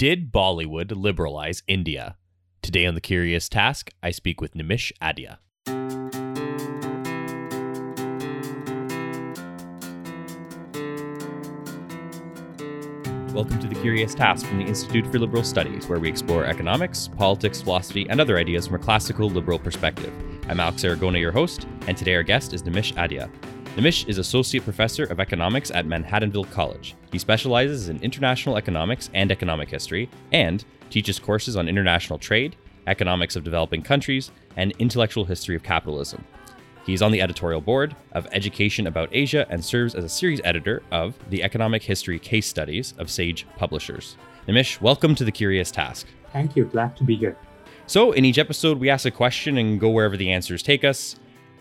Did 0.00 0.32
Bollywood 0.32 0.96
liberalize 0.96 1.62
India? 1.66 2.16
Today 2.62 2.86
on 2.86 2.94
The 2.94 3.02
Curious 3.02 3.50
Task, 3.50 3.90
I 4.02 4.12
speak 4.12 4.40
with 4.40 4.54
Nimish 4.54 4.92
Adhia. 5.02 5.40
Welcome 13.34 13.58
to 13.58 13.68
The 13.68 13.78
Curious 13.82 14.14
Task 14.14 14.46
from 14.46 14.60
the 14.60 14.64
Institute 14.64 15.06
for 15.12 15.18
Liberal 15.18 15.44
Studies, 15.44 15.86
where 15.86 16.00
we 16.00 16.08
explore 16.08 16.46
economics, 16.46 17.06
politics, 17.06 17.60
philosophy, 17.60 18.06
and 18.08 18.22
other 18.22 18.38
ideas 18.38 18.68
from 18.68 18.76
a 18.76 18.82
classical 18.82 19.28
liberal 19.28 19.58
perspective. 19.58 20.14
I'm 20.48 20.60
Alex 20.60 20.82
Aragona, 20.82 21.20
your 21.20 21.32
host, 21.32 21.66
and 21.86 21.94
today 21.94 22.14
our 22.14 22.22
guest 22.22 22.54
is 22.54 22.62
Nimish 22.62 22.94
Adhia. 22.94 23.30
Nimish 23.76 24.08
is 24.08 24.18
Associate 24.18 24.64
Professor 24.64 25.04
of 25.04 25.20
Economics 25.20 25.70
at 25.70 25.86
Manhattanville 25.86 26.50
College. 26.50 26.96
He 27.12 27.20
specializes 27.20 27.88
in 27.88 28.02
international 28.02 28.56
economics 28.56 29.10
and 29.14 29.30
economic 29.30 29.70
history, 29.70 30.10
and 30.32 30.64
teaches 30.90 31.20
courses 31.20 31.56
on 31.56 31.68
international 31.68 32.18
trade, 32.18 32.56
economics 32.88 33.36
of 33.36 33.44
developing 33.44 33.80
countries, 33.80 34.32
and 34.56 34.72
intellectual 34.80 35.24
history 35.24 35.54
of 35.54 35.62
capitalism. 35.62 36.24
He's 36.84 37.00
on 37.00 37.12
the 37.12 37.22
editorial 37.22 37.60
board 37.60 37.94
of 38.10 38.26
Education 38.32 38.88
About 38.88 39.08
Asia 39.12 39.46
and 39.50 39.64
serves 39.64 39.94
as 39.94 40.02
a 40.02 40.08
series 40.08 40.40
editor 40.42 40.82
of 40.90 41.14
the 41.30 41.44
Economic 41.44 41.84
History 41.84 42.18
Case 42.18 42.48
Studies 42.48 42.92
of 42.98 43.08
Sage 43.08 43.46
Publishers. 43.56 44.16
Nimish, 44.48 44.80
welcome 44.80 45.14
to 45.14 45.24
the 45.24 45.30
Curious 45.30 45.70
Task. 45.70 46.08
Thank 46.32 46.56
you. 46.56 46.64
Glad 46.64 46.96
to 46.96 47.04
be 47.04 47.14
here. 47.14 47.36
So, 47.86 48.10
in 48.10 48.24
each 48.24 48.38
episode, 48.38 48.80
we 48.80 48.90
ask 48.90 49.06
a 49.06 49.12
question 49.12 49.58
and 49.58 49.78
go 49.78 49.90
wherever 49.90 50.16
the 50.16 50.32
answers 50.32 50.60
take 50.60 50.82
us. 50.82 51.14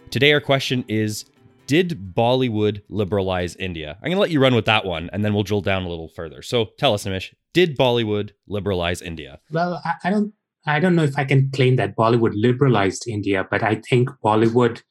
Today, 0.09 0.33
our 0.33 0.41
question 0.41 0.83
is 0.87 1.25
Did 1.69 2.15
Bollywood 2.15 2.81
liberalize 2.89 3.55
India? 3.57 3.95
I'm 3.97 4.05
going 4.05 4.15
to 4.15 4.21
let 4.21 4.31
you 4.31 4.41
run 4.41 4.55
with 4.55 4.65
that 4.65 4.85
one 4.85 5.07
and 5.13 5.23
then 5.23 5.35
we'll 5.35 5.43
drill 5.43 5.61
down 5.61 5.83
a 5.83 5.87
little 5.87 6.07
further. 6.07 6.41
So, 6.41 6.69
tell 6.79 6.95
us, 6.95 7.03
Nimish, 7.03 7.31
did 7.53 7.77
Bollywood 7.77 8.31
liberalize 8.47 9.03
India? 9.03 9.39
Well, 9.51 9.79
I, 9.85 9.93
I 10.05 10.09
don't. 10.09 10.33
I 10.65 10.79
don't 10.79 10.95
know 10.95 11.03
if 11.03 11.15
I 11.15 11.25
can 11.25 11.51
claim 11.51 11.75
that 11.75 11.95
Bollywood 11.95 12.31
liberalized 12.33 13.07
India, 13.07 13.45
but 13.49 13.61
I 13.61 13.75
think 13.87 14.09
Bollywood 14.25 14.81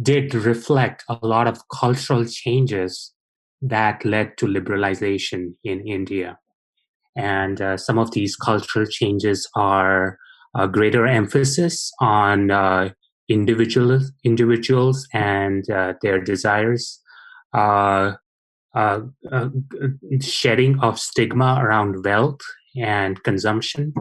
did 0.00 0.34
reflect 0.34 1.04
a 1.08 1.18
lot 1.22 1.48
of 1.48 1.62
cultural 1.68 2.26
changes 2.26 3.14
that 3.62 4.04
led 4.04 4.36
to 4.36 4.46
liberalization 4.46 5.54
in 5.64 5.80
India. 5.88 6.38
And 7.16 7.62
uh, 7.62 7.78
some 7.78 7.98
of 7.98 8.10
these 8.10 8.36
cultural 8.36 8.84
changes 8.84 9.48
are 9.56 10.18
a 10.54 10.68
greater 10.68 11.06
emphasis 11.06 11.90
on 11.98 12.50
uh, 12.50 12.90
individual, 13.28 14.00
individuals 14.24 15.08
and 15.12 15.68
uh, 15.70 15.94
their 16.02 16.20
desires, 16.20 17.00
uh, 17.52 18.12
uh, 18.74 19.00
uh, 19.32 19.48
shedding 20.20 20.78
of 20.80 20.98
stigma 20.98 21.58
around 21.60 22.04
wealth 22.04 22.40
and 22.76 23.22
consumption, 23.22 23.94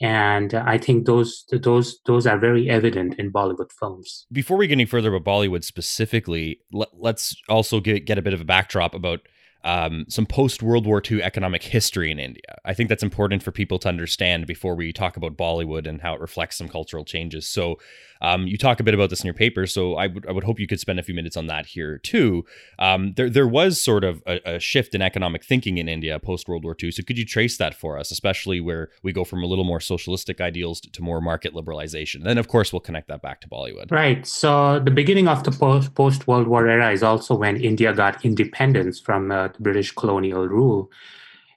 and 0.00 0.54
I 0.54 0.78
think 0.78 1.06
those 1.06 1.44
those 1.52 2.00
those 2.06 2.26
are 2.26 2.38
very 2.38 2.68
evident 2.70 3.14
in 3.18 3.30
Bollywood 3.30 3.70
films. 3.78 4.26
Before 4.32 4.56
we 4.56 4.66
get 4.66 4.74
any 4.74 4.86
further 4.86 5.14
about 5.14 5.30
Bollywood 5.30 5.62
specifically, 5.62 6.60
let, 6.72 6.88
us 7.14 7.36
also 7.48 7.80
get, 7.80 8.06
get 8.06 8.18
a 8.18 8.22
bit 8.22 8.32
of 8.32 8.40
a 8.40 8.44
backdrop 8.44 8.94
about 8.94 9.20
um, 9.64 10.06
some 10.08 10.26
post 10.26 10.62
World 10.62 10.86
War 10.86 11.02
II 11.08 11.22
economic 11.22 11.62
history 11.62 12.10
in 12.10 12.18
India. 12.18 12.58
I 12.64 12.74
think 12.74 12.88
that's 12.88 13.02
important 13.02 13.42
for 13.42 13.52
people 13.52 13.78
to 13.80 13.88
understand 13.88 14.46
before 14.46 14.74
we 14.74 14.92
talk 14.92 15.16
about 15.16 15.36
Bollywood 15.36 15.86
and 15.86 16.00
how 16.00 16.14
it 16.14 16.20
reflects 16.20 16.56
some 16.56 16.68
cultural 16.68 17.04
changes. 17.04 17.46
So, 17.46 17.78
um, 18.22 18.46
you 18.46 18.58
talk 18.58 18.80
a 18.80 18.82
bit 18.82 18.92
about 18.92 19.08
this 19.08 19.20
in 19.20 19.26
your 19.26 19.34
paper, 19.34 19.66
so 19.66 19.94
I 19.94 20.06
would 20.06 20.26
I 20.26 20.32
would 20.32 20.44
hope 20.44 20.60
you 20.60 20.66
could 20.66 20.80
spend 20.80 20.98
a 20.98 21.02
few 21.02 21.14
minutes 21.14 21.36
on 21.36 21.46
that 21.46 21.66
here 21.66 21.98
too. 21.98 22.44
Um, 22.78 23.14
there 23.16 23.30
there 23.30 23.48
was 23.48 23.80
sort 23.80 24.04
of 24.04 24.22
a, 24.26 24.56
a 24.56 24.60
shift 24.60 24.94
in 24.94 25.00
economic 25.00 25.42
thinking 25.42 25.78
in 25.78 25.88
India 25.88 26.18
post 26.18 26.48
World 26.48 26.64
War 26.64 26.76
II. 26.82 26.90
So, 26.90 27.02
could 27.02 27.16
you 27.16 27.24
trace 27.24 27.56
that 27.56 27.74
for 27.74 27.98
us, 27.98 28.10
especially 28.10 28.60
where 28.60 28.90
we 29.02 29.12
go 29.12 29.24
from 29.24 29.42
a 29.42 29.46
little 29.46 29.64
more 29.64 29.80
socialistic 29.80 30.40
ideals 30.40 30.80
to, 30.82 30.90
to 30.92 31.02
more 31.02 31.20
market 31.22 31.54
liberalization? 31.54 32.16
And 32.16 32.26
then, 32.26 32.38
of 32.38 32.48
course, 32.48 32.72
we'll 32.72 32.80
connect 32.80 33.08
that 33.08 33.22
back 33.22 33.40
to 33.40 33.48
Bollywood. 33.48 33.90
Right. 33.90 34.26
So, 34.26 34.80
the 34.80 34.90
beginning 34.90 35.26
of 35.26 35.44
the 35.44 35.50
post 35.50 35.94
post 35.94 36.26
World 36.26 36.46
War 36.46 36.68
era 36.68 36.92
is 36.92 37.02
also 37.02 37.34
when 37.34 37.56
India 37.56 37.94
got 37.94 38.22
independence 38.22 39.00
from 39.00 39.30
uh, 39.30 39.48
British 39.58 39.92
colonial 39.92 40.46
rule. 40.48 40.90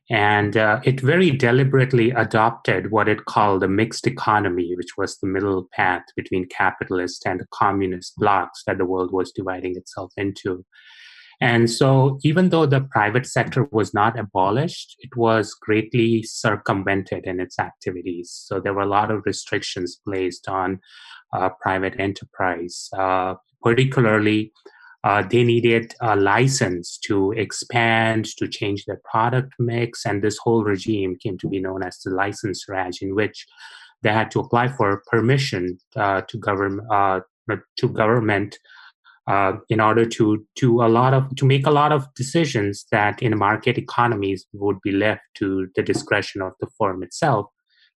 And 0.10 0.58
uh, 0.58 0.82
it 0.84 1.00
very 1.00 1.32
deliberately 1.32 2.12
adopted 2.12 2.92
what 2.92 3.08
it 3.08 3.26
called 3.26 3.64
a 3.64 3.70
mixed 3.70 4.06
economy, 4.06 4.74
which 4.76 4.98
was 4.98 5.18
the 5.18 5.28
middle 5.28 5.70
path 5.74 6.04
between 6.16 6.48
capitalist 6.50 7.26
and 7.26 7.42
communist 7.54 8.16
blocs 8.18 8.64
that 8.68 8.78
the 8.78 8.86
world 8.86 9.14
was 9.14 9.32
dividing 9.32 9.78
itself 9.78 10.12
into. 10.18 10.66
And 11.42 11.70
so, 11.70 12.20
even 12.24 12.50
though 12.50 12.66
the 12.66 12.82
private 12.82 13.26
sector 13.26 13.68
was 13.72 13.94
not 13.94 14.20
abolished, 14.20 14.96
it 15.00 15.16
was 15.16 15.54
greatly 15.54 16.24
circumvented 16.24 17.26
in 17.26 17.40
its 17.40 17.60
activities. 17.60 18.30
So, 18.32 18.60
there 18.60 18.74
were 18.74 18.84
a 18.84 18.86
lot 18.86 19.12
of 19.12 19.24
restrictions 19.26 20.00
placed 20.08 20.48
on 20.48 20.80
uh, 21.36 21.50
private 21.62 22.00
enterprise, 22.00 22.88
uh, 22.98 23.36
particularly 23.62 24.52
uh, 25.04 25.22
they 25.30 25.44
needed 25.44 25.94
a 26.02 26.16
license 26.16 26.98
to 26.98 27.32
expand, 27.34 28.26
to 28.38 28.48
change 28.48 28.86
their 28.86 29.02
product 29.04 29.54
mix, 29.60 30.06
and 30.06 30.22
this 30.22 30.38
whole 30.38 30.64
regime 30.64 31.16
came 31.22 31.38
to 31.38 31.48
be 31.48 31.60
known 31.60 31.84
as 31.84 32.00
the 32.00 32.12
license 32.12 32.66
raj, 32.70 33.02
in 33.02 33.14
which 33.14 33.46
they 34.02 34.12
had 34.12 34.32
to 34.32 34.40
apply 34.40 34.70
for 34.70 35.04
permission 35.08 35.78
uh, 35.96 36.22
to 36.22 36.38
government 36.38 36.88
uh, 36.92 37.20
to 37.78 37.90
government 37.90 38.58
uh, 39.28 39.54
in 39.70 39.80
order 39.82 40.06
to 40.06 40.46
to 40.56 40.84
a 40.84 40.88
lot 40.88 41.14
of 41.14 41.36
to 41.36 41.46
make 41.46 41.66
a 41.66 41.72
lot 41.72 41.92
of 41.92 42.14
decisions 42.14 42.86
that 42.92 43.22
in 43.22 43.38
market 43.38 43.78
economies 43.78 44.46
would 44.54 44.80
be 44.82 44.92
left 44.92 45.22
to 45.36 45.68
the 45.76 45.84
discretion 45.84 46.42
of 46.42 46.54
the 46.60 46.68
firm 46.78 47.04
itself. 47.04 47.48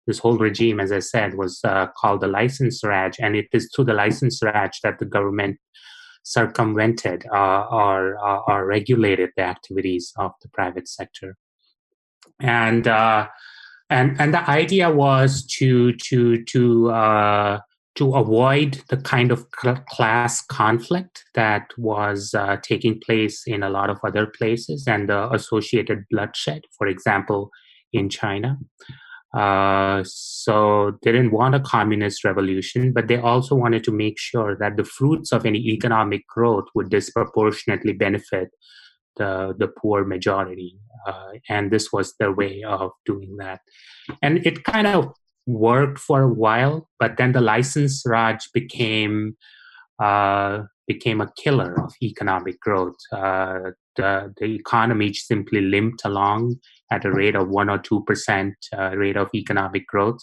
This 0.07 0.19
whole 0.21 0.39
regime, 0.39 0.79
as 0.79 0.93
I 0.93 1.01
said, 1.01 1.35
was 1.35 1.61
uh, 1.65 1.89
called 1.97 2.21
the 2.21 2.29
license 2.29 2.83
raj, 2.85 3.17
and 3.21 3.35
it 3.35 3.47
is 3.53 3.69
through 3.75 3.87
the 3.87 3.95
license 3.95 4.41
raj 4.43 4.81
that 4.83 5.01
the 5.01 5.05
government 5.05 5.59
circumvented 6.27 7.25
uh, 7.33 7.67
or, 7.71 8.19
uh, 8.19 8.41
or 8.49 8.67
regulated 8.67 9.31
the 9.37 9.45
activities 9.45 10.13
of 10.19 10.33
the 10.43 10.49
private 10.49 10.89
sector. 10.89 11.37
And 12.41 12.89
uh, 12.89 13.29
and 13.89 14.21
and 14.21 14.35
the 14.35 14.51
idea 14.51 14.91
was 14.91 15.47
to 15.59 15.93
to 15.93 16.43
to 16.45 16.91
uh, 16.91 17.61
to 17.95 18.15
avoid 18.17 18.83
the 18.89 18.97
kind 18.97 19.31
of 19.31 19.49
class 19.89 20.45
conflict 20.45 21.25
that 21.35 21.69
was 21.79 22.35
uh, 22.35 22.57
taking 22.61 23.01
place 23.01 23.45
in 23.47 23.63
a 23.63 23.71
lot 23.71 23.89
of 23.89 23.99
other 24.05 24.27
places 24.27 24.85
and 24.89 25.09
the 25.09 25.33
associated 25.33 26.05
bloodshed, 26.11 26.63
for 26.77 26.89
example, 26.89 27.51
in 27.93 28.11
China. 28.11 28.59
Uh, 29.37 30.03
so 30.05 30.93
they 31.03 31.13
didn't 31.13 31.33
want 31.33 31.55
a 31.55 31.61
communist 31.61 32.25
revolution, 32.25 32.93
but 32.93 33.07
they 33.07 33.19
also 33.19 33.55
wanted 33.55 33.85
to 33.85 33.93
make 33.93 34.19
sure 34.19 34.57
that 34.57 34.77
the 34.77 34.85
fruits 34.85 35.31
of 35.31 35.45
any 35.45 35.59
economic 35.59 36.27
growth 36.27 36.65
would 36.75 36.89
disproportionately 36.89 37.93
benefit 37.93 38.49
the, 39.17 39.55
the 39.59 39.69
poor 39.69 40.05
majority. 40.05 40.79
Uh, 41.07 41.33
and 41.51 41.71
this 41.71 41.93
was 41.93 42.15
their 42.19 42.33
way 42.33 42.63
of 42.67 42.93
doing 43.05 43.37
that. 43.37 43.61
And 44.23 44.45
it 44.47 44.65
kind 44.65 44.87
of 44.87 45.13
worked 45.47 45.99
for 45.99 46.23
a 46.23 46.33
while, 46.33 46.89
but 46.99 47.17
then 47.19 47.33
the 47.33 47.41
license 47.41 48.03
Raj 48.07 48.39
became 48.53 49.37
uh, 49.99 50.63
became 50.87 51.21
a 51.21 51.33
killer 51.37 51.83
of 51.83 51.93
economic 52.03 52.61
growth. 52.61 52.97
Uh, 53.13 53.71
the, 53.97 54.33
the 54.39 54.55
economy 54.55 55.13
simply 55.13 55.61
limped 55.61 56.05
along 56.05 56.57
at 56.91 57.05
a 57.05 57.13
rate 57.13 57.35
of 57.35 57.49
1 57.49 57.69
or 57.69 57.79
2% 57.79 58.53
uh, 58.77 58.97
rate 58.97 59.17
of 59.17 59.29
economic 59.35 59.87
growth. 59.87 60.21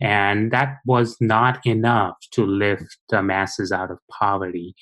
And 0.00 0.50
that 0.52 0.78
was 0.86 1.16
not 1.20 1.64
enough 1.64 2.16
to 2.32 2.44
lift 2.44 2.98
the 3.10 3.22
masses 3.22 3.70
out 3.70 3.90
of 3.90 3.98
poverty. 4.10 4.74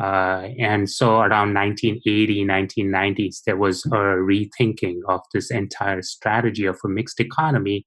Uh, 0.00 0.48
and 0.58 0.88
so 0.88 1.20
around 1.20 1.54
1980, 1.54 2.44
1990s, 2.44 3.42
there 3.44 3.56
was 3.56 3.84
a 3.86 3.90
rethinking 3.90 4.98
of 5.08 5.20
this 5.34 5.50
entire 5.50 6.02
strategy 6.02 6.66
of 6.66 6.78
a 6.84 6.88
mixed 6.88 7.20
economy. 7.20 7.84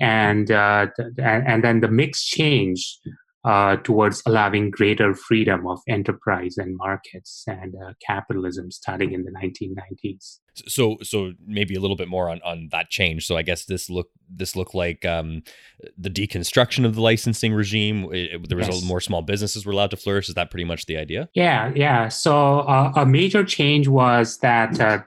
And, 0.00 0.50
uh, 0.50 0.88
th- 0.96 1.12
and 1.18 1.62
then 1.62 1.80
the 1.80 1.88
mix 1.88 2.24
changed 2.24 2.98
uh, 3.44 3.76
towards 3.76 4.22
allowing 4.26 4.70
greater 4.70 5.14
freedom 5.14 5.66
of 5.66 5.80
enterprise 5.88 6.58
and 6.58 6.76
markets 6.76 7.44
and 7.46 7.74
uh, 7.74 7.92
capitalism 8.06 8.70
starting 8.70 9.12
in 9.12 9.24
the 9.24 9.30
1990s. 9.30 10.38
So, 10.66 10.98
so 11.02 11.32
maybe 11.46 11.74
a 11.74 11.80
little 11.80 11.96
bit 11.96 12.08
more 12.08 12.28
on, 12.28 12.40
on 12.44 12.68
that 12.70 12.90
change. 12.90 13.26
So, 13.26 13.38
I 13.38 13.42
guess 13.42 13.64
this 13.64 13.88
look 13.88 14.10
this 14.28 14.56
looked 14.56 14.74
like 14.74 15.06
um, 15.06 15.42
the 15.96 16.10
deconstruction 16.10 16.84
of 16.84 16.96
the 16.96 17.00
licensing 17.00 17.54
regime. 17.54 18.12
It, 18.12 18.48
there 18.48 18.58
was 18.58 18.68
yes. 18.68 18.84
more 18.84 19.00
small 19.00 19.22
businesses 19.22 19.64
were 19.64 19.72
allowed 19.72 19.90
to 19.92 19.96
flourish. 19.96 20.28
Is 20.28 20.34
that 20.34 20.50
pretty 20.50 20.64
much 20.64 20.84
the 20.84 20.98
idea? 20.98 21.30
Yeah, 21.32 21.72
yeah. 21.74 22.08
So, 22.08 22.60
uh, 22.60 22.92
a 22.94 23.06
major 23.06 23.42
change 23.42 23.88
was 23.88 24.38
that 24.38 24.78
uh, 24.78 25.02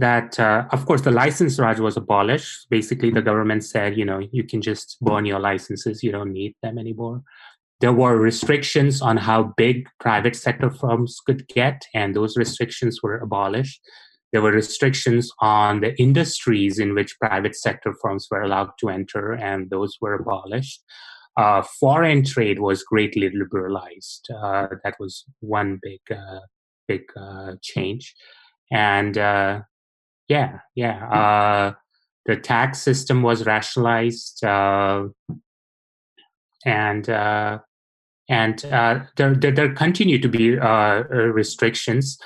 that 0.00 0.40
uh, 0.40 0.64
of 0.70 0.86
course 0.86 1.02
the 1.02 1.10
license 1.10 1.58
raj 1.58 1.78
was 1.78 1.96
abolished 1.96 2.66
basically 2.70 3.10
the 3.10 3.22
government 3.22 3.62
said 3.62 3.96
you 3.96 4.04
know 4.04 4.18
you 4.32 4.42
can 4.42 4.60
just 4.60 4.96
burn 5.00 5.24
your 5.24 5.38
licenses 5.38 6.02
you 6.02 6.10
don't 6.10 6.32
need 6.32 6.54
them 6.62 6.78
anymore 6.78 7.22
there 7.80 7.92
were 7.92 8.16
restrictions 8.16 9.00
on 9.00 9.16
how 9.16 9.54
big 9.56 9.88
private 9.98 10.36
sector 10.36 10.70
firms 10.70 11.18
could 11.24 11.48
get, 11.48 11.82
and 11.94 12.14
those 12.14 12.36
restrictions 12.36 13.00
were 13.02 13.18
abolished. 13.18 13.80
there 14.32 14.42
were 14.42 14.52
restrictions 14.52 15.30
on 15.40 15.80
the 15.80 15.98
industries 16.00 16.78
in 16.78 16.94
which 16.94 17.18
private 17.18 17.56
sector 17.56 17.92
firms 18.00 18.28
were 18.30 18.42
allowed 18.42 18.70
to 18.78 18.88
enter, 18.88 19.32
and 19.32 19.70
those 19.70 19.96
were 20.00 20.14
abolished. 20.14 20.82
Uh, 21.36 21.62
foreign 21.80 22.24
trade 22.24 22.58
was 22.60 22.82
greatly 22.82 23.30
liberalized. 23.30 24.28
Uh, 24.30 24.68
that 24.84 24.94
was 25.00 25.24
one 25.40 25.78
big, 25.82 26.00
uh, 26.10 26.40
big 26.86 27.02
uh, 27.16 27.54
change. 27.62 28.14
And 28.70 29.18
uh, 29.18 29.62
yeah, 30.28 30.58
yeah, 30.76 31.72
the 32.26 32.36
tax 32.36 32.80
system 32.80 33.22
was 33.22 33.46
rationalized, 33.46 34.44
and 34.44 35.12
and 38.30 38.64
uh, 38.66 39.00
there, 39.16 39.34
there, 39.34 39.50
there, 39.50 39.74
continue 39.74 40.18
to 40.18 40.28
be 40.28 40.56
uh, 40.56 41.02
restrictions, 41.10 42.16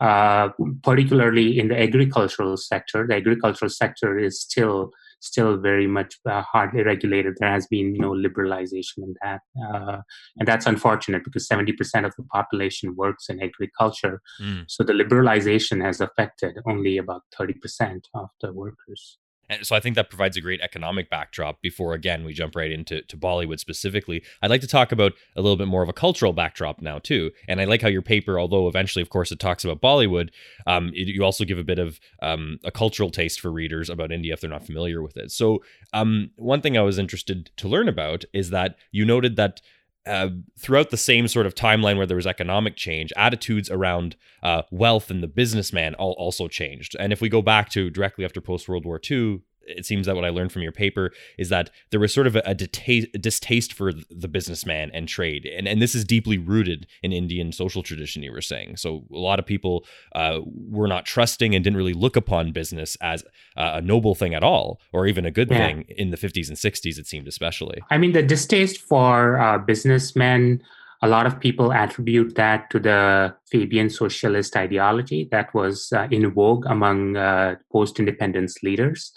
uh, 0.00 0.48
particularly 0.82 1.58
in 1.58 1.68
the 1.68 1.80
agricultural 1.80 2.56
sector. 2.56 3.06
The 3.06 3.14
agricultural 3.14 3.70
sector 3.70 4.18
is 4.18 4.40
still 4.40 4.90
still 5.20 5.56
very 5.56 5.86
much 5.86 6.16
uh, 6.28 6.42
hardly 6.42 6.82
regulated. 6.82 7.36
There 7.38 7.48
has 7.48 7.68
been 7.68 7.94
no 7.94 8.10
liberalization 8.10 8.98
in 8.98 9.14
that, 9.22 9.40
uh, 9.72 9.98
and 10.36 10.48
that's 10.48 10.66
unfortunate 10.66 11.22
because 11.22 11.46
seventy 11.46 11.72
percent 11.72 12.06
of 12.06 12.12
the 12.16 12.24
population 12.24 12.96
works 12.96 13.28
in 13.28 13.40
agriculture. 13.40 14.20
Mm. 14.42 14.64
So 14.66 14.82
the 14.82 14.92
liberalization 14.92 15.84
has 15.84 16.00
affected 16.00 16.56
only 16.68 16.98
about 16.98 17.22
thirty 17.38 17.54
percent 17.54 18.08
of 18.14 18.30
the 18.40 18.52
workers. 18.52 19.18
So 19.62 19.76
I 19.76 19.80
think 19.80 19.96
that 19.96 20.10
provides 20.10 20.36
a 20.36 20.40
great 20.40 20.60
economic 20.60 21.10
backdrop 21.10 21.60
before, 21.60 21.94
again, 21.94 22.24
we 22.24 22.32
jump 22.32 22.56
right 22.56 22.70
into 22.70 23.02
to 23.02 23.16
Bollywood 23.16 23.60
specifically. 23.60 24.22
I'd 24.40 24.50
like 24.50 24.60
to 24.62 24.66
talk 24.66 24.92
about 24.92 25.12
a 25.36 25.42
little 25.42 25.56
bit 25.56 25.68
more 25.68 25.82
of 25.82 25.88
a 25.88 25.92
cultural 25.92 26.32
backdrop 26.32 26.80
now, 26.80 26.98
too. 26.98 27.30
And 27.48 27.60
I 27.60 27.64
like 27.64 27.82
how 27.82 27.88
your 27.88 28.02
paper, 28.02 28.38
although 28.38 28.68
eventually, 28.68 29.02
of 29.02 29.10
course, 29.10 29.30
it 29.32 29.40
talks 29.40 29.64
about 29.64 29.80
Bollywood, 29.80 30.30
um, 30.66 30.88
it, 30.94 31.08
you 31.08 31.24
also 31.24 31.44
give 31.44 31.58
a 31.58 31.64
bit 31.64 31.78
of 31.78 32.00
um, 32.22 32.58
a 32.64 32.70
cultural 32.70 33.10
taste 33.10 33.40
for 33.40 33.50
readers 33.50 33.90
about 33.90 34.12
India 34.12 34.32
if 34.32 34.40
they're 34.40 34.50
not 34.50 34.66
familiar 34.66 35.02
with 35.02 35.16
it. 35.16 35.30
So, 35.30 35.62
um, 35.92 36.30
one 36.36 36.60
thing 36.60 36.78
I 36.78 36.82
was 36.82 36.98
interested 36.98 37.50
to 37.56 37.68
learn 37.68 37.88
about 37.88 38.24
is 38.32 38.50
that 38.50 38.76
you 38.90 39.04
noted 39.04 39.36
that 39.36 39.60
uh, 40.06 40.28
throughout 40.58 40.90
the 40.90 40.96
same 40.96 41.28
sort 41.28 41.46
of 41.46 41.54
timeline 41.54 41.96
where 41.96 42.06
there 42.06 42.16
was 42.16 42.26
economic 42.26 42.76
change, 42.76 43.12
attitudes 43.16 43.70
around 43.70 44.16
uh, 44.42 44.62
wealth 44.70 45.10
and 45.10 45.22
the 45.22 45.28
businessman 45.28 45.94
all 45.94 46.12
also 46.18 46.48
changed. 46.48 46.96
And 46.98 47.12
if 47.12 47.20
we 47.20 47.28
go 47.28 47.42
back 47.42 47.68
to 47.70 47.90
directly 47.90 48.24
after 48.24 48.40
post 48.40 48.68
World 48.68 48.84
War 48.84 49.00
II, 49.08 49.42
it 49.66 49.86
seems 49.86 50.06
that 50.06 50.14
what 50.14 50.24
I 50.24 50.30
learned 50.30 50.52
from 50.52 50.62
your 50.62 50.72
paper 50.72 51.10
is 51.38 51.48
that 51.48 51.70
there 51.90 52.00
was 52.00 52.12
sort 52.12 52.26
of 52.26 52.36
a, 52.36 52.42
a, 52.46 52.54
distaste 52.54 53.72
for 53.72 53.92
the 53.92 54.28
businessman 54.28 54.90
and 54.92 55.08
trade, 55.08 55.46
and 55.46 55.66
and 55.68 55.80
this 55.80 55.94
is 55.94 56.04
deeply 56.04 56.38
rooted 56.38 56.86
in 57.02 57.12
Indian 57.12 57.52
social 57.52 57.82
tradition. 57.82 58.22
You 58.22 58.32
were 58.32 58.40
saying 58.40 58.76
so 58.76 59.04
a 59.12 59.18
lot 59.18 59.38
of 59.38 59.46
people 59.46 59.84
uh, 60.14 60.40
were 60.44 60.88
not 60.88 61.04
trusting 61.04 61.54
and 61.54 61.62
didn't 61.62 61.76
really 61.76 61.92
look 61.92 62.16
upon 62.16 62.52
business 62.52 62.96
as 63.00 63.24
a 63.56 63.80
noble 63.80 64.14
thing 64.14 64.34
at 64.34 64.42
all, 64.42 64.80
or 64.92 65.06
even 65.06 65.24
a 65.24 65.30
good 65.30 65.50
yeah. 65.50 65.58
thing 65.58 65.84
in 65.88 66.10
the 66.10 66.16
50s 66.16 66.48
and 66.48 66.56
60s. 66.56 66.98
It 66.98 67.06
seemed 67.06 67.28
especially. 67.28 67.82
I 67.90 67.98
mean, 67.98 68.12
the 68.12 68.22
distaste 68.22 68.80
for 68.80 69.40
uh, 69.40 69.58
businessmen. 69.58 70.62
A 71.04 71.08
lot 71.08 71.26
of 71.26 71.40
people 71.40 71.72
attribute 71.72 72.36
that 72.36 72.70
to 72.70 72.78
the 72.78 73.34
Fabian 73.50 73.90
socialist 73.90 74.56
ideology 74.56 75.28
that 75.32 75.52
was 75.52 75.92
uh, 75.92 76.06
in 76.12 76.30
vogue 76.30 76.64
among 76.66 77.16
uh, 77.16 77.56
post 77.72 77.98
independence 77.98 78.62
leaders. 78.62 79.12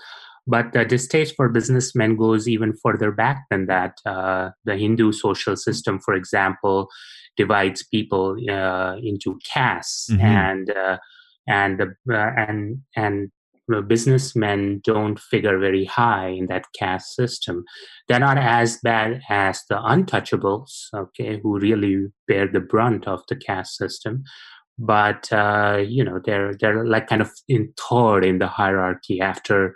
But 0.48 0.74
the 0.74 0.86
distaste 0.86 1.36
for 1.36 1.50
businessmen 1.50 2.18
goes 2.18 2.48
even 2.48 2.74
further 2.84 3.12
back 3.12 3.46
than 3.50 3.66
that. 3.66 3.98
Uh, 4.06 4.52
the 4.64 4.78
Hindu 4.78 5.12
social 5.12 5.56
system, 5.56 6.00
for 6.00 6.14
example, 6.14 6.90
divides 7.36 7.84
people 7.84 8.38
uh, 8.50 8.96
into 9.02 9.40
castes, 9.44 10.10
mm-hmm. 10.12 10.22
and 10.22 10.70
uh, 10.70 10.98
and 11.48 11.82
uh, 11.82 11.86
and 12.08 12.78
and 12.96 13.32
businessmen 13.88 14.82
don't 14.84 15.20
figure 15.20 15.58
very 15.58 15.86
high 15.86 16.28
in 16.28 16.48
that 16.48 16.66
caste 16.78 17.16
system. 17.16 17.64
They're 18.08 18.20
not 18.20 18.38
as 18.38 18.78
bad 18.84 19.22
as 19.30 19.64
the 19.70 19.76
untouchables, 19.76 20.88
okay, 20.94 21.40
who 21.42 21.60
really 21.60 22.08
bear 22.28 22.48
the 22.48 22.60
brunt 22.60 23.08
of 23.08 23.22
the 23.28 23.36
caste 23.36 23.78
system. 23.78 24.24
But 24.78 25.32
uh, 25.32 25.84
you 25.88 26.04
know, 26.04 26.20
they're 26.24 26.54
they're 26.60 26.86
like 26.86 27.08
kind 27.08 27.22
of 27.22 27.32
in 27.48 27.74
third 27.90 28.26
in 28.26 28.40
the 28.40 28.48
hierarchy 28.48 29.22
after 29.22 29.76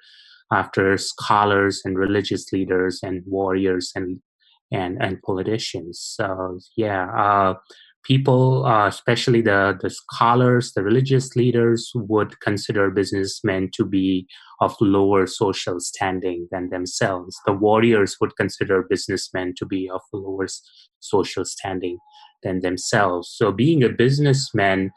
after 0.52 0.98
scholars 0.98 1.82
and 1.86 1.98
religious 1.98 2.52
leaders 2.52 3.00
and 3.04 3.24
warriors 3.26 3.92
and 3.96 4.20
and 4.72 5.02
and 5.02 5.22
politicians. 5.22 6.00
So 6.00 6.60
yeah, 6.78 7.10
uh, 7.18 7.56
people, 8.04 8.66
uh, 8.66 8.88
especially 8.88 9.42
the 9.42 9.78
the 9.82 9.90
scholars, 9.90 10.74
the 10.74 10.84
religious 10.84 11.36
leaders, 11.36 11.92
would 11.96 12.40
consider 12.40 12.92
businessmen 12.92 13.70
to 13.74 13.86
be 13.86 14.28
of 14.62 14.76
lower 14.82 15.26
social 15.26 15.80
standing 15.80 16.48
than 16.52 16.70
themselves. 16.70 17.38
The 17.46 17.54
warriors 17.54 18.18
would 18.20 18.36
consider 18.36 18.86
businessmen 18.90 19.54
to 19.58 19.66
be 19.66 19.90
of 19.90 20.02
lower 20.14 20.48
social 21.00 21.46
standing 21.46 21.98
than 22.44 22.62
themselves. 22.62 23.34
So 23.36 23.52
being 23.52 23.84
a 23.84 23.90
businessman 23.90 24.92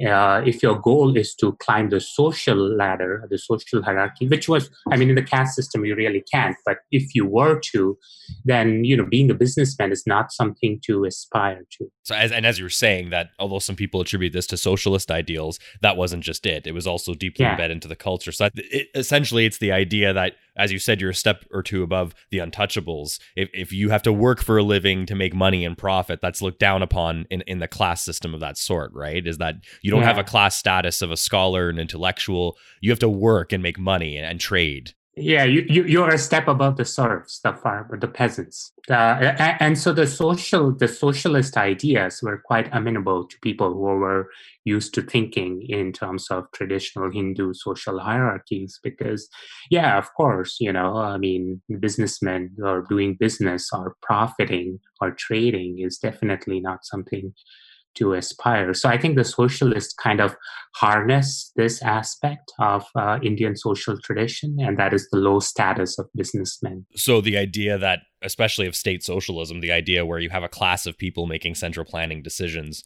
uh, 0.00 0.42
if 0.44 0.62
your 0.62 0.80
goal 0.80 1.16
is 1.16 1.34
to 1.36 1.52
climb 1.60 1.90
the 1.90 2.00
social 2.00 2.56
ladder, 2.56 3.26
the 3.30 3.38
social 3.38 3.82
hierarchy, 3.82 4.26
which 4.26 4.48
was, 4.48 4.68
I 4.90 4.96
mean, 4.96 5.08
in 5.08 5.14
the 5.14 5.22
caste 5.22 5.54
system, 5.54 5.84
you 5.84 5.94
really 5.94 6.24
can't. 6.32 6.56
But 6.66 6.78
if 6.90 7.14
you 7.14 7.26
were 7.26 7.60
to, 7.72 7.96
then 8.44 8.84
you 8.84 8.96
know, 8.96 9.06
being 9.06 9.30
a 9.30 9.34
businessman 9.34 9.92
is 9.92 10.02
not 10.06 10.32
something 10.32 10.80
to 10.86 11.04
aspire 11.04 11.62
to. 11.78 11.86
So, 12.02 12.16
as 12.16 12.32
and 12.32 12.44
as 12.44 12.58
you 12.58 12.64
were 12.64 12.70
saying, 12.70 13.10
that 13.10 13.30
although 13.38 13.60
some 13.60 13.76
people 13.76 14.00
attribute 14.00 14.32
this 14.32 14.48
to 14.48 14.56
socialist 14.56 15.10
ideals, 15.10 15.60
that 15.80 15.96
wasn't 15.96 16.24
just 16.24 16.44
it. 16.44 16.66
It 16.66 16.72
was 16.72 16.86
also 16.86 17.14
deeply 17.14 17.44
yeah. 17.44 17.52
embedded 17.52 17.76
into 17.76 17.88
the 17.88 17.96
culture. 17.96 18.32
So, 18.32 18.48
it, 18.54 18.88
essentially, 18.96 19.46
it's 19.46 19.58
the 19.58 19.72
idea 19.72 20.12
that 20.12 20.34
as 20.56 20.72
you 20.72 20.78
said, 20.78 21.00
you're 21.00 21.10
a 21.10 21.14
step 21.14 21.44
or 21.50 21.62
two 21.62 21.82
above 21.82 22.14
the 22.30 22.38
untouchables. 22.38 23.18
If, 23.36 23.50
if 23.52 23.72
you 23.72 23.90
have 23.90 24.02
to 24.02 24.12
work 24.12 24.42
for 24.42 24.58
a 24.58 24.62
living 24.62 25.06
to 25.06 25.14
make 25.14 25.34
money 25.34 25.64
and 25.64 25.76
profit, 25.76 26.20
that's 26.20 26.42
looked 26.42 26.60
down 26.60 26.82
upon 26.82 27.26
in, 27.30 27.42
in 27.42 27.58
the 27.58 27.68
class 27.68 28.04
system 28.04 28.34
of 28.34 28.40
that 28.40 28.56
sort, 28.56 28.92
right? 28.94 29.26
Is 29.26 29.38
that 29.38 29.56
you 29.82 29.90
don't 29.90 30.00
yeah. 30.00 30.06
have 30.06 30.18
a 30.18 30.24
class 30.24 30.56
status 30.56 31.02
of 31.02 31.10
a 31.10 31.16
scholar 31.16 31.68
and 31.68 31.78
intellectual. 31.78 32.56
You 32.80 32.90
have 32.90 32.98
to 33.00 33.08
work 33.08 33.52
and 33.52 33.62
make 33.62 33.78
money 33.78 34.16
and, 34.16 34.26
and 34.26 34.40
trade 34.40 34.94
yeah 35.16 35.44
you, 35.44 35.64
you 35.68 35.84
you're 35.84 36.08
a 36.08 36.18
step 36.18 36.48
above 36.48 36.76
the 36.76 36.84
serfs 36.84 37.40
the 37.40 37.52
farmer 37.52 37.98
the 37.98 38.08
peasants. 38.08 38.72
Uh, 38.90 39.32
and, 39.38 39.56
and, 39.60 39.78
so 39.78 39.92
the 39.92 40.06
social 40.06 40.72
the 40.72 40.88
socialist 40.88 41.56
ideas 41.56 42.20
were 42.22 42.42
quite 42.44 42.68
amenable 42.72 43.26
to 43.26 43.38
people 43.40 43.72
who 43.72 43.80
were 43.80 44.28
used 44.64 44.92
to 44.92 45.02
thinking 45.02 45.64
in 45.68 45.92
terms 45.92 46.26
of 46.30 46.50
traditional 46.52 47.10
hindu 47.10 47.54
social 47.54 47.98
hierarchies 47.98 48.78
because 48.82 49.28
yeah 49.70 49.96
of 49.96 50.12
course 50.14 50.56
you 50.60 50.72
know 50.72 50.96
i 50.96 51.16
mean 51.16 51.62
businessmen 51.80 52.50
or 52.62 52.82
doing 52.88 53.14
business 53.14 53.70
or 53.72 53.96
profiting 54.02 54.78
or 55.00 55.12
trading 55.12 55.78
is 55.78 55.96
definitely 55.96 56.60
not 56.60 56.84
something 56.84 57.32
to 57.96 58.12
aspire. 58.14 58.74
So 58.74 58.88
I 58.88 58.98
think 58.98 59.16
the 59.16 59.24
socialists 59.24 59.94
kind 59.94 60.20
of 60.20 60.36
harness 60.74 61.52
this 61.56 61.80
aspect 61.82 62.52
of 62.58 62.84
uh, 62.96 63.18
Indian 63.22 63.56
social 63.56 63.98
tradition, 64.00 64.56
and 64.60 64.78
that 64.78 64.92
is 64.92 65.08
the 65.10 65.18
low 65.18 65.40
status 65.40 65.98
of 65.98 66.06
businessmen. 66.14 66.86
So 66.96 67.20
the 67.20 67.36
idea 67.36 67.78
that, 67.78 68.00
especially 68.22 68.66
of 68.66 68.74
state 68.74 69.02
socialism, 69.02 69.60
the 69.60 69.72
idea 69.72 70.04
where 70.04 70.18
you 70.18 70.30
have 70.30 70.42
a 70.42 70.48
class 70.48 70.86
of 70.86 70.98
people 70.98 71.26
making 71.26 71.54
central 71.54 71.86
planning 71.86 72.22
decisions. 72.22 72.82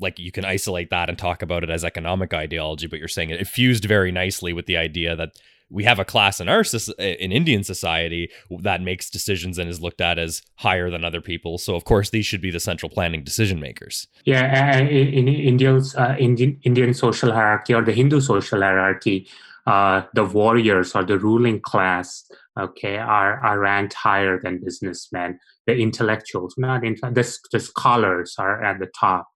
Like 0.00 0.18
you 0.18 0.32
can 0.32 0.44
isolate 0.44 0.90
that 0.90 1.08
and 1.08 1.16
talk 1.16 1.42
about 1.42 1.62
it 1.62 1.70
as 1.70 1.84
economic 1.84 2.34
ideology, 2.34 2.88
but 2.88 2.98
you're 2.98 3.06
saying 3.06 3.30
it 3.30 3.46
fused 3.46 3.84
very 3.84 4.10
nicely 4.10 4.52
with 4.52 4.66
the 4.66 4.76
idea 4.76 5.14
that 5.14 5.30
we 5.70 5.84
have 5.84 5.98
a 5.98 6.04
class 6.04 6.40
in 6.40 6.48
our 6.48 6.64
in 6.98 7.32
Indian 7.32 7.62
society 7.62 8.30
that 8.60 8.80
makes 8.82 9.10
decisions 9.10 9.58
and 9.58 9.68
is 9.68 9.80
looked 9.80 10.00
at 10.00 10.18
as 10.18 10.42
higher 10.56 10.90
than 10.90 11.04
other 11.04 11.20
people. 11.20 11.58
So 11.58 11.74
of 11.74 11.84
course 11.84 12.10
these 12.10 12.26
should 12.26 12.40
be 12.40 12.50
the 12.50 12.60
central 12.60 12.90
planning 12.90 13.22
decision 13.22 13.60
makers. 13.60 14.06
Yeah, 14.24 14.78
in, 14.78 14.88
in 14.88 15.28
India's 15.28 15.94
uh, 15.94 16.16
Indian 16.18 16.58
Indian 16.62 16.94
social 16.94 17.32
hierarchy 17.32 17.74
or 17.74 17.82
the 17.82 17.92
Hindu 17.92 18.20
social 18.20 18.60
hierarchy, 18.60 19.28
uh, 19.66 20.02
the 20.14 20.24
warriors 20.24 20.94
or 20.94 21.04
the 21.04 21.18
ruling 21.18 21.60
class, 21.60 22.24
okay, 22.58 22.96
are 22.96 23.38
are 23.44 23.58
ranked 23.58 23.94
higher 23.94 24.40
than 24.42 24.64
businessmen. 24.64 25.38
The 25.66 25.76
intellectuals, 25.76 26.54
not 26.56 26.82
in, 26.82 26.96
the, 27.02 27.38
the 27.52 27.60
scholars, 27.60 28.36
are 28.38 28.64
at 28.64 28.78
the 28.78 28.88
top 28.98 29.28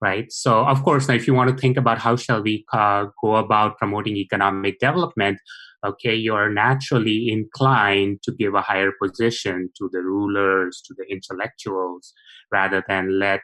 right 0.00 0.32
so 0.32 0.66
of 0.66 0.82
course 0.82 1.08
now 1.08 1.14
if 1.14 1.26
you 1.26 1.32
want 1.32 1.48
to 1.48 1.56
think 1.56 1.76
about 1.76 1.98
how 1.98 2.16
shall 2.16 2.42
we 2.42 2.64
uh, 2.72 3.06
go 3.22 3.36
about 3.36 3.78
promoting 3.78 4.16
economic 4.16 4.78
development 4.80 5.38
okay, 5.84 6.14
you're 6.14 6.50
naturally 6.50 7.28
inclined 7.28 8.22
to 8.22 8.32
give 8.32 8.54
a 8.54 8.62
higher 8.62 8.92
position 9.02 9.70
to 9.78 9.88
the 9.92 10.00
rulers, 10.00 10.82
to 10.86 10.94
the 10.96 11.04
intellectuals, 11.10 12.12
rather 12.50 12.84
than 12.88 13.18
let, 13.18 13.40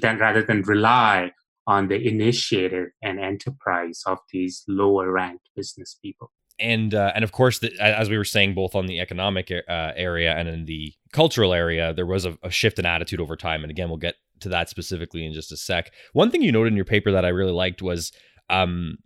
than, 0.00 0.18
rather 0.18 0.42
than 0.42 0.62
rely 0.62 1.32
on 1.66 1.88
the 1.88 2.06
initiative 2.06 2.88
and 3.02 3.20
enterprise 3.20 4.02
of 4.06 4.18
these 4.32 4.64
lower 4.66 5.12
ranked 5.12 5.48
business 5.54 5.98
people. 6.02 6.30
And 6.58 6.94
uh, 6.94 7.12
and 7.14 7.24
of 7.24 7.32
course, 7.32 7.60
the, 7.60 7.72
as 7.80 8.10
we 8.10 8.18
were 8.18 8.24
saying, 8.24 8.54
both 8.54 8.74
on 8.74 8.86
the 8.86 9.00
economic 9.00 9.50
uh, 9.50 9.92
area 9.96 10.34
and 10.34 10.46
in 10.46 10.66
the 10.66 10.92
cultural 11.12 11.54
area, 11.54 11.94
there 11.94 12.04
was 12.04 12.26
a, 12.26 12.36
a 12.42 12.50
shift 12.50 12.78
in 12.78 12.84
attitude 12.84 13.20
over 13.20 13.34
time. 13.34 13.62
And 13.62 13.70
again, 13.70 13.88
we'll 13.88 13.96
get 13.96 14.16
to 14.40 14.50
that 14.50 14.68
specifically 14.68 15.24
in 15.24 15.32
just 15.32 15.52
a 15.52 15.56
sec. 15.56 15.90
One 16.12 16.30
thing 16.30 16.42
you 16.42 16.52
noted 16.52 16.72
in 16.72 16.76
your 16.76 16.84
paper 16.84 17.12
that 17.12 17.24
I 17.24 17.28
really 17.28 17.52
liked 17.52 17.80
was 17.80 18.12
um, 18.50 18.98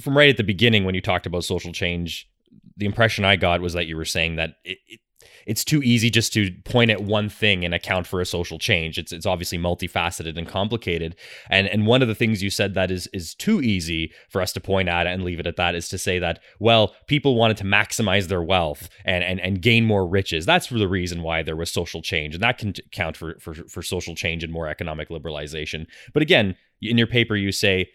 from 0.00 0.16
right 0.16 0.30
at 0.30 0.36
the 0.36 0.44
beginning 0.44 0.84
when 0.84 0.94
you 0.94 1.00
talked 1.00 1.26
about 1.26 1.44
social 1.44 1.72
change, 1.72 2.28
the 2.76 2.86
impression 2.86 3.24
I 3.24 3.36
got 3.36 3.60
was 3.60 3.74
that 3.74 3.86
you 3.86 3.96
were 3.96 4.04
saying 4.04 4.36
that 4.36 4.56
it, 4.64 4.78
it 4.86 5.00
it's 5.46 5.64
too 5.64 5.82
easy 5.82 6.10
just 6.10 6.32
to 6.34 6.50
point 6.64 6.90
at 6.90 7.02
one 7.02 7.28
thing 7.28 7.64
and 7.64 7.74
account 7.74 8.06
for 8.06 8.20
a 8.20 8.26
social 8.26 8.58
change. 8.58 8.98
It's 8.98 9.12
it's 9.12 9.26
obviously 9.26 9.58
multifaceted 9.58 10.36
and 10.36 10.46
complicated. 10.46 11.16
And 11.48 11.66
and 11.66 11.86
one 11.86 12.02
of 12.02 12.08
the 12.08 12.14
things 12.14 12.42
you 12.42 12.50
said 12.50 12.74
that 12.74 12.90
is 12.90 13.08
is 13.12 13.34
too 13.34 13.60
easy 13.60 14.12
for 14.28 14.40
us 14.40 14.52
to 14.52 14.60
point 14.60 14.88
at 14.88 15.06
and 15.06 15.24
leave 15.24 15.40
it 15.40 15.46
at 15.46 15.56
that 15.56 15.74
is 15.74 15.88
to 15.88 15.98
say 15.98 16.18
that 16.18 16.40
well, 16.58 16.94
people 17.06 17.34
wanted 17.36 17.56
to 17.58 17.64
maximize 17.64 18.28
their 18.28 18.42
wealth 18.42 18.88
and 19.04 19.24
and 19.24 19.40
and 19.40 19.62
gain 19.62 19.84
more 19.84 20.06
riches. 20.06 20.46
That's 20.46 20.68
the 20.68 20.88
reason 20.88 21.22
why 21.22 21.42
there 21.42 21.56
was 21.56 21.72
social 21.72 22.02
change, 22.02 22.34
and 22.34 22.42
that 22.42 22.58
can 22.58 22.74
count 22.92 23.16
for 23.16 23.38
for 23.40 23.54
for 23.54 23.82
social 23.82 24.14
change 24.14 24.44
and 24.44 24.52
more 24.52 24.68
economic 24.68 25.08
liberalization. 25.08 25.86
But 26.12 26.22
again, 26.22 26.56
in 26.82 26.98
your 26.98 27.06
paper 27.06 27.36
you 27.36 27.52
say 27.52 27.90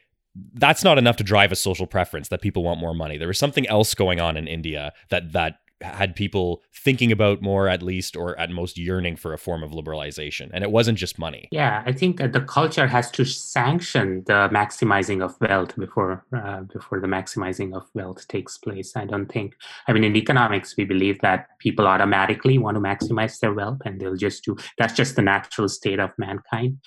that's 0.54 0.84
not 0.84 0.98
enough 0.98 1.16
to 1.18 1.24
drive 1.24 1.52
a 1.52 1.56
social 1.56 1.88
preference 1.88 2.30
that 2.30 2.42
people 2.42 2.64
want 2.64 2.80
more 2.80 2.94
money. 2.94 3.18
There 3.18 3.28
was 3.28 3.40
something 3.40 3.68
else 3.68 3.94
going 3.94 4.20
on 4.20 4.38
in 4.38 4.48
India 4.48 4.94
that 5.10 5.32
that 5.34 5.60
had 5.82 6.16
people 6.16 6.62
thinking 6.74 7.12
about 7.12 7.42
more 7.42 7.68
at 7.68 7.82
least 7.82 8.16
or 8.16 8.38
at 8.40 8.50
most 8.50 8.78
yearning 8.78 9.16
for 9.16 9.34
a 9.34 9.38
form 9.38 9.62
of 9.62 9.72
liberalization. 9.72 10.50
And 10.54 10.64
it 10.64 10.72
wasn't 10.72 10.98
just 10.98 11.20
money. 11.20 11.48
Yeah 11.52 11.84
i 11.86 11.92
think 11.92 12.18
that 12.18 12.34
the 12.34 12.42
culture 12.42 12.88
has 12.88 13.12
to 13.12 13.26
sanction 13.26 14.24
the 14.26 14.50
maximizing 14.52 15.24
of 15.24 15.36
wealth 15.42 15.76
before 15.76 16.24
uh, 16.36 16.62
before 16.62 17.00
the 17.00 17.08
maximizing 17.08 17.76
of 17.76 17.84
wealth 17.94 18.28
takes 18.28 18.58
place 18.58 18.96
i 18.96 19.06
don't 19.06 19.32
think. 19.32 19.56
I 19.88 19.94
mean 19.94 20.04
in 20.04 20.16
economics 20.16 20.76
we 20.78 20.86
believe 20.86 21.20
that 21.22 21.48
people 21.60 21.88
automatically 21.88 22.58
want 22.58 22.76
to 22.76 22.82
maximize 22.82 23.40
their 23.40 23.54
wealth 23.54 23.80
and 23.86 24.00
they'll 24.00 24.16
just 24.16 24.44
do 24.46 24.56
that's 24.78 24.94
just 24.94 25.16
the 25.16 25.22
natural 25.22 25.68
state 25.68 26.00
of 26.00 26.12
mankind 26.18 26.78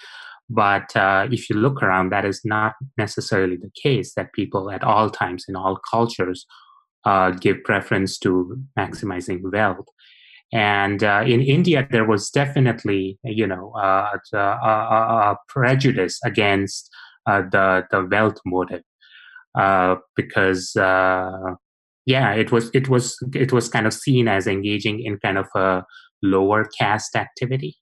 but 0.49 0.95
uh, 0.97 1.29
if 1.31 1.51
you 1.51 1.57
look 1.57 1.83
around, 1.83 2.11
that 2.11 2.25
is 2.25 2.41
not 2.45 2.75
necessarily 2.97 3.57
the 3.57 3.71
case 3.83 4.15
that 4.15 4.33
people 4.33 4.71
at 4.71 4.83
all 4.83 5.11
times 5.11 5.45
in 5.49 5.57
all 5.57 5.79
cultures 5.91 6.47
uh, 7.05 7.31
give 7.31 7.63
preference 7.65 8.19
to 8.19 8.59
maximizing 8.79 9.41
wealth. 9.53 9.87
And 10.53 11.05
uh, 11.05 11.25
in 11.27 11.43
India, 11.43 11.87
there 11.91 12.07
was 12.07 12.31
definitely, 12.31 13.19
you 13.23 13.47
know, 13.47 13.73
uh, 13.77 14.17
a, 14.33 14.39
a, 14.39 15.37
prejudice 15.49 16.19
against 16.25 16.89
uh, 17.27 17.43
the 17.53 17.85
the 17.91 18.07
wealth 18.11 18.39
motive 18.47 18.83
uh, 19.55 19.97
because, 20.17 20.73
yeah, 20.75 22.33
it 22.33 22.51
was 22.51 22.71
it 22.73 22.89
was 22.89 23.19
it 23.35 23.53
was 23.53 23.69
kind 23.69 23.87
of 23.87 23.93
seen 23.93 24.27
as 24.29 24.47
engaging 24.47 25.05
in 25.05 25.19
kind 25.19 25.37
of 25.37 25.49
a 25.55 25.85
lower 26.23 26.65
caste 26.79 27.15
activity 27.15 27.77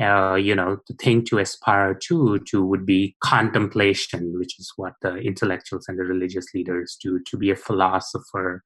uh, 0.00 0.34
you 0.34 0.54
know, 0.54 0.78
the 0.88 0.94
thing 0.94 1.24
to 1.24 1.38
aspire 1.38 1.94
to 1.94 2.38
to 2.40 2.64
would 2.64 2.84
be 2.84 3.16
contemplation, 3.24 4.38
which 4.38 4.58
is 4.58 4.72
what 4.76 4.92
the 5.02 5.16
intellectuals 5.16 5.86
and 5.88 5.98
the 5.98 6.04
religious 6.04 6.46
leaders 6.54 6.98
do. 7.02 7.20
To 7.30 7.36
be 7.36 7.50
a 7.50 7.56
philosopher, 7.56 8.62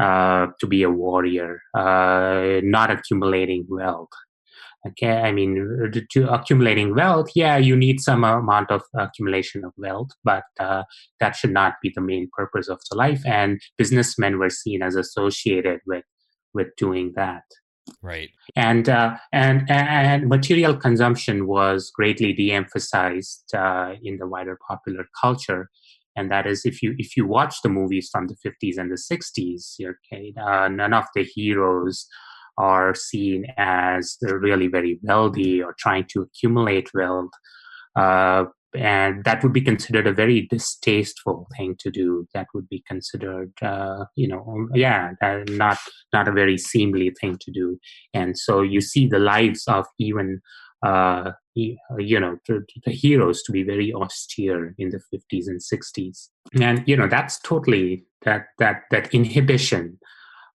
uh, 0.00 0.48
to 0.58 0.66
be 0.66 0.82
a 0.82 0.90
warrior, 0.90 1.60
uh, 1.74 2.60
not 2.62 2.90
accumulating 2.90 3.64
wealth. 3.68 4.10
Okay, 4.88 5.10
I 5.10 5.32
mean, 5.32 5.92
to 6.10 6.32
accumulating 6.32 6.94
wealth, 6.94 7.30
yeah, 7.34 7.56
you 7.56 7.74
need 7.76 8.00
some 8.00 8.22
amount 8.22 8.70
of 8.70 8.82
accumulation 8.96 9.64
of 9.64 9.72
wealth, 9.76 10.10
but 10.22 10.44
uh, 10.60 10.84
that 11.18 11.34
should 11.34 11.50
not 11.50 11.74
be 11.82 11.90
the 11.92 12.00
main 12.00 12.28
purpose 12.36 12.68
of 12.68 12.78
the 12.88 12.96
life. 12.96 13.20
And 13.26 13.60
businessmen 13.78 14.38
were 14.38 14.50
seen 14.50 14.82
as 14.82 14.94
associated 14.94 15.80
with 15.86 16.04
with 16.54 16.68
doing 16.76 17.12
that. 17.16 17.42
Right. 18.02 18.30
And 18.56 18.88
uh, 18.88 19.16
and 19.32 19.70
and 19.70 20.28
material 20.28 20.76
consumption 20.76 21.46
was 21.46 21.90
greatly 21.94 22.32
de-emphasized 22.32 23.54
uh, 23.54 23.94
in 24.02 24.18
the 24.18 24.26
wider 24.26 24.58
popular 24.68 25.06
culture. 25.20 25.70
And 26.16 26.30
that 26.30 26.46
is, 26.46 26.64
if 26.64 26.82
you 26.82 26.94
if 26.98 27.16
you 27.16 27.26
watch 27.26 27.62
the 27.62 27.68
movies 27.68 28.08
from 28.10 28.26
the 28.26 28.36
50s 28.44 28.78
and 28.78 28.90
the 28.90 28.96
60s, 28.96 29.76
okay, 29.80 30.32
uh, 30.40 30.68
none 30.68 30.94
of 30.94 31.04
the 31.14 31.24
heroes 31.24 32.06
are 32.58 32.94
seen 32.94 33.46
as 33.56 34.16
really 34.22 34.66
very 34.66 34.98
wealthy 35.02 35.62
or 35.62 35.74
trying 35.78 36.06
to 36.12 36.22
accumulate 36.22 36.88
wealth. 36.94 37.30
Uh, 37.94 38.44
and 38.76 39.24
that 39.24 39.42
would 39.42 39.52
be 39.52 39.60
considered 39.60 40.06
a 40.06 40.12
very 40.12 40.46
distasteful 40.50 41.48
thing 41.56 41.76
to 41.80 41.90
do. 41.90 42.26
That 42.34 42.46
would 42.54 42.68
be 42.68 42.82
considered 42.86 43.52
uh, 43.62 44.04
you 44.14 44.28
know 44.28 44.44
um, 44.48 44.70
yeah 44.74 45.12
not 45.22 45.78
not 46.12 46.28
a 46.28 46.32
very 46.32 46.58
seemly 46.58 47.10
thing 47.20 47.38
to 47.40 47.50
do. 47.50 47.78
And 48.14 48.38
so 48.38 48.62
you 48.62 48.80
see 48.80 49.06
the 49.06 49.18
lives 49.18 49.64
of 49.66 49.86
even 49.98 50.40
uh, 50.82 51.32
you 51.54 52.20
know 52.20 52.36
the, 52.46 52.62
heroes 52.86 53.42
to 53.42 53.52
be 53.52 53.62
very 53.62 53.92
austere 53.92 54.74
in 54.78 54.90
the 54.90 55.00
50s 55.12 55.46
and 55.46 55.60
60s 55.60 56.28
and 56.60 56.84
you 56.86 56.96
know 56.96 57.08
that's 57.08 57.40
totally 57.40 58.04
that 58.24 58.48
that 58.58 58.82
that 58.90 59.12
inhibition 59.14 59.98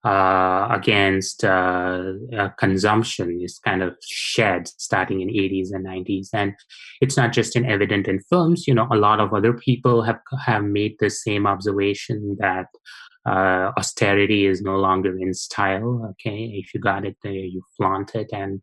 uh, 0.03 0.67
against 0.71 1.43
uh, 1.43 2.13
uh, 2.35 2.49
consumption 2.57 3.39
is 3.39 3.59
kind 3.59 3.83
of 3.83 3.95
shed 4.01 4.67
starting 4.67 5.21
in 5.21 5.27
80s 5.27 5.67
and 5.71 5.85
90s 5.85 6.29
and 6.33 6.53
it's 7.01 7.17
not 7.17 7.33
just 7.33 7.55
in 7.55 7.65
evident 7.65 8.07
in 8.07 8.19
films 8.21 8.67
you 8.67 8.73
know 8.73 8.87
a 8.91 8.95
lot 8.95 9.19
of 9.19 9.31
other 9.31 9.53
people 9.53 10.01
have 10.01 10.19
have 10.43 10.63
made 10.63 10.95
the 10.99 11.09
same 11.09 11.45
observation 11.45 12.35
that 12.39 12.65
uh, 13.25 13.71
austerity 13.77 14.47
is 14.47 14.61
no 14.61 14.75
longer 14.77 15.15
in 15.17 15.33
style 15.33 16.07
okay? 16.11 16.51
If 16.55 16.73
you 16.73 16.79
got 16.79 17.05
it 17.05 17.17
there 17.23 17.33
you 17.33 17.61
flaunt 17.77 18.15
it. 18.15 18.29
And 18.33 18.61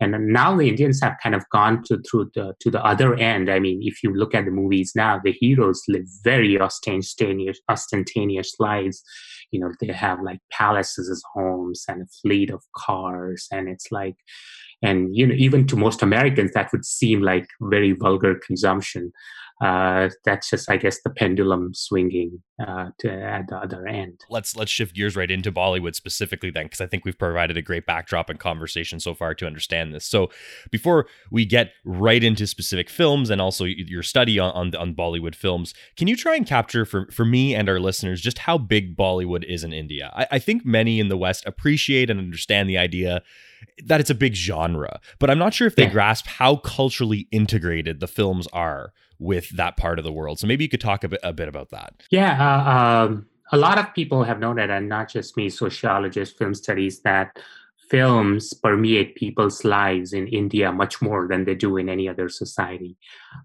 and 0.00 0.12
now 0.32 0.56
the 0.56 0.68
indians 0.68 1.00
have 1.02 1.16
kind 1.22 1.34
of 1.34 1.44
gone 1.50 1.82
to 1.84 1.98
through 2.08 2.30
the 2.34 2.54
to 2.60 2.70
the 2.70 2.84
other 2.84 3.14
end. 3.14 3.50
I 3.50 3.58
mean 3.58 3.80
if 3.82 4.02
you 4.02 4.12
look 4.12 4.34
at 4.34 4.44
the 4.44 4.50
movies 4.50 4.92
now 4.96 5.20
the 5.22 5.32
heroes 5.32 5.82
live 5.88 6.06
very 6.24 6.60
ostentatious 6.60 7.60
ostentatious 7.68 8.54
lives. 8.58 9.02
You 9.52 9.60
know 9.60 9.72
they 9.80 9.92
have 9.92 10.22
like 10.22 10.40
palaces 10.50 11.08
as 11.08 11.22
homes 11.34 11.84
and 11.88 12.02
a 12.02 12.06
fleet 12.22 12.50
of 12.50 12.62
cars. 12.76 13.46
And 13.52 13.68
it's 13.68 13.92
like 13.92 14.16
and 14.82 15.14
you 15.14 15.26
know 15.26 15.34
even 15.36 15.66
to 15.66 15.76
most 15.76 16.02
americans 16.02 16.52
that 16.52 16.72
would 16.72 16.84
seem 16.84 17.20
like 17.20 17.46
very 17.60 17.92
vulgar 17.92 18.40
consumption 18.46 19.12
uh, 19.60 20.08
that's 20.24 20.48
just, 20.48 20.70
I 20.70 20.78
guess, 20.78 21.02
the 21.02 21.10
pendulum 21.10 21.74
swinging 21.74 22.40
uh, 22.66 22.90
to, 23.00 23.12
at 23.12 23.46
the 23.48 23.56
other 23.56 23.86
end. 23.86 24.20
Let's 24.30 24.56
let's 24.56 24.70
shift 24.70 24.94
gears 24.94 25.16
right 25.16 25.30
into 25.30 25.52
Bollywood 25.52 25.94
specifically 25.94 26.50
then, 26.50 26.64
because 26.64 26.80
I 26.80 26.86
think 26.86 27.04
we've 27.04 27.18
provided 27.18 27.58
a 27.58 27.62
great 27.62 27.84
backdrop 27.84 28.30
and 28.30 28.38
conversation 28.38 29.00
so 29.00 29.14
far 29.14 29.34
to 29.34 29.46
understand 29.46 29.92
this. 29.92 30.06
So, 30.06 30.30
before 30.70 31.06
we 31.30 31.44
get 31.44 31.72
right 31.84 32.24
into 32.24 32.46
specific 32.46 32.88
films 32.88 33.28
and 33.28 33.40
also 33.40 33.64
your 33.64 34.02
study 34.02 34.38
on 34.38 34.52
on, 34.52 34.74
on 34.74 34.94
Bollywood 34.94 35.34
films, 35.34 35.74
can 35.94 36.08
you 36.08 36.16
try 36.16 36.36
and 36.36 36.46
capture 36.46 36.86
for 36.86 37.08
for 37.10 37.26
me 37.26 37.54
and 37.54 37.68
our 37.68 37.80
listeners 37.80 38.22
just 38.22 38.38
how 38.38 38.56
big 38.56 38.96
Bollywood 38.96 39.44
is 39.44 39.62
in 39.62 39.74
India? 39.74 40.10
I, 40.14 40.26
I 40.32 40.38
think 40.38 40.64
many 40.64 41.00
in 41.00 41.08
the 41.08 41.18
West 41.18 41.44
appreciate 41.44 42.08
and 42.08 42.18
understand 42.18 42.70
the 42.70 42.78
idea 42.78 43.22
that 43.84 44.00
it's 44.00 44.08
a 44.08 44.14
big 44.14 44.34
genre, 44.34 45.00
but 45.18 45.28
I'm 45.28 45.38
not 45.38 45.52
sure 45.52 45.66
if 45.66 45.76
they 45.76 45.82
yeah. 45.82 45.90
grasp 45.90 46.26
how 46.26 46.56
culturally 46.56 47.28
integrated 47.30 48.00
the 48.00 48.08
films 48.08 48.48
are 48.54 48.94
with 49.20 49.50
that 49.50 49.76
part 49.76 49.98
of 49.98 50.04
the 50.04 50.12
world. 50.12 50.40
So 50.40 50.46
maybe 50.48 50.64
you 50.64 50.70
could 50.70 50.80
talk 50.80 51.04
a 51.04 51.08
bit, 51.08 51.20
a 51.22 51.32
bit 51.32 51.46
about 51.46 51.70
that. 51.70 52.02
Yeah. 52.10 52.36
Uh, 52.40 52.70
um, 53.06 53.26
a 53.52 53.56
lot 53.56 53.78
of 53.78 53.92
people 53.94 54.24
have 54.24 54.40
noted, 54.40 54.70
and 54.70 54.88
not 54.88 55.08
just 55.08 55.36
me, 55.36 55.50
sociologists, 55.50 56.36
film 56.36 56.54
studies, 56.54 57.02
that 57.02 57.38
films 57.90 58.54
permeate 58.54 59.16
people's 59.16 59.64
lives 59.64 60.12
in 60.12 60.28
India 60.28 60.72
much 60.72 61.02
more 61.02 61.26
than 61.28 61.44
they 61.44 61.54
do 61.54 61.76
in 61.76 61.88
any 61.88 62.08
other 62.08 62.28
society. 62.28 62.96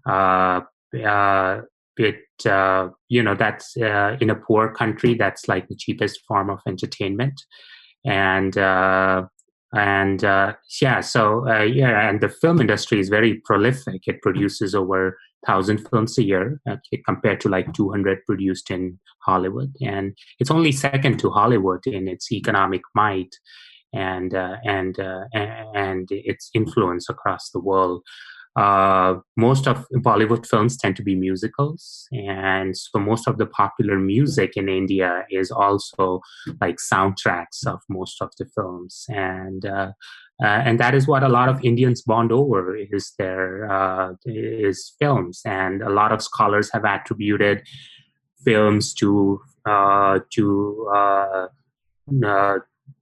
Uh, 0.08 0.60
uh, 1.04 1.60
it 1.98 2.22
uh, 2.46 2.88
you 3.08 3.22
know 3.22 3.34
that's 3.34 3.76
uh, 3.78 4.16
in 4.20 4.30
a 4.30 4.34
poor 4.34 4.72
country 4.72 5.14
that's 5.14 5.48
like 5.48 5.66
the 5.68 5.74
cheapest 5.74 6.20
form 6.28 6.50
of 6.50 6.60
entertainment, 6.66 7.42
and 8.04 8.56
uh, 8.56 9.24
and 9.72 10.22
uh, 10.22 10.52
yeah, 10.80 11.00
so 11.00 11.50
yeah, 11.62 12.08
and 12.08 12.20
the 12.20 12.28
film 12.28 12.60
industry 12.60 13.00
is 13.00 13.08
very 13.08 13.40
prolific. 13.44 14.02
It 14.06 14.22
produces 14.22 14.74
over 14.74 15.18
1,000 15.46 15.78
films 15.88 16.18
a 16.18 16.24
year 16.24 16.60
okay, 16.68 17.02
compared 17.06 17.40
to 17.40 17.48
like 17.48 17.72
200 17.72 18.24
produced 18.26 18.70
in 18.70 18.98
Hollywood. 19.20 19.74
And 19.80 20.16
it's 20.38 20.50
only 20.50 20.72
second 20.72 21.18
to 21.20 21.30
Hollywood 21.30 21.86
in 21.86 22.08
its 22.08 22.30
economic 22.32 22.82
might 22.94 23.34
and, 23.92 24.34
uh, 24.34 24.56
and, 24.64 24.98
uh, 24.98 25.24
and 25.32 26.08
its 26.10 26.50
influence 26.54 27.08
across 27.08 27.50
the 27.50 27.60
world. 27.60 28.02
Uh, 28.56 29.16
most 29.36 29.68
of 29.68 29.84
Bollywood 29.96 30.46
films 30.46 30.78
tend 30.78 30.96
to 30.96 31.02
be 31.02 31.14
musicals, 31.14 32.08
and 32.12 32.74
so 32.74 32.98
most 32.98 33.28
of 33.28 33.36
the 33.36 33.44
popular 33.44 33.98
music 33.98 34.52
in 34.56 34.66
India 34.66 35.26
is 35.30 35.50
also 35.50 36.22
like 36.58 36.76
soundtracks 36.76 37.66
of 37.66 37.80
most 37.90 38.22
of 38.22 38.30
the 38.38 38.46
films. 38.54 39.04
And 39.10 39.66
uh, 39.66 39.92
uh, 40.42 40.46
and 40.46 40.78
that 40.80 40.94
is 40.94 41.06
what 41.06 41.22
a 41.22 41.28
lot 41.28 41.48
of 41.48 41.64
Indians 41.64 42.02
bond 42.02 42.30
over 42.30 42.76
is 42.76 43.14
their 43.18 43.70
uh, 43.70 44.12
is 44.26 44.94
films, 44.98 45.40
and 45.46 45.82
a 45.82 45.90
lot 45.90 46.12
of 46.12 46.22
scholars 46.22 46.70
have 46.72 46.84
attributed 46.84 47.62
films 48.44 48.92
to 48.94 49.40
uh, 49.64 50.20
to 50.34 50.90
uh, 50.94 51.46
uh, 52.24 52.58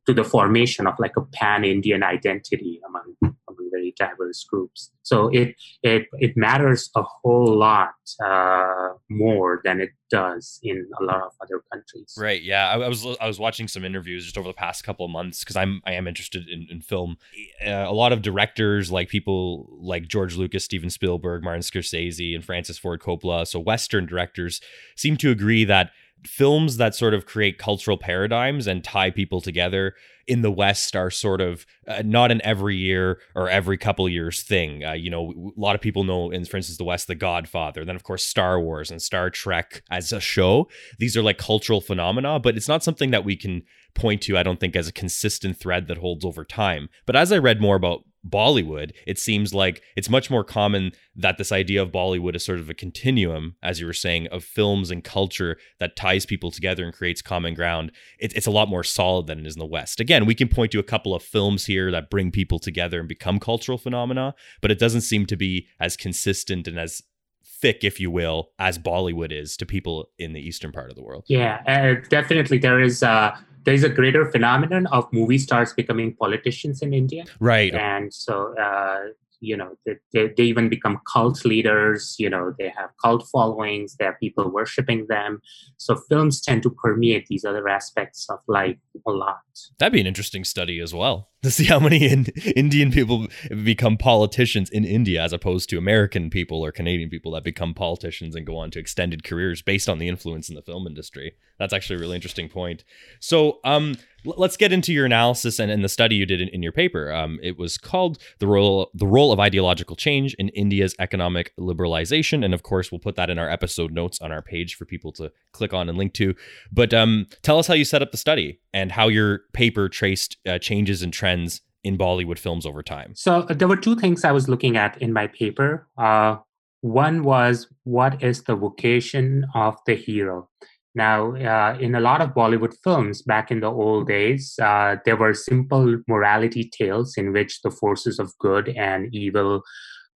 to 0.06 0.14
the 0.14 0.24
formation 0.24 0.86
of 0.86 0.94
like 0.98 1.16
a 1.16 1.22
pan 1.22 1.64
Indian 1.64 2.02
identity 2.02 2.80
among 2.86 3.36
very 3.74 3.94
diverse 3.98 4.44
groups. 4.44 4.90
So 5.02 5.28
it 5.28 5.56
it 5.82 6.06
it 6.18 6.36
matters 6.36 6.90
a 6.96 7.02
whole 7.02 7.56
lot 7.58 7.94
uh, 8.24 8.94
more 9.10 9.60
than 9.64 9.80
it 9.80 9.90
does 10.10 10.60
in 10.62 10.86
a 11.00 11.04
lot 11.04 11.22
of 11.22 11.32
other 11.42 11.62
countries. 11.72 12.14
Right. 12.16 12.42
Yeah. 12.42 12.68
I, 12.68 12.78
I 12.78 12.88
was 12.88 13.06
I 13.20 13.26
was 13.26 13.38
watching 13.38 13.68
some 13.68 13.84
interviews 13.84 14.24
just 14.24 14.38
over 14.38 14.48
the 14.48 14.54
past 14.54 14.84
couple 14.84 15.04
of 15.04 15.12
months 15.12 15.40
because 15.40 15.56
I'm 15.56 15.82
I 15.86 15.92
am 15.92 16.06
interested 16.06 16.48
in, 16.48 16.66
in 16.70 16.80
film. 16.80 17.16
Uh, 17.64 17.84
a 17.86 17.92
lot 17.92 18.12
of 18.12 18.22
directors 18.22 18.90
like 18.90 19.08
people 19.08 19.68
like 19.80 20.08
George 20.08 20.36
Lucas, 20.36 20.64
Steven 20.64 20.90
Spielberg, 20.90 21.42
Martin 21.42 21.62
Scorsese, 21.62 22.34
and 22.34 22.44
Francis 22.44 22.78
Ford 22.78 23.00
Coppola. 23.00 23.46
So 23.46 23.58
Western 23.60 24.06
directors 24.06 24.60
seem 24.96 25.16
to 25.18 25.30
agree 25.30 25.64
that 25.64 25.90
films 26.24 26.78
that 26.78 26.94
sort 26.94 27.14
of 27.14 27.26
create 27.26 27.58
cultural 27.58 27.98
paradigms 27.98 28.66
and 28.66 28.82
tie 28.82 29.10
people 29.10 29.40
together 29.40 29.94
in 30.26 30.42
the 30.42 30.50
West 30.50 30.96
are 30.96 31.10
sort 31.10 31.40
of 31.40 31.66
uh, 31.86 32.02
not 32.04 32.30
an 32.30 32.40
every 32.44 32.76
year 32.76 33.20
or 33.34 33.48
every 33.48 33.76
couple 33.76 34.08
years 34.08 34.42
thing. 34.42 34.84
Uh, 34.84 34.92
you 34.92 35.10
know, 35.10 35.52
a 35.56 35.60
lot 35.60 35.74
of 35.74 35.80
people 35.80 36.04
know, 36.04 36.30
in 36.30 36.44
for 36.44 36.56
instance, 36.56 36.78
the 36.78 36.84
West, 36.84 37.08
The 37.08 37.14
Godfather, 37.14 37.84
then 37.84 37.96
of 37.96 38.04
course 38.04 38.24
Star 38.24 38.58
Wars 38.60 38.90
and 38.90 39.02
Star 39.02 39.30
Trek 39.30 39.82
as 39.90 40.12
a 40.12 40.20
show. 40.20 40.68
These 40.98 41.16
are 41.16 41.22
like 41.22 41.38
cultural 41.38 41.80
phenomena, 41.80 42.38
but 42.40 42.56
it's 42.56 42.68
not 42.68 42.82
something 42.82 43.10
that 43.10 43.24
we 43.24 43.36
can 43.36 43.62
point 43.94 44.22
to, 44.22 44.38
I 44.38 44.42
don't 44.42 44.58
think, 44.58 44.76
as 44.76 44.88
a 44.88 44.92
consistent 44.92 45.58
thread 45.58 45.88
that 45.88 45.98
holds 45.98 46.24
over 46.24 46.44
time. 46.44 46.88
But 47.06 47.16
as 47.16 47.30
I 47.32 47.38
read 47.38 47.60
more 47.60 47.76
about 47.76 48.04
Bollywood, 48.28 48.92
it 49.06 49.18
seems 49.18 49.52
like 49.52 49.82
it's 49.96 50.08
much 50.08 50.30
more 50.30 50.44
common 50.44 50.92
that 51.14 51.36
this 51.38 51.52
idea 51.52 51.82
of 51.82 51.92
Bollywood 51.92 52.34
is 52.34 52.44
sort 52.44 52.58
of 52.58 52.70
a 52.70 52.74
continuum, 52.74 53.56
as 53.62 53.80
you 53.80 53.86
were 53.86 53.92
saying, 53.92 54.28
of 54.28 54.42
films 54.42 54.90
and 54.90 55.04
culture 55.04 55.58
that 55.78 55.96
ties 55.96 56.24
people 56.24 56.50
together 56.50 56.84
and 56.84 56.94
creates 56.94 57.22
common 57.22 57.54
ground. 57.54 57.92
It, 58.18 58.34
it's 58.34 58.46
a 58.46 58.50
lot 58.50 58.68
more 58.68 58.82
solid 58.82 59.26
than 59.26 59.40
it 59.40 59.46
is 59.46 59.56
in 59.56 59.60
the 59.60 59.66
West. 59.66 60.00
Again, 60.00 60.26
we 60.26 60.34
can 60.34 60.48
point 60.48 60.72
to 60.72 60.78
a 60.78 60.84
couple 60.84 61.14
of 61.14 61.22
films 61.22 61.66
here 61.66 61.90
that 61.90 62.10
bring 62.10 62.30
people 62.30 62.58
together 62.58 62.98
and 62.98 63.08
become 63.08 63.38
cultural 63.38 63.78
phenomena, 63.78 64.34
but 64.62 64.70
it 64.70 64.78
doesn't 64.78 65.02
seem 65.02 65.26
to 65.26 65.36
be 65.36 65.66
as 65.78 65.96
consistent 65.96 66.66
and 66.66 66.78
as 66.78 67.02
thick, 67.44 67.84
if 67.84 68.00
you 68.00 68.10
will, 68.10 68.50
as 68.58 68.78
Bollywood 68.78 69.32
is 69.32 69.56
to 69.58 69.66
people 69.66 70.08
in 70.18 70.32
the 70.32 70.40
eastern 70.40 70.72
part 70.72 70.90
of 70.90 70.96
the 70.96 71.02
world. 71.02 71.24
Yeah, 71.28 71.62
uh, 71.66 72.06
definitely. 72.08 72.58
There 72.58 72.80
is. 72.80 73.02
Uh 73.02 73.36
there 73.64 73.74
is 73.74 73.84
a 73.84 73.88
greater 73.88 74.30
phenomenon 74.30 74.86
of 74.88 75.10
movie 75.12 75.38
stars 75.38 75.72
becoming 75.72 76.14
politicians 76.14 76.82
in 76.82 76.92
India. 76.92 77.24
Right. 77.40 77.74
And 77.74 78.12
so, 78.12 78.54
uh, 78.58 79.00
you 79.40 79.56
know, 79.56 79.76
they, 79.84 79.96
they, 80.12 80.32
they, 80.36 80.42
even 80.44 80.68
become 80.68 81.00
cult 81.12 81.44
leaders. 81.44 82.16
You 82.18 82.30
know, 82.30 82.54
they 82.58 82.72
have 82.76 82.90
cult 83.02 83.26
followings. 83.30 83.96
They 83.96 84.06
have 84.06 84.18
people 84.18 84.50
worshiping 84.50 85.06
them. 85.08 85.40
So 85.76 85.96
films 86.08 86.40
tend 86.40 86.62
to 86.62 86.70
permeate 86.70 87.26
these 87.26 87.44
other 87.44 87.68
aspects 87.68 88.26
of 88.30 88.38
life 88.48 88.76
a 89.06 89.10
lot. 89.10 89.40
That'd 89.78 89.92
be 89.92 90.00
an 90.00 90.06
interesting 90.06 90.44
study 90.44 90.80
as 90.80 90.94
well 90.94 91.28
to 91.44 91.50
see 91.50 91.64
how 91.64 91.78
many 91.78 92.04
in, 92.04 92.24
Indian 92.56 92.90
people 92.90 93.28
become 93.62 93.96
politicians 93.96 94.70
in 94.70 94.84
India 94.84 95.22
as 95.22 95.32
opposed 95.32 95.68
to 95.70 95.78
American 95.78 96.30
people 96.30 96.64
or 96.64 96.72
Canadian 96.72 97.10
people 97.10 97.32
that 97.32 97.44
become 97.44 97.74
politicians 97.74 98.34
and 98.34 98.46
go 98.46 98.56
on 98.56 98.70
to 98.70 98.78
extended 98.78 99.22
careers 99.22 99.62
based 99.62 99.88
on 99.88 99.98
the 99.98 100.08
influence 100.08 100.48
in 100.48 100.54
the 100.54 100.62
film 100.62 100.86
industry. 100.86 101.36
That's 101.58 101.72
actually 101.72 101.96
a 101.96 101.98
really 102.00 102.16
interesting 102.16 102.48
point. 102.48 102.84
So, 103.20 103.60
um, 103.64 103.96
l- 104.26 104.34
let's 104.36 104.56
get 104.56 104.72
into 104.72 104.92
your 104.92 105.06
analysis 105.06 105.58
and, 105.58 105.70
and 105.70 105.84
the 105.84 105.88
study 105.88 106.16
you 106.16 106.26
did 106.26 106.40
in, 106.40 106.48
in 106.48 106.62
your 106.62 106.72
paper. 106.72 107.12
Um, 107.12 107.38
it 107.42 107.58
was 107.58 107.78
called 107.78 108.18
the 108.38 108.46
role 108.46 108.90
the 108.94 109.06
role 109.06 109.32
of 109.32 109.40
ideological 109.40 109.96
change 109.96 110.34
in 110.34 110.48
India's 110.50 110.94
economic 110.98 111.52
liberalization, 111.58 112.44
and 112.44 112.54
of 112.54 112.62
course, 112.62 112.90
we'll 112.90 112.98
put 112.98 113.16
that 113.16 113.30
in 113.30 113.38
our 113.38 113.48
episode 113.48 113.92
notes 113.92 114.20
on 114.20 114.32
our 114.32 114.42
page 114.42 114.74
for 114.74 114.84
people 114.84 115.12
to 115.12 115.30
click 115.52 115.72
on 115.72 115.88
and 115.88 115.96
link 115.96 116.12
to. 116.14 116.34
But 116.72 116.92
um, 116.92 117.26
tell 117.42 117.58
us 117.58 117.66
how 117.66 117.74
you 117.74 117.84
set 117.84 118.02
up 118.02 118.10
the 118.10 118.16
study 118.16 118.60
and 118.72 118.92
how 118.92 119.08
your 119.08 119.42
paper 119.52 119.88
traced 119.88 120.36
uh, 120.46 120.58
changes 120.58 121.02
and 121.02 121.12
trends 121.12 121.60
in 121.84 121.98
Bollywood 121.98 122.38
films 122.38 122.66
over 122.66 122.82
time. 122.82 123.12
So 123.14 123.40
uh, 123.40 123.54
there 123.54 123.68
were 123.68 123.76
two 123.76 123.94
things 123.94 124.24
I 124.24 124.32
was 124.32 124.48
looking 124.48 124.76
at 124.76 125.00
in 125.00 125.12
my 125.12 125.26
paper. 125.28 125.86
Uh, 125.98 126.38
one 126.80 127.22
was 127.22 127.68
what 127.84 128.22
is 128.22 128.42
the 128.42 128.56
vocation 128.56 129.46
of 129.54 129.76
the 129.86 129.94
hero? 129.94 130.48
Now, 130.94 131.34
uh, 131.34 131.76
in 131.80 131.94
a 131.94 132.00
lot 132.00 132.20
of 132.20 132.30
Bollywood 132.30 132.74
films 132.84 133.22
back 133.22 133.50
in 133.50 133.60
the 133.60 133.70
old 133.70 134.06
days, 134.06 134.54
uh, 134.62 134.96
there 135.04 135.16
were 135.16 135.34
simple 135.34 135.98
morality 136.06 136.70
tales 136.72 137.14
in 137.16 137.32
which 137.32 137.62
the 137.62 137.70
forces 137.70 138.20
of 138.20 138.32
good 138.38 138.68
and 138.68 139.12
evil 139.12 139.62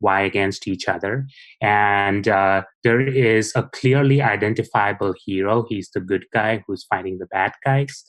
vie 0.01 0.23
against 0.23 0.69
each 0.69 0.89
other. 0.89 1.27
And 1.61 2.29
uh, 2.29 2.63
there 2.85 3.01
is 3.01 3.53
a 3.57 3.65
clearly 3.73 4.23
identifiable 4.23 5.15
hero. 5.25 5.67
He's 5.69 5.91
the 5.93 6.01
good 6.01 6.27
guy 6.33 6.63
who's 6.67 6.85
fighting 6.85 7.19
the 7.19 7.27
bad 7.27 7.53
guys. 7.65 8.05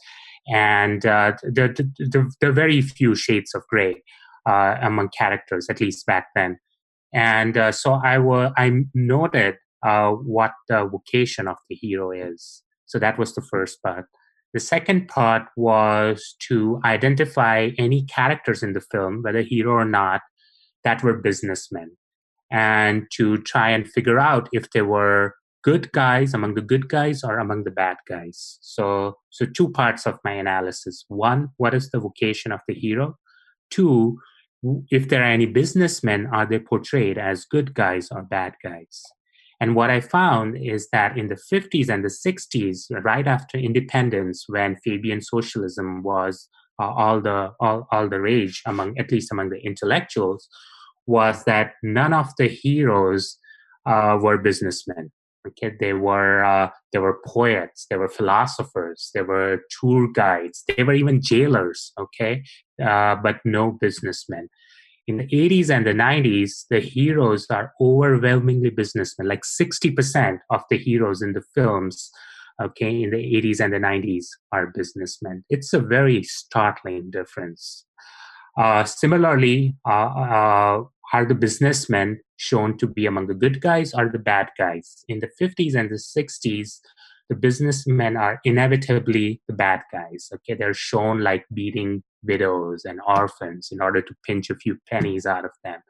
And 0.48 1.06
uh, 1.06 1.34
there, 1.44 1.74
there, 1.98 2.28
there, 2.40 2.50
are 2.50 2.54
very 2.54 2.82
few 2.82 3.16
shades 3.16 3.54
of 3.54 3.64
gray 3.68 4.04
uh, 4.48 4.76
among 4.82 5.10
characters, 5.10 5.68
at 5.70 5.82
least 5.82 6.06
back 6.06 6.28
then. 6.36 6.60
And 7.14 7.58
uh, 7.58 7.72
so 7.72 8.00
I, 8.04 8.16
w- 8.16 8.52
I 8.56 8.84
noted 8.94 9.56
uh, 9.84 10.12
what 10.12 10.52
the 10.68 10.86
vocation 10.86 11.48
of 11.48 11.58
the 11.70 11.76
hero 11.76 12.12
is. 12.12 12.64
So 12.86 13.00
that 13.00 13.18
was 13.18 13.36
the 13.36 13.42
first 13.42 13.82
part. 13.84 14.06
The 14.54 14.60
second 14.60 15.08
part 15.08 15.44
was 15.56 16.36
to 16.48 16.82
identify 16.84 17.70
any 17.78 18.04
characters 18.06 18.64
in 18.64 18.74
the 18.74 18.82
film, 18.82 19.22
whether 19.22 19.42
hero 19.42 19.74
or 19.74 19.86
not, 19.86 20.22
that 20.84 21.04
were 21.04 21.14
businessmen, 21.14 21.92
and 22.52 23.04
to 23.14 23.38
try 23.38 23.70
and 23.70 23.88
figure 23.88 24.18
out 24.18 24.50
if 24.52 24.72
they 24.72 24.82
were 24.82 25.36
good 25.62 25.92
guys 25.92 26.34
among 26.34 26.56
the 26.56 26.62
good 26.62 26.88
guys 26.90 27.24
or 27.24 27.38
among 27.38 27.64
the 27.64 27.72
bad 27.72 27.98
guys. 28.08 28.58
So, 28.62 29.18
so 29.30 29.46
two 29.46 29.70
parts 29.70 30.08
of 30.08 30.18
my 30.24 30.32
analysis: 30.32 31.06
one, 31.10 31.50
what 31.58 31.76
is 31.76 31.92
the 31.92 32.00
vocation 32.00 32.52
of 32.52 32.62
the 32.68 32.74
hero? 32.74 33.18
Two, 33.70 34.18
if 34.90 35.10
there 35.10 35.22
are 35.22 35.26
any 35.26 35.46
businessmen, 35.46 36.28
are 36.34 36.46
they 36.46 36.60
portrayed 36.60 37.20
as 37.20 37.46
good 37.46 37.76
guys 37.76 38.10
or 38.12 38.24
bad 38.24 38.56
guys? 38.64 39.04
And 39.60 39.76
what 39.76 39.90
I 39.90 40.00
found 40.00 40.58
is 40.58 40.90
that 40.92 41.18
in 41.18 41.28
the 41.28 41.36
50s 41.36 41.90
and 41.90 42.04
the 42.04 42.10
60s, 42.10 42.86
right 43.04 43.28
after 43.28 43.58
independence, 43.58 44.46
when 44.48 44.78
Fabian 44.78 45.22
socialism 45.22 46.02
was 46.02 46.48
uh, 46.82 46.88
all 46.88 47.20
the 47.20 47.52
all, 47.60 47.88
all 47.92 48.08
the 48.08 48.22
rage 48.22 48.62
among 48.66 48.98
at 48.98 49.12
least 49.12 49.32
among 49.32 49.50
the 49.50 49.60
intellectuals, 49.60 50.48
was 51.06 51.44
that 51.44 51.74
none 51.84 52.14
of 52.14 52.30
the 52.38 52.48
heroes 52.48 53.38
uh, 53.86 54.18
were 54.22 54.38
businessmen. 54.38 55.12
Okay, 55.48 55.76
they 55.80 55.94
were 55.94 56.44
uh, 56.44 56.70
they 56.94 57.00
were 57.00 57.20
poets, 57.26 57.86
they 57.90 57.98
were 57.98 58.10
philosophers, 58.10 59.10
they 59.14 59.22
were 59.22 59.62
tour 59.80 60.10
guides, 60.14 60.64
they 60.68 60.84
were 60.84 60.94
even 60.94 61.22
jailers. 61.22 61.92
Okay, 62.00 62.44
uh, 62.82 63.16
but 63.16 63.38
no 63.44 63.72
businessmen 63.72 64.48
in 65.10 65.18
the 65.18 65.28
80s 65.28 65.72
and 65.72 65.88
the 65.88 65.94
90s, 65.94 66.66
the 66.70 66.80
heroes 66.80 67.48
are 67.50 67.74
overwhelmingly 67.82 68.70
businessmen. 68.70 69.28
Like 69.28 69.42
60% 69.42 70.38
of 70.52 70.62
the 70.70 70.78
heroes 70.78 71.24
in 71.24 71.34
the 71.34 71.42
films, 71.56 72.12
okay, 72.62 73.02
in 73.02 73.10
the 73.10 73.18
80s 73.18 73.60
and 73.60 73.74
the 73.74 73.80
90s 73.80 74.28
are 74.52 74.68
businessmen. 74.68 75.44
It's 75.50 75.74
a 75.74 75.80
very 75.80 76.22
startling 76.22 77.10
difference. 77.10 77.86
Uh, 78.56 78.84
similarly, 78.84 79.76
uh, 79.88 80.12
uh, 80.26 80.84
are 81.12 81.26
the 81.26 81.34
businessmen 81.34 82.20
shown 82.38 82.78
to 82.78 82.86
be 82.86 83.08
among 83.08 83.28
the 83.28 83.34
good 83.34 83.62
guys 83.62 83.96
or 83.96 84.10
the 84.10 84.20
bad 84.20 84.50
guys? 84.60 85.04
In 85.08 85.22
the 85.22 85.30
50s 85.42 85.74
and 85.74 85.90
the 85.90 85.96
60s, 85.96 86.82
the 87.30 87.36
businessmen 87.36 88.18
are 88.18 88.40
inevitably 88.44 89.42
the 89.48 89.54
bad 89.54 89.82
guys. 89.92 90.30
Okay, 90.34 90.56
they're 90.56 90.74
shown 90.74 91.22
like 91.22 91.46
beating 91.54 92.04
widows 92.24 92.86
and 92.86 93.00
orphans 93.08 93.70
in 93.72 93.82
order 93.82 94.02
to 94.02 94.16
pinch 94.26 94.50
a 94.50 94.56
few 94.56 94.78
pennies 94.90 95.26
out 95.26 95.46
of 95.46 95.52
them. 95.64 95.82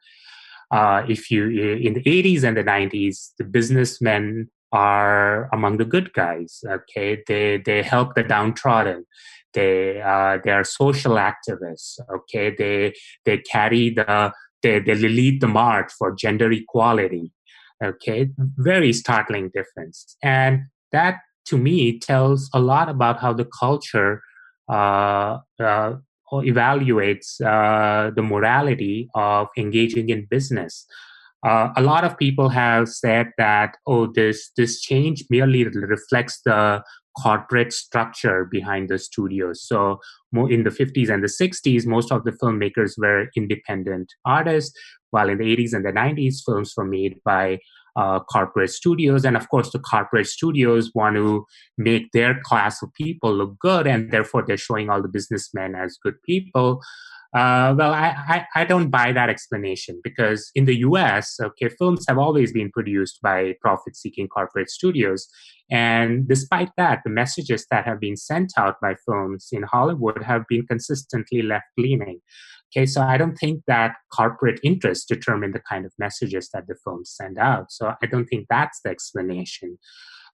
Uh, 0.72 1.04
if 1.08 1.32
you 1.32 1.50
in 1.50 1.94
the 1.94 2.04
80s 2.04 2.44
and 2.44 2.58
the 2.58 2.64
90s, 2.64 3.30
the 3.38 3.44
businessmen 3.46 4.50
are 4.72 5.50
among 5.52 5.78
the 5.78 5.86
good 5.86 6.14
guys. 6.14 6.60
Okay, 6.68 7.24
they 7.28 7.58
they 7.58 7.82
help 7.82 8.16
the 8.16 8.24
downtrodden. 8.24 9.06
They 9.54 10.02
uh, 10.02 10.38
they 10.44 10.52
are 10.52 10.64
social 10.64 11.14
activists. 11.16 12.00
Okay, 12.14 12.54
they 12.56 12.94
they 13.26 13.38
carry 13.40 13.90
the 13.90 14.32
they, 14.62 14.80
they 14.80 14.96
lead 14.96 15.42
the 15.42 15.48
march 15.48 15.92
for 15.98 16.14
gender 16.14 16.52
equality. 16.52 17.32
Okay, 17.84 18.30
very 18.38 18.94
startling 18.94 19.50
difference, 19.54 20.18
and 20.22 20.66
that 20.92 21.16
to 21.50 21.58
me 21.58 22.00
tells 22.00 22.50
a 22.54 22.60
lot 22.60 22.90
about 22.90 23.20
how 23.20 23.34
the 23.34 23.48
culture 23.60 24.22
uh, 24.70 25.40
uh, 25.60 25.94
evaluates 26.32 27.42
uh, 27.42 28.12
the 28.16 28.22
morality 28.22 29.10
of 29.16 29.48
engaging 29.58 30.10
in 30.10 30.28
business. 30.30 30.86
Uh, 31.46 31.70
a 31.76 31.82
lot 31.82 32.04
of 32.04 32.18
people 32.18 32.50
have 32.50 32.88
said 32.90 33.28
that, 33.38 33.78
oh, 33.88 34.12
this 34.14 34.52
this 34.58 34.82
change 34.82 35.24
merely 35.30 35.64
reflects 35.64 36.42
the 36.44 36.84
corporate 37.24 37.74
structure 37.74 38.48
behind 38.52 38.90
the 38.90 38.98
studios. 38.98 39.66
So, 39.66 40.00
in 40.34 40.64
the 40.64 40.70
50s 40.70 41.10
and 41.10 41.24
the 41.24 41.28
60s, 41.28 41.86
most 41.86 42.12
of 42.12 42.24
the 42.26 42.32
filmmakers 42.32 42.94
were 42.98 43.30
independent 43.36 44.14
artists, 44.26 44.78
while 45.12 45.30
in 45.30 45.38
the 45.38 45.56
80s 45.56 45.74
and 45.74 45.86
the 45.86 45.92
90s, 45.92 46.44
films 46.46 46.74
were 46.76 46.86
made 46.86 47.20
by 47.26 47.60
uh, 48.00 48.20
corporate 48.22 48.70
studios. 48.70 49.26
And 49.26 49.36
of 49.36 49.50
course, 49.50 49.72
the 49.72 49.80
corporate 49.80 50.28
studios 50.28 50.92
want 50.96 51.18
to 51.18 51.46
make 51.78 52.12
their 52.14 52.40
class 52.44 52.82
of 52.82 52.94
people 52.94 53.34
look 53.34 53.60
good, 53.60 53.88
and 53.88 54.10
therefore 54.10 54.44
they're 54.46 54.58
showing 54.58 54.90
all 54.90 55.02
the 55.02 55.10
businessmen 55.10 55.76
as 55.76 55.98
good 56.02 56.16
people. 56.24 56.82
Uh, 57.32 57.76
well, 57.78 57.94
I, 57.94 58.16
I, 58.28 58.46
I, 58.56 58.66
don't 58.66 58.90
buy 58.90 59.12
that 59.12 59.30
explanation 59.30 60.02
because 60.04 60.50
in 60.56 60.66
the 60.66 60.78
US, 60.78 61.38
okay, 61.40 61.70
films 61.70 62.04
have 62.08 62.18
always 62.18 62.52
been 62.52 62.72
produced 62.72 63.20
by 63.22 63.54
profit 63.62 63.96
seeking 63.96 64.28
corporate 64.28 64.68
studios. 64.72 65.28
And 65.70 66.28
despite 66.28 66.70
that, 66.78 67.02
the 67.04 67.12
messages 67.12 67.68
that 67.70 67.86
have 67.86 68.00
been 68.00 68.18
sent 68.18 68.54
out 68.58 68.78
by 68.82 68.96
films 69.06 69.50
in 69.52 69.62
Hollywood 69.62 70.24
have 70.24 70.46
been 70.50 70.66
consistently 70.66 71.44
left 71.44 71.68
leaning. 71.78 72.20
Okay, 72.76 72.88
so 72.88 73.04
I 73.04 73.18
don't 73.18 73.36
think 73.36 73.62
that 73.68 73.94
corporate 74.12 74.60
interests 74.64 75.06
determine 75.06 75.52
the 75.52 75.62
kind 75.70 75.86
of 75.86 75.94
messages 76.00 76.50
that 76.54 76.66
the 76.68 76.76
films 76.84 77.14
send 77.16 77.38
out. 77.38 77.72
So 77.72 77.94
I 78.02 78.08
don't 78.08 78.26
think 78.26 78.48
that's 78.50 78.80
the 78.84 78.90
explanation. 78.90 79.78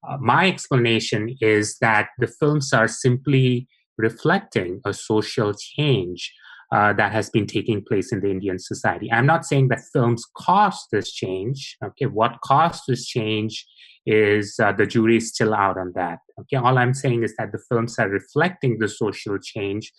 Uh, 0.07 0.17
my 0.21 0.47
explanation 0.47 1.35
is 1.41 1.77
that 1.81 2.09
the 2.19 2.27
films 2.27 2.71
are 2.71 2.87
simply 2.87 3.67
reflecting 3.97 4.79
a 4.85 4.93
social 4.93 5.53
change 5.53 6.31
uh, 6.75 6.91
that 6.91 7.13
has 7.13 7.29
been 7.29 7.47
taking 7.47 7.81
place 7.81 8.11
in 8.11 8.19
the 8.19 8.29
Indian 8.29 8.59
society. 8.59 9.09
I'm 9.09 9.25
not 9.25 9.45
saying 9.45 9.69
that 9.69 9.79
films 9.93 10.25
caused 10.35 10.87
this 10.91 11.09
change. 11.11 11.77
Okay, 11.83 12.05
what 12.05 12.41
caused 12.43 12.83
this 12.85 13.05
change 13.07 13.65
is 14.05 14.59
uh, 14.61 14.73
the 14.73 14.85
jury 14.85 15.15
is 15.17 15.29
still 15.29 15.53
out 15.53 15.77
on 15.77 15.93
that. 15.95 16.19
Okay, 16.41 16.57
all 16.57 16.77
I'm 16.77 16.93
saying 16.93 17.23
is 17.23 17.33
that 17.37 17.53
the 17.53 17.63
films 17.69 17.97
are 17.97 18.09
reflecting 18.09 18.77
the 18.77 18.89
social 18.89 19.37
change 19.39 19.93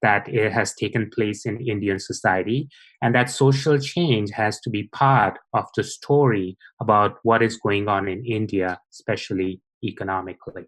that 0.00 0.26
it 0.26 0.50
has 0.52 0.74
taken 0.74 1.10
place 1.14 1.44
in 1.44 1.60
Indian 1.60 1.98
society, 1.98 2.66
and 3.02 3.14
that 3.14 3.28
social 3.28 3.78
change 3.78 4.30
has 4.30 4.58
to 4.60 4.70
be 4.70 4.84
part 4.84 5.38
of 5.52 5.66
the 5.76 5.84
story 5.84 6.56
about 6.80 7.18
what 7.24 7.42
is 7.42 7.58
going 7.58 7.88
on 7.88 8.08
in 8.08 8.24
India, 8.24 8.80
especially 8.90 9.60
economically. 9.84 10.64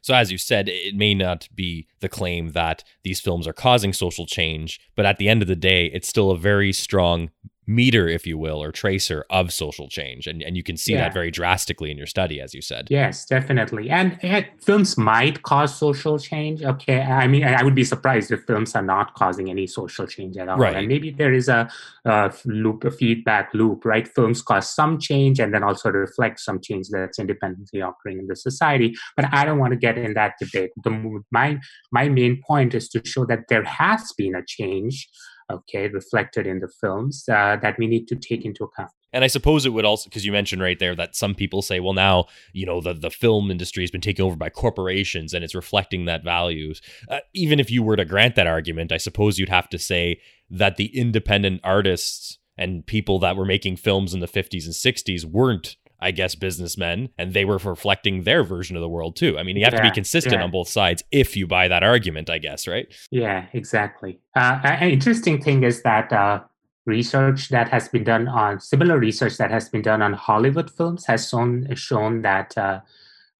So, 0.00 0.14
as 0.14 0.30
you 0.30 0.38
said, 0.38 0.68
it 0.68 0.94
may 0.94 1.14
not 1.14 1.48
be 1.54 1.86
the 2.00 2.08
claim 2.08 2.50
that 2.50 2.84
these 3.02 3.20
films 3.20 3.46
are 3.46 3.52
causing 3.52 3.92
social 3.92 4.26
change, 4.26 4.80
but 4.96 5.06
at 5.06 5.18
the 5.18 5.28
end 5.28 5.42
of 5.42 5.48
the 5.48 5.56
day, 5.56 5.86
it's 5.86 6.08
still 6.08 6.30
a 6.30 6.38
very 6.38 6.72
strong 6.72 7.30
meter, 7.70 8.08
if 8.08 8.26
you 8.26 8.36
will, 8.36 8.62
or 8.62 8.72
tracer 8.72 9.24
of 9.30 9.52
social 9.52 9.88
change. 9.88 10.26
And, 10.26 10.42
and 10.42 10.56
you 10.56 10.62
can 10.62 10.76
see 10.76 10.92
yeah. 10.92 11.02
that 11.02 11.14
very 11.14 11.30
drastically 11.30 11.90
in 11.90 11.96
your 11.96 12.06
study, 12.06 12.40
as 12.40 12.52
you 12.52 12.60
said. 12.60 12.88
Yes, 12.90 13.24
definitely. 13.24 13.88
And, 13.90 14.18
and, 14.22 14.46
films 14.60 14.98
might 14.98 15.42
cause 15.42 15.74
social 15.74 16.18
change. 16.18 16.62
Okay. 16.62 17.00
I 17.00 17.26
mean, 17.28 17.44
I 17.44 17.62
would 17.62 17.74
be 17.74 17.84
surprised 17.84 18.30
if 18.32 18.40
films 18.44 18.74
are 18.74 18.82
not 18.82 19.14
causing 19.14 19.48
any 19.50 19.66
social 19.66 20.06
change 20.06 20.36
at 20.36 20.48
all. 20.48 20.58
Right. 20.58 20.76
And 20.76 20.88
maybe 20.88 21.10
there 21.10 21.32
is 21.32 21.48
a, 21.48 21.70
a 22.04 22.32
loop, 22.44 22.84
a 22.84 22.90
feedback 22.90 23.54
loop, 23.54 23.84
right? 23.84 24.06
Films 24.08 24.42
cause 24.42 24.68
some 24.68 24.98
change 24.98 25.38
and 25.38 25.54
then 25.54 25.62
also 25.62 25.90
reflect 25.90 26.40
some 26.40 26.60
change 26.60 26.88
that's 26.90 27.18
independently 27.18 27.80
occurring 27.80 28.18
in 28.18 28.26
the 28.26 28.36
society. 28.36 28.94
But 29.16 29.32
I 29.32 29.44
don't 29.44 29.58
want 29.58 29.72
to 29.72 29.78
get 29.78 29.96
in 29.96 30.14
that 30.14 30.34
debate. 30.40 30.70
The, 30.82 31.22
my, 31.30 31.60
my 31.92 32.08
main 32.08 32.42
point 32.44 32.74
is 32.74 32.88
to 32.90 33.02
show 33.04 33.24
that 33.26 33.44
there 33.48 33.64
has 33.64 34.12
been 34.18 34.34
a 34.34 34.44
change 34.44 35.08
okay, 35.50 35.88
reflected 35.88 36.46
in 36.46 36.60
the 36.60 36.68
films 36.68 37.24
uh, 37.28 37.56
that 37.62 37.78
we 37.78 37.86
need 37.86 38.06
to 38.08 38.16
take 38.16 38.44
into 38.44 38.64
account. 38.64 38.90
And 39.12 39.24
I 39.24 39.26
suppose 39.26 39.66
it 39.66 39.70
would 39.70 39.84
also, 39.84 40.08
because 40.08 40.24
you 40.24 40.32
mentioned 40.32 40.62
right 40.62 40.78
there 40.78 40.94
that 40.94 41.16
some 41.16 41.34
people 41.34 41.62
say, 41.62 41.80
well, 41.80 41.92
now 41.92 42.26
you 42.52 42.64
know 42.64 42.80
the 42.80 42.94
the 42.94 43.10
film 43.10 43.50
industry 43.50 43.82
has 43.82 43.90
been 43.90 44.00
taken 44.00 44.24
over 44.24 44.36
by 44.36 44.50
corporations 44.50 45.34
and 45.34 45.44
it's 45.44 45.54
reflecting 45.54 46.04
that 46.04 46.22
values. 46.22 46.80
Uh, 47.08 47.18
even 47.34 47.58
if 47.58 47.70
you 47.70 47.82
were 47.82 47.96
to 47.96 48.04
grant 48.04 48.36
that 48.36 48.46
argument, 48.46 48.92
I 48.92 48.98
suppose 48.98 49.38
you'd 49.38 49.48
have 49.48 49.68
to 49.70 49.78
say 49.78 50.20
that 50.48 50.76
the 50.76 50.96
independent 50.96 51.60
artists 51.64 52.38
and 52.56 52.86
people 52.86 53.18
that 53.20 53.36
were 53.36 53.46
making 53.46 53.76
films 53.76 54.12
in 54.12 54.20
the 54.20 54.28
50s 54.28 54.66
and 54.66 54.74
60s 54.74 55.24
weren't 55.24 55.76
I 56.00 56.10
guess, 56.10 56.34
businessmen, 56.34 57.10
and 57.18 57.34
they 57.34 57.44
were 57.44 57.58
reflecting 57.58 58.22
their 58.22 58.42
version 58.42 58.76
of 58.76 58.80
the 58.80 58.88
world 58.88 59.16
too. 59.16 59.38
I 59.38 59.42
mean, 59.42 59.56
you 59.56 59.64
have 59.64 59.74
yeah, 59.74 59.82
to 59.82 59.88
be 59.90 59.94
consistent 59.94 60.36
yeah. 60.36 60.42
on 60.42 60.50
both 60.50 60.68
sides 60.68 61.02
if 61.10 61.36
you 61.36 61.46
buy 61.46 61.68
that 61.68 61.82
argument, 61.82 62.30
I 62.30 62.38
guess, 62.38 62.66
right? 62.66 62.86
Yeah, 63.10 63.46
exactly. 63.52 64.20
Uh, 64.34 64.60
an 64.64 64.90
interesting 64.90 65.42
thing 65.42 65.62
is 65.62 65.82
that 65.82 66.12
uh, 66.12 66.40
research 66.86 67.48
that 67.50 67.68
has 67.68 67.88
been 67.88 68.04
done 68.04 68.28
on 68.28 68.60
similar 68.60 68.98
research 68.98 69.36
that 69.36 69.50
has 69.50 69.68
been 69.68 69.82
done 69.82 70.02
on 70.02 70.12
Hollywood 70.14 70.70
films 70.70 71.06
has 71.06 71.28
shown 71.28 71.74
shown 71.74 72.22
that. 72.22 72.56
Uh, 72.56 72.80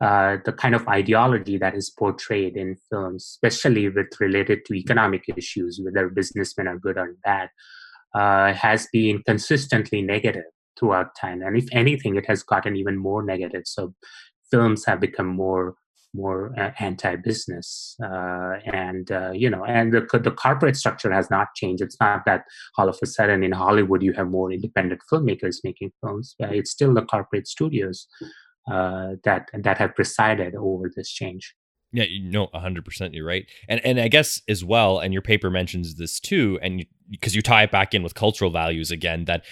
uh, 0.02 0.38
the 0.46 0.52
kind 0.54 0.74
of 0.74 0.88
ideology 0.88 1.58
that 1.58 1.74
is 1.74 1.90
portrayed 1.90 2.56
in 2.56 2.74
films, 2.88 3.22
especially 3.22 3.86
with 3.86 4.06
related 4.18 4.64
to 4.64 4.72
economic 4.72 5.24
issues, 5.36 5.78
whether 5.84 6.08
businessmen 6.08 6.66
are 6.66 6.78
good 6.78 6.96
or 6.96 7.14
bad, 7.22 7.50
uh, 8.14 8.50
has 8.54 8.88
been 8.94 9.22
consistently 9.24 10.00
negative 10.00 10.44
throughout 10.78 11.14
time. 11.20 11.42
And 11.42 11.56
if 11.56 11.66
anything, 11.72 12.16
it 12.16 12.26
has 12.26 12.42
gotten 12.42 12.76
even 12.76 12.96
more 12.96 13.22
negative. 13.22 13.62
So 13.66 13.94
films 14.50 14.84
have 14.86 15.00
become 15.00 15.26
more 15.26 15.74
more 16.12 16.52
uh, 16.58 16.72
anti-business 16.80 17.96
uh, 18.02 18.54
and 18.64 19.12
uh, 19.12 19.30
you 19.32 19.48
know 19.48 19.64
and 19.64 19.92
the, 19.92 20.00
the 20.18 20.30
corporate 20.32 20.76
structure 20.76 21.12
has 21.12 21.30
not 21.30 21.54
changed 21.54 21.80
it's 21.80 21.96
not 22.00 22.24
that 22.26 22.42
all 22.76 22.88
of 22.88 22.98
a 23.00 23.06
sudden 23.06 23.44
in 23.44 23.52
hollywood 23.52 24.02
you 24.02 24.12
have 24.12 24.28
more 24.28 24.50
independent 24.50 25.00
filmmakers 25.08 25.58
making 25.62 25.92
films 26.00 26.34
it's 26.40 26.72
still 26.72 26.92
the 26.92 27.04
corporate 27.04 27.46
studios 27.46 28.08
uh, 28.72 29.10
that 29.22 29.48
that 29.56 29.78
have 29.78 29.94
presided 29.94 30.56
over 30.56 30.90
this 30.96 31.08
change 31.08 31.54
yeah, 31.92 32.04
you 32.04 32.22
know, 32.22 32.48
hundred 32.54 32.84
percent. 32.84 33.14
You're 33.14 33.26
right, 33.26 33.46
and 33.68 33.84
and 33.84 33.98
I 33.98 34.06
guess 34.06 34.40
as 34.48 34.64
well, 34.64 35.00
and 35.00 35.12
your 35.12 35.22
paper 35.22 35.50
mentions 35.50 35.96
this 35.96 36.20
too, 36.20 36.56
and 36.62 36.86
because 37.10 37.34
you, 37.34 37.38
you, 37.38 37.42
tie 37.42 37.64
it 37.64 37.72
back 37.72 37.94
in 37.94 38.04
with 38.04 38.14
cultural 38.14 38.52
values 38.52 38.92
again, 38.92 39.24
that 39.24 39.44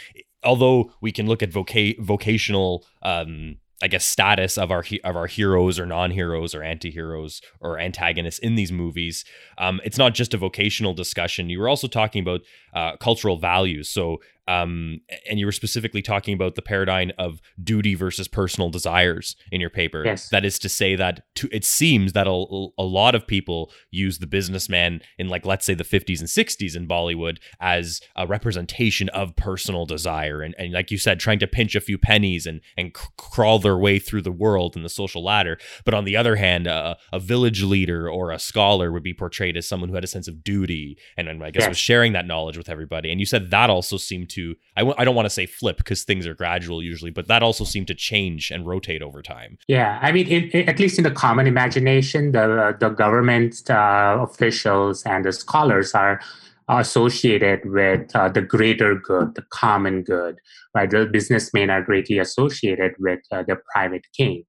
although 0.44 0.92
we 1.00 1.12
can 1.12 1.26
look 1.26 1.42
at 1.42 1.50
voca- 1.50 1.98
vocational 2.00 2.84
um, 3.02 3.56
I 3.80 3.86
guess 3.86 4.04
status 4.04 4.58
of 4.58 4.72
our 4.72 4.84
of 5.04 5.16
our 5.16 5.28
heroes 5.28 5.78
or 5.78 5.86
non-heroes 5.86 6.52
or 6.52 6.64
anti-heroes 6.64 7.40
or 7.60 7.78
antagonists 7.78 8.40
in 8.40 8.56
these 8.56 8.72
movies. 8.72 9.24
Um, 9.56 9.80
it's 9.84 9.98
not 9.98 10.14
just 10.14 10.34
a 10.34 10.36
vocational 10.36 10.94
discussion. 10.94 11.48
You 11.48 11.60
were 11.60 11.68
also 11.68 11.86
talking 11.86 12.20
about 12.20 12.40
uh, 12.74 12.96
cultural 12.96 13.38
values. 13.38 13.88
So 13.88 14.18
um, 14.48 15.02
and 15.28 15.38
you 15.38 15.44
were 15.44 15.52
specifically 15.52 16.00
talking 16.00 16.32
about 16.32 16.54
the 16.54 16.62
paradigm 16.62 17.12
of 17.18 17.40
duty 17.62 17.94
versus 17.94 18.26
personal 18.26 18.70
desires 18.70 19.36
in 19.52 19.60
your 19.60 19.68
paper. 19.68 20.02
Yes. 20.04 20.30
That 20.30 20.46
is 20.46 20.58
to 20.60 20.70
say 20.70 20.96
that 20.96 21.20
to, 21.34 21.50
it 21.52 21.66
seems 21.66 22.14
that 22.14 22.26
a, 22.26 22.30
a 22.30 22.82
lot 22.82 23.14
of 23.14 23.26
people 23.26 23.70
use 23.90 24.18
the 24.18 24.26
businessman 24.26 25.02
in, 25.18 25.28
like, 25.28 25.44
let's 25.44 25.66
say 25.66 25.74
the 25.74 25.84
50s 25.84 26.20
and 26.20 26.28
60s 26.28 26.74
in 26.74 26.88
Bollywood 26.88 27.38
as 27.60 28.00
a 28.16 28.26
representation 28.26 29.10
of 29.10 29.36
personal 29.36 29.84
desire. 29.84 30.40
And, 30.40 30.54
and 30.58 30.72
like 30.72 30.90
you 30.90 30.96
said, 30.96 31.20
trying 31.20 31.40
to 31.40 31.46
pinch 31.46 31.74
a 31.74 31.80
few 31.80 31.98
pennies 31.98 32.46
and, 32.46 32.62
and 32.78 32.96
c- 32.96 33.04
crawl 33.18 33.58
their 33.58 33.76
way 33.76 33.98
through 33.98 34.22
the 34.22 34.32
world 34.32 34.76
and 34.76 34.84
the 34.84 34.88
social 34.88 35.22
ladder. 35.22 35.58
But 35.84 35.92
on 35.92 36.06
the 36.06 36.16
other 36.16 36.36
hand, 36.36 36.66
a, 36.66 36.96
a 37.12 37.20
village 37.20 37.62
leader 37.62 38.08
or 38.08 38.30
a 38.30 38.38
scholar 38.38 38.90
would 38.92 39.02
be 39.02 39.12
portrayed 39.12 39.58
as 39.58 39.68
someone 39.68 39.90
who 39.90 39.94
had 39.94 40.04
a 40.04 40.08
sense 40.08 40.26
of 40.26 40.42
duty 40.42 40.96
and, 41.18 41.28
and 41.28 41.44
I 41.44 41.50
guess 41.50 41.64
yes. 41.64 41.68
was 41.68 41.78
sharing 41.78 42.14
that 42.14 42.26
knowledge 42.26 42.56
with 42.56 42.67
everybody. 42.68 43.10
And 43.10 43.20
you 43.20 43.26
said 43.26 43.50
that 43.50 43.70
also 43.70 43.96
seemed 43.96 44.30
to 44.30 44.54
I 44.76 44.80
w- 44.80 44.94
I 44.98 45.04
don't 45.04 45.14
want 45.14 45.26
to 45.26 45.30
say 45.30 45.46
flip 45.46 45.76
because 45.78 46.04
things 46.04 46.26
are 46.26 46.34
gradual 46.34 46.82
usually 46.82 47.10
but 47.10 47.28
that 47.28 47.42
also 47.42 47.64
seemed 47.64 47.86
to 47.88 47.94
change 47.94 48.50
and 48.50 48.66
rotate 48.66 49.02
over 49.02 49.22
time. 49.22 49.58
Yeah 49.68 49.98
i 50.02 50.12
mean 50.12 50.50
at 50.54 50.78
least 50.78 50.98
in 50.98 51.04
the 51.04 51.10
common 51.10 51.46
imagination 51.46 52.32
the 52.32 52.76
the 52.78 52.90
government 52.90 53.68
uh, 53.70 54.18
officials 54.20 55.02
and 55.04 55.24
the 55.24 55.32
scholars 55.32 55.94
are 55.94 56.20
associated 56.68 57.60
with 57.64 58.14
uh, 58.14 58.28
the 58.28 58.42
greater 58.42 58.94
good 58.94 59.34
the 59.34 59.44
common 59.50 60.02
good 60.02 60.36
right? 60.74 60.90
The 60.90 61.06
businessmen 61.06 61.70
are 61.70 61.82
greatly 61.82 62.18
associated 62.18 62.92
with 62.98 63.20
uh, 63.32 63.42
the 63.42 63.56
private 63.72 64.06
gain 64.16 64.44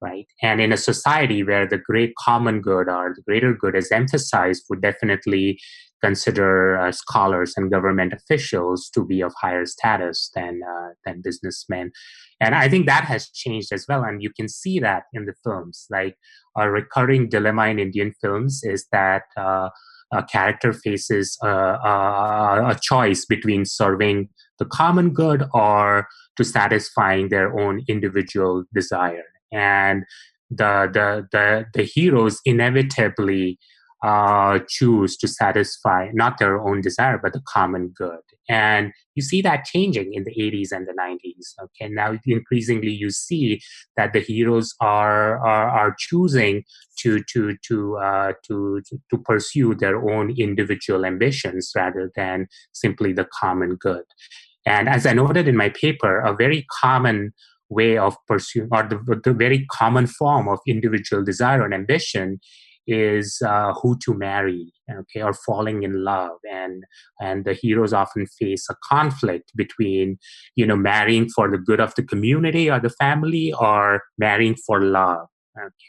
right? 0.00 0.26
And 0.42 0.60
in 0.60 0.72
a 0.72 0.76
society 0.76 1.42
where 1.42 1.66
the 1.66 1.78
great 1.78 2.12
common 2.24 2.60
good 2.60 2.88
or 2.88 3.14
the 3.16 3.22
greater 3.22 3.52
good 3.52 3.74
is 3.74 3.90
emphasized 3.90 4.64
would 4.70 4.80
definitely 4.80 5.58
consider 6.02 6.78
uh, 6.78 6.92
scholars 6.92 7.54
and 7.56 7.70
government 7.70 8.12
officials 8.12 8.88
to 8.90 9.04
be 9.04 9.20
of 9.20 9.32
higher 9.40 9.64
status 9.64 10.30
than 10.34 10.60
uh, 10.62 10.88
than 11.04 11.22
businessmen. 11.22 11.90
And 12.40 12.54
i 12.54 12.68
think 12.68 12.86
that 12.86 13.04
has 13.04 13.30
changed 13.30 13.72
as 13.72 13.84
well 13.88 14.02
and 14.04 14.22
you 14.22 14.30
can 14.38 14.48
see 14.48 14.78
that 14.80 15.04
in 15.12 15.26
the 15.26 15.34
films. 15.44 15.86
Like 15.90 16.16
a 16.56 16.70
recurring 16.70 17.28
dilemma 17.28 17.66
in 17.66 17.78
indian 17.78 18.12
films 18.20 18.60
is 18.64 18.86
that 18.92 19.22
uh, 19.36 19.70
a 20.12 20.22
character 20.22 20.72
faces 20.72 21.36
a, 21.42 21.48
a, 21.48 22.64
a 22.70 22.78
choice 22.80 23.24
between 23.26 23.64
serving 23.64 24.28
the 24.58 24.64
common 24.64 25.10
good 25.10 25.44
or 25.52 26.08
to 26.36 26.44
satisfying 26.44 27.28
their 27.28 27.58
own 27.58 27.82
individual 27.88 28.64
desire. 28.74 29.24
And 29.52 30.04
the 30.50 30.88
the 30.92 31.28
the, 31.32 31.66
the 31.74 31.82
heroes 31.82 32.40
inevitably 32.44 33.58
uh, 34.02 34.60
choose 34.68 35.16
to 35.16 35.26
satisfy 35.26 36.08
not 36.12 36.38
their 36.38 36.60
own 36.60 36.80
desire 36.80 37.18
but 37.20 37.32
the 37.32 37.42
common 37.46 37.88
good. 37.88 38.20
And 38.48 38.92
you 39.14 39.22
see 39.22 39.42
that 39.42 39.64
changing 39.64 40.14
in 40.14 40.24
the 40.24 40.34
80s 40.34 40.68
and 40.70 40.86
the 40.86 40.94
90s 40.94 41.64
okay? 41.64 41.92
Now 41.92 42.16
increasingly 42.24 42.92
you 42.92 43.10
see 43.10 43.60
that 43.96 44.12
the 44.12 44.20
heroes 44.20 44.74
are 44.80 45.38
are, 45.44 45.68
are 45.68 45.96
choosing 45.98 46.62
to 47.00 47.22
to 47.32 47.56
to, 47.66 47.96
uh, 47.96 48.32
to 48.46 48.82
to 49.10 49.18
pursue 49.18 49.74
their 49.74 50.08
own 50.10 50.34
individual 50.38 51.04
ambitions 51.04 51.72
rather 51.74 52.10
than 52.14 52.46
simply 52.72 53.12
the 53.12 53.26
common 53.40 53.76
good. 53.76 54.04
And 54.64 54.88
as 54.88 55.06
i 55.06 55.12
noted 55.12 55.48
in 55.48 55.56
my 55.56 55.70
paper 55.70 56.20
a 56.20 56.34
very 56.34 56.66
common 56.80 57.32
way 57.68 57.98
of 57.98 58.16
pursuing 58.26 58.68
or 58.72 58.82
the, 58.82 59.20
the 59.24 59.32
very 59.32 59.66
common 59.70 60.06
form 60.06 60.48
of 60.48 60.58
individual 60.66 61.22
desire 61.22 61.64
and 61.64 61.74
ambition 61.74 62.40
is 62.88 63.40
uh, 63.46 63.72
who 63.74 63.96
to 64.04 64.14
marry 64.14 64.72
okay 64.90 65.22
or 65.22 65.34
falling 65.34 65.82
in 65.82 66.02
love. 66.02 66.38
And 66.50 66.84
and 67.20 67.44
the 67.44 67.52
heroes 67.52 67.92
often 67.92 68.26
face 68.26 68.66
a 68.70 68.74
conflict 68.82 69.52
between 69.54 70.18
you 70.56 70.66
know 70.66 70.76
marrying 70.76 71.28
for 71.28 71.50
the 71.50 71.58
good 71.58 71.80
of 71.80 71.94
the 71.94 72.02
community 72.02 72.70
or 72.70 72.80
the 72.80 72.90
family 72.90 73.52
or 73.52 74.02
marrying 74.18 74.56
for 74.66 74.82
love 74.82 75.28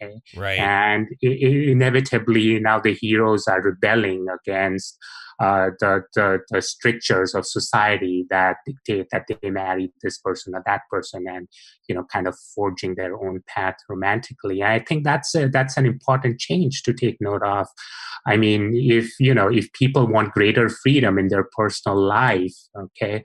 okay? 0.01 0.21
Right. 0.35 0.59
And 0.59 1.07
inevitably 1.21 2.59
now 2.59 2.79
the 2.79 2.93
heroes 2.93 3.47
are 3.47 3.61
rebelling 3.61 4.25
against 4.33 4.97
uh, 5.39 5.69
the, 5.79 6.03
the, 6.15 6.39
the 6.49 6.61
strictures 6.61 7.33
of 7.33 7.45
society 7.45 8.25
that 8.29 8.57
dictate 8.65 9.07
that 9.11 9.25
they 9.41 9.49
marry 9.49 9.91
this 10.03 10.17
person 10.17 10.53
or 10.53 10.61
that 10.65 10.81
person 10.91 11.25
and 11.27 11.47
you 11.87 11.95
know 11.95 12.03
kind 12.11 12.27
of 12.27 12.35
forging 12.53 12.95
their 12.95 13.15
own 13.15 13.41
path 13.47 13.75
romantically. 13.87 14.63
I 14.63 14.79
think 14.79 15.03
that's 15.03 15.33
a, 15.35 15.47
that's 15.47 15.77
an 15.77 15.85
important 15.85 16.39
change 16.39 16.83
to 16.83 16.93
take 16.93 17.17
note 17.21 17.43
of. 17.43 17.67
I 18.27 18.35
mean 18.35 18.73
if 18.75 19.11
you 19.19 19.33
know 19.33 19.47
if 19.47 19.71
people 19.73 20.07
want 20.07 20.33
greater 20.33 20.67
freedom 20.69 21.17
in 21.17 21.29
their 21.29 21.47
personal 21.55 21.97
life 21.97 22.55
okay 22.77 23.23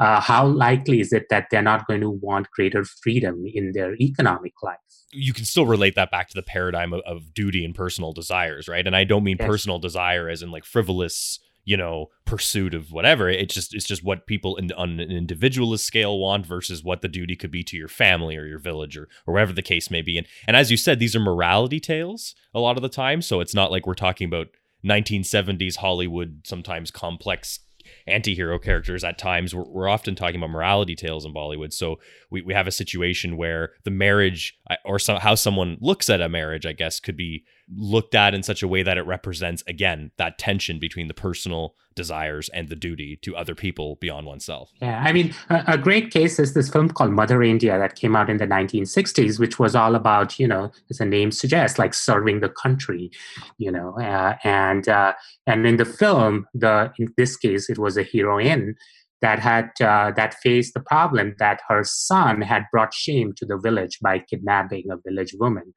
uh, 0.00 0.20
how 0.20 0.46
likely 0.46 1.00
is 1.00 1.12
it 1.12 1.26
that 1.30 1.46
they're 1.50 1.62
not 1.62 1.86
going 1.86 2.00
to 2.00 2.10
want 2.10 2.50
greater 2.50 2.84
freedom 2.84 3.44
in 3.46 3.72
their 3.72 3.94
economic 3.94 4.52
life? 4.62 4.76
You 5.12 5.32
can 5.32 5.44
still 5.44 5.66
relate 5.66 5.94
that 5.94 6.10
back 6.10 6.28
to 6.28 6.34
the 6.34 6.42
paradigm 6.42 6.92
of, 6.92 7.00
of 7.06 7.32
duty 7.32 7.64
and 7.64 7.74
personal 7.74 8.12
desires 8.12 8.68
right? 8.68 8.86
And 8.86 8.94
i 8.94 9.04
don't 9.04 9.24
mean 9.24 9.36
yes. 9.40 9.48
personal 9.48 9.78
desire 9.78 10.28
as 10.28 10.42
in 10.42 10.50
like 10.50 10.64
frivolous 10.64 11.40
you 11.64 11.76
know 11.76 12.10
pursuit 12.24 12.74
of 12.74 12.92
whatever. 12.92 13.28
It's 13.28 13.54
just 13.54 13.74
it's 13.74 13.86
just 13.86 14.04
what 14.04 14.26
people 14.26 14.56
in, 14.56 14.70
on 14.72 15.00
an 15.00 15.10
individualist 15.10 15.84
scale 15.84 16.18
want 16.18 16.46
versus 16.46 16.84
what 16.84 17.02
the 17.02 17.08
duty 17.08 17.36
could 17.36 17.50
be 17.50 17.62
to 17.64 17.76
your 17.76 17.88
family 17.88 18.36
or 18.36 18.46
your 18.46 18.58
village 18.58 18.96
or, 18.96 19.08
or 19.26 19.34
wherever 19.34 19.52
the 19.52 19.62
case 19.62 19.90
may 19.90 20.02
be. 20.02 20.18
And 20.18 20.26
and 20.46 20.56
as 20.56 20.70
you 20.70 20.76
said 20.76 20.98
these 20.98 21.16
are 21.16 21.20
morality 21.20 21.80
tales 21.80 22.34
a 22.54 22.60
lot 22.60 22.76
of 22.76 22.82
the 22.82 22.88
time. 22.88 23.22
So 23.22 23.40
it's 23.40 23.54
not 23.54 23.70
like 23.70 23.86
we're 23.86 23.94
talking 23.94 24.26
about 24.26 24.48
1970s 24.84 25.76
hollywood 25.76 26.42
sometimes 26.44 26.90
complex 26.90 27.60
anti-hero 28.06 28.58
characters. 28.58 29.04
At 29.04 29.18
times 29.18 29.54
we're, 29.54 29.68
we're 29.68 29.88
often 29.88 30.14
talking 30.14 30.36
about 30.36 30.50
morality 30.50 30.94
tales 30.94 31.24
in 31.24 31.32
bollywood. 31.32 31.72
So 31.72 31.96
we, 32.30 32.42
we 32.42 32.54
have 32.54 32.66
a 32.66 32.72
situation 32.72 33.36
where 33.36 33.72
the 33.84 33.90
marriage 33.90 34.58
or 34.84 34.98
so, 34.98 35.18
how 35.18 35.34
someone 35.34 35.78
looks 35.80 36.10
at 36.10 36.20
a 36.20 36.28
marriage 36.28 36.66
i 36.66 36.72
guess 36.72 37.00
could 37.00 37.16
be 37.16 37.44
looked 37.74 38.14
at 38.14 38.34
in 38.34 38.42
such 38.42 38.62
a 38.62 38.68
way 38.68 38.82
that 38.82 38.98
it 38.98 39.06
represents 39.06 39.62
again 39.66 40.10
that 40.16 40.38
tension 40.38 40.78
between 40.78 41.08
the 41.08 41.14
personal 41.14 41.74
desires 41.94 42.48
and 42.50 42.68
the 42.68 42.76
duty 42.76 43.16
to 43.22 43.36
other 43.36 43.54
people 43.54 43.96
beyond 44.00 44.26
oneself. 44.26 44.70
Yeah 44.80 45.02
i 45.04 45.12
mean 45.12 45.34
a, 45.48 45.64
a, 45.68 45.78
great 45.78 46.10
case 46.10 46.38
is 46.38 46.54
this 46.54 46.68
film 46.68 46.88
called 46.88 47.12
mother 47.12 47.42
india 47.42 47.78
that 47.78 47.94
came 47.94 48.16
out 48.16 48.28
in 48.28 48.38
the 48.38 48.46
1960s 48.46 49.38
which 49.38 49.58
was 49.58 49.74
all 49.74 49.94
about 49.94 50.38
you 50.38 50.48
know 50.48 50.70
as 50.90 50.98
the 50.98 51.04
name 51.04 51.30
suggests 51.30 51.78
like 51.78 51.94
serving 51.94 52.40
the 52.40 52.48
country 52.48 53.10
you 53.58 53.70
know 53.70 53.98
uh, 54.00 54.36
and 54.44 54.88
uh, 54.88 55.12
and 55.46 55.66
in 55.66 55.76
the 55.76 55.84
film 55.84 56.46
the 56.54 56.92
in 56.98 57.12
this 57.16 57.36
case 57.36 57.70
it 57.70 57.78
was 57.78 57.96
a 57.96 58.02
heroine 58.02 58.74
that 59.20 59.38
had 59.38 59.70
uh, 59.80 60.10
that 60.16 60.34
faced 60.34 60.74
the 60.74 60.80
problem 60.80 61.34
that 61.38 61.60
her 61.68 61.82
son 61.84 62.42
had 62.42 62.64
brought 62.70 62.92
shame 62.92 63.32
to 63.34 63.46
the 63.46 63.56
village 63.56 63.98
by 64.00 64.18
kidnapping 64.18 64.84
a 64.90 64.98
village 65.08 65.34
woman 65.38 65.72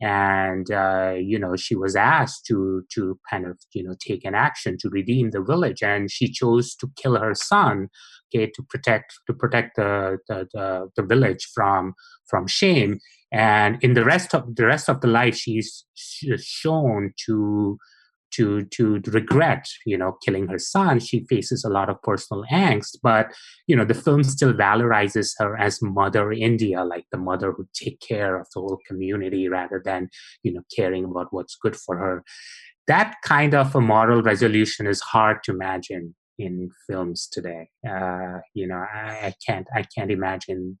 and 0.00 0.70
uh, 0.70 1.14
you 1.16 1.38
know 1.38 1.56
she 1.56 1.74
was 1.74 1.94
asked 1.94 2.46
to 2.46 2.82
to 2.92 3.18
kind 3.30 3.46
of 3.46 3.58
you 3.72 3.82
know 3.82 3.94
take 4.00 4.24
an 4.24 4.34
action 4.34 4.76
to 4.80 4.88
redeem 4.90 5.30
the 5.30 5.42
village 5.42 5.82
and 5.82 6.10
she 6.10 6.30
chose 6.30 6.74
to 6.74 6.88
kill 6.96 7.16
her 7.16 7.34
son 7.34 7.88
okay 8.32 8.50
to 8.54 8.62
protect 8.62 9.12
to 9.26 9.34
protect 9.34 9.76
the 9.76 10.18
the, 10.28 10.46
the, 10.52 10.88
the 10.96 11.02
village 11.02 11.48
from 11.54 11.94
from 12.26 12.46
shame. 12.46 12.98
And 13.32 13.78
in 13.82 13.94
the 13.94 14.04
rest 14.04 14.34
of 14.34 14.56
the 14.56 14.66
rest 14.66 14.88
of 14.88 15.00
the 15.00 15.08
life 15.08 15.36
she's 15.36 15.84
shown 16.38 17.12
to 17.26 17.78
to 18.32 18.64
to 18.66 19.00
regret 19.06 19.66
you 19.86 19.96
know 19.96 20.16
killing 20.24 20.46
her 20.48 20.58
son. 20.58 21.00
She 21.00 21.24
faces 21.28 21.64
a 21.64 21.70
lot 21.70 21.88
of 21.88 22.00
personal 22.02 22.44
angst 22.50 22.96
but 23.02 23.32
you 23.66 23.76
know 23.76 23.84
the 23.84 23.94
film 23.94 24.22
still 24.22 24.52
valorizes 24.52 25.32
her 25.38 25.56
as 25.56 25.80
mother 25.82 26.32
india 26.32 26.84
like 26.84 27.04
the 27.12 27.18
mother 27.18 27.52
who 27.52 27.66
take 27.74 28.00
care 28.00 28.38
of 28.40 28.46
the 28.54 28.60
whole 28.60 28.78
community 28.86 29.48
rather 29.48 29.80
than 29.84 30.08
you 30.42 30.52
know 30.52 30.62
caring 30.74 31.04
about 31.04 31.28
what's 31.30 31.56
good 31.56 31.76
for 31.76 31.96
her. 31.96 32.24
That 32.86 33.16
kind 33.24 33.54
of 33.54 33.74
a 33.74 33.80
moral 33.80 34.22
resolution 34.22 34.86
is 34.86 35.00
hard 35.00 35.44
to 35.44 35.52
imagine 35.52 36.14
in 36.38 36.70
films 36.88 37.28
today. 37.30 37.68
Uh, 37.88 38.38
you 38.54 38.66
know 38.66 38.82
I, 38.92 39.28
I, 39.28 39.34
can't 39.46 39.66
i 39.74 39.82
can't 39.94 40.10
imagine 40.10 40.78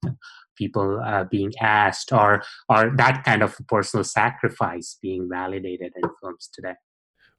people 0.56 1.00
uh, 1.04 1.24
being 1.24 1.52
asked 1.60 2.12
or 2.12 2.42
or 2.68 2.92
that 2.96 3.24
kind 3.24 3.42
of 3.42 3.56
personal 3.68 4.04
sacrifice 4.04 4.98
being 5.00 5.28
validated 5.30 5.92
in 5.96 6.10
films 6.20 6.50
today 6.52 6.74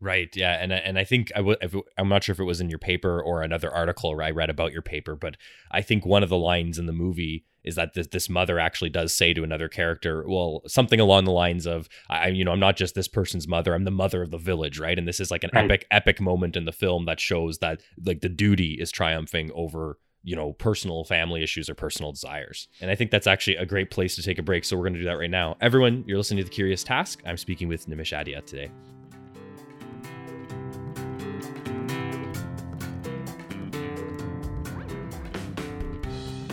Right. 0.02 0.36
Yeah. 0.36 0.58
And 0.60 0.74
and 0.74 0.98
I 0.98 1.04
think 1.04 1.32
I 1.36 1.40
w- 1.40 1.84
I'm 1.96 2.10
not 2.10 2.24
sure 2.24 2.34
if 2.34 2.40
it 2.40 2.44
was 2.44 2.60
in 2.60 2.70
your 2.70 2.80
paper 2.80 3.22
or 3.22 3.44
another 3.44 3.72
article 3.72 4.20
I 4.20 4.32
read 4.32 4.50
about 4.50 4.74
your 4.74 4.82
paper, 4.82 5.16
but 5.16 5.38
I 5.70 5.84
think 5.84 6.08
one 6.08 6.24
of 6.24 6.30
the 6.30 6.38
lines 6.38 6.80
in 6.80 6.88
the 6.88 6.92
movie 6.92 7.46
is 7.64 7.76
that 7.76 7.94
this, 7.94 8.08
this 8.08 8.28
mother 8.28 8.60
actually 8.60 8.90
does 8.90 9.14
say 9.14 9.32
to 9.36 9.44
another 9.44 9.70
character, 9.70 10.26
well, 10.28 10.64
something 10.66 11.00
along 11.00 11.26
the 11.26 11.32
lines 11.32 11.68
of, 11.68 11.88
I, 12.10 12.30
you 12.30 12.44
know, 12.44 12.52
I'm 12.52 12.60
not 12.60 12.76
just 12.76 12.96
this 12.96 13.08
person's 13.08 13.48
mother, 13.48 13.76
I'm 13.76 13.84
the 13.84 13.92
mother 13.92 14.24
of 14.24 14.32
the 14.32 14.40
village, 14.40 14.80
right? 14.80 14.98
And 14.98 15.08
this 15.08 15.20
is 15.20 15.30
like 15.30 15.44
an 15.44 15.52
right. 15.54 15.66
epic, 15.66 15.86
epic 15.92 16.20
moment 16.20 16.56
in 16.56 16.66
the 16.66 16.72
film 16.72 17.06
that 17.06 17.20
shows 17.20 17.60
that 17.60 17.82
like 18.04 18.22
the 18.22 18.30
duty 18.30 18.78
is 18.80 18.92
triumphing 18.92 19.52
over 19.54 20.00
you 20.24 20.36
know 20.36 20.54
personal 20.54 21.04
family 21.04 21.42
issues 21.42 21.68
or 21.68 21.74
personal 21.74 22.12
desires 22.12 22.68
and 22.80 22.92
i 22.92 22.96
think 22.96 23.10
that's 23.10 23.26
actually 23.26 23.56
a 23.56 23.66
great 23.66 23.90
place 23.90 24.16
to 24.16 24.22
take 24.22 24.38
a 24.38 24.44
break 24.44 24.64
so 24.64 24.78
we're 24.78 24.84
going 24.84 24.94
to 24.94 25.00
do 25.00 25.06
that 25.06 25.18
right 25.18 25.32
now 25.32 25.58
everyone 25.62 26.04
you're 26.06 26.16
listening 26.16 26.38
to 26.38 26.44
the 26.44 26.56
curious 26.56 26.84
task 26.84 27.24
i'm 27.26 27.38
speaking 27.38 27.68
with 27.68 27.88
nimish 27.88 28.16
adhia 28.16 28.46
today 28.46 28.70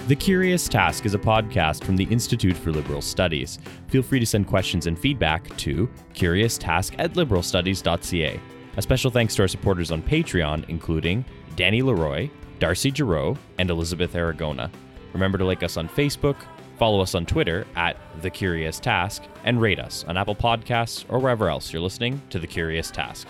The 0.09 0.17
Curious 0.17 0.69
Task 0.69 1.05
is 1.05 1.13
a 1.13 1.19
podcast 1.19 1.85
from 1.85 1.95
the 1.95 2.05
Institute 2.05 2.57
for 2.57 2.73
Liberal 2.73 3.03
Studies. 3.03 3.59
Feel 3.89 4.03
free 4.03 4.19
to 4.19 4.25
send 4.25 4.47
questions 4.47 4.87
and 4.87 4.99
feedback 4.99 5.55
to 5.59 5.87
curioustask 6.15 6.95
at 6.97 7.13
liberalstudies.ca. 7.13 8.41
A 8.79 8.83
special 8.83 9.11
thanks 9.11 9.35
to 9.35 9.43
our 9.43 9.49
supporters 9.49 9.91
on 9.91 10.01
Patreon, 10.01 10.67
including 10.71 11.27
Danny 11.57 11.83
Leroy, 11.83 12.31
Darcy 12.59 12.91
Giroux, 12.91 13.37
and 13.59 13.69
Elizabeth 13.69 14.15
Aragona. 14.15 14.71
Remember 15.13 15.37
to 15.37 15.45
like 15.45 15.63
us 15.63 15.77
on 15.77 15.91
Facebook, 15.91 16.37
follow 16.79 17.03
us 17.03 17.15
on 17.15 17.27
Twitter 17.27 17.67
at 17.77 17.99
The 18.23 18.31
Curious 18.31 18.81
Task, 18.81 19.25
and 19.45 19.61
rate 19.61 19.79
us 19.79 20.05
on 20.09 20.17
Apple 20.17 20.37
Podcasts 20.37 21.05
or 21.11 21.19
wherever 21.19 21.51
else 21.51 21.71
you're 21.71 21.83
listening 21.83 22.23
to 22.31 22.39
The 22.39 22.47
Curious 22.47 22.91
Task. 22.91 23.29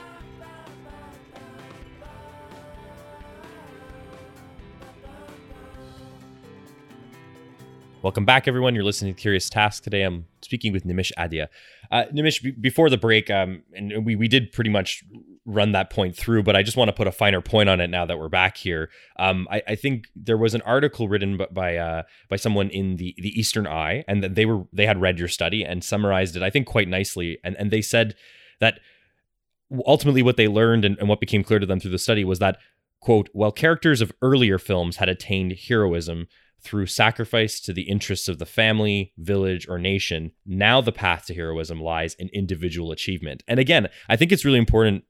Welcome 8.01 8.25
back, 8.25 8.47
everyone. 8.47 8.77
You're 8.77 8.85
listening 8.85 9.13
to 9.13 9.21
Curious 9.21 9.51
Task. 9.51 9.83
Today 9.83 10.03
I'm 10.03 10.27
speaking 10.41 10.73
with 10.73 10.85
Nimish 10.85 11.11
Adhia. 11.19 11.49
Uh, 11.91 12.05
Nimish, 12.15 12.41
b- 12.41 12.53
before 12.53 12.89
the 12.91 12.97
break, 12.97 13.29
um, 13.29 13.65
and 13.75 14.07
we, 14.07 14.15
we 14.15 14.29
did 14.29 14.53
pretty 14.53 14.71
much 14.71 15.03
run 15.45 15.73
that 15.73 15.91
point 15.91 16.15
through, 16.15 16.45
but 16.45 16.55
I 16.55 16.63
just 16.63 16.77
want 16.77 16.91
to 16.91 16.93
put 16.93 17.09
a 17.09 17.13
finer 17.13 17.41
point 17.41 17.69
on 17.69 17.81
it 17.81 17.89
now 17.89 18.07
that 18.07 18.17
we're 18.17 18.29
back 18.29 18.57
here. 18.57 18.89
Um, 19.19 19.49
I, 19.51 19.63
I, 19.67 19.75
think 19.75 20.07
there 20.15 20.37
was 20.37 20.55
an 20.55 20.63
article 20.63 21.09
written 21.09 21.41
by 21.51 21.77
uh, 21.77 22.05
by 22.29 22.37
someone 22.37 22.71
in 22.71 22.97
the 22.97 23.17
the 23.19 23.31
Eastern 23.31 23.67
Eye, 23.67 24.05
and 24.07 24.23
they 24.23 24.47
were 24.47 24.65
they 24.73 24.87
had 24.87 25.01
read 25.01 25.19
your 25.19 25.27
study 25.27 25.65
and 25.65 25.83
summarized 25.83 26.37
it, 26.37 26.43
I 26.43 26.51
think, 26.51 26.69
quite 26.69 26.87
nicely. 26.87 27.39
And 27.43 27.57
and 27.57 27.73
they 27.73 27.83
said 27.83 28.15
that 28.61 28.79
ultimately 29.87 30.23
what 30.23 30.37
they 30.37 30.47
learned 30.47 30.85
and, 30.85 30.97
and 31.01 31.09
what 31.09 31.19
became 31.19 31.43
clear 31.43 31.59
to 31.59 31.67
them 31.67 31.81
through 31.81 31.91
the 31.91 31.99
study 31.99 32.25
was 32.25 32.39
that 32.39 32.59
quote 33.01 33.29
while 33.33 33.53
characters 33.53 34.01
of 34.01 34.13
earlier 34.23 34.59
films 34.59 34.97
had 34.97 35.09
attained 35.09 35.57
heroism 35.69 36.29
through 36.61 36.87
sacrifice 36.87 37.61
to 37.61 37.73
the 37.73 37.83
interests 37.83 38.29
of 38.29 38.39
the 38.39 38.47
family, 38.47 39.13
village, 39.17 39.69
or 39.69 39.79
nation, 39.79 40.33
now 40.45 40.81
the 40.81 40.93
path 40.93 41.27
to 41.27 41.35
heroism 41.35 41.81
lies 41.81 42.15
in 42.15 42.29
individual 42.33 42.93
achievement. 42.93 43.43
And 43.47 43.61
again, 43.61 43.89
I 44.09 44.17
think 44.17 44.33
it's 44.33 44.45
really 44.45 44.59
important 44.59 45.05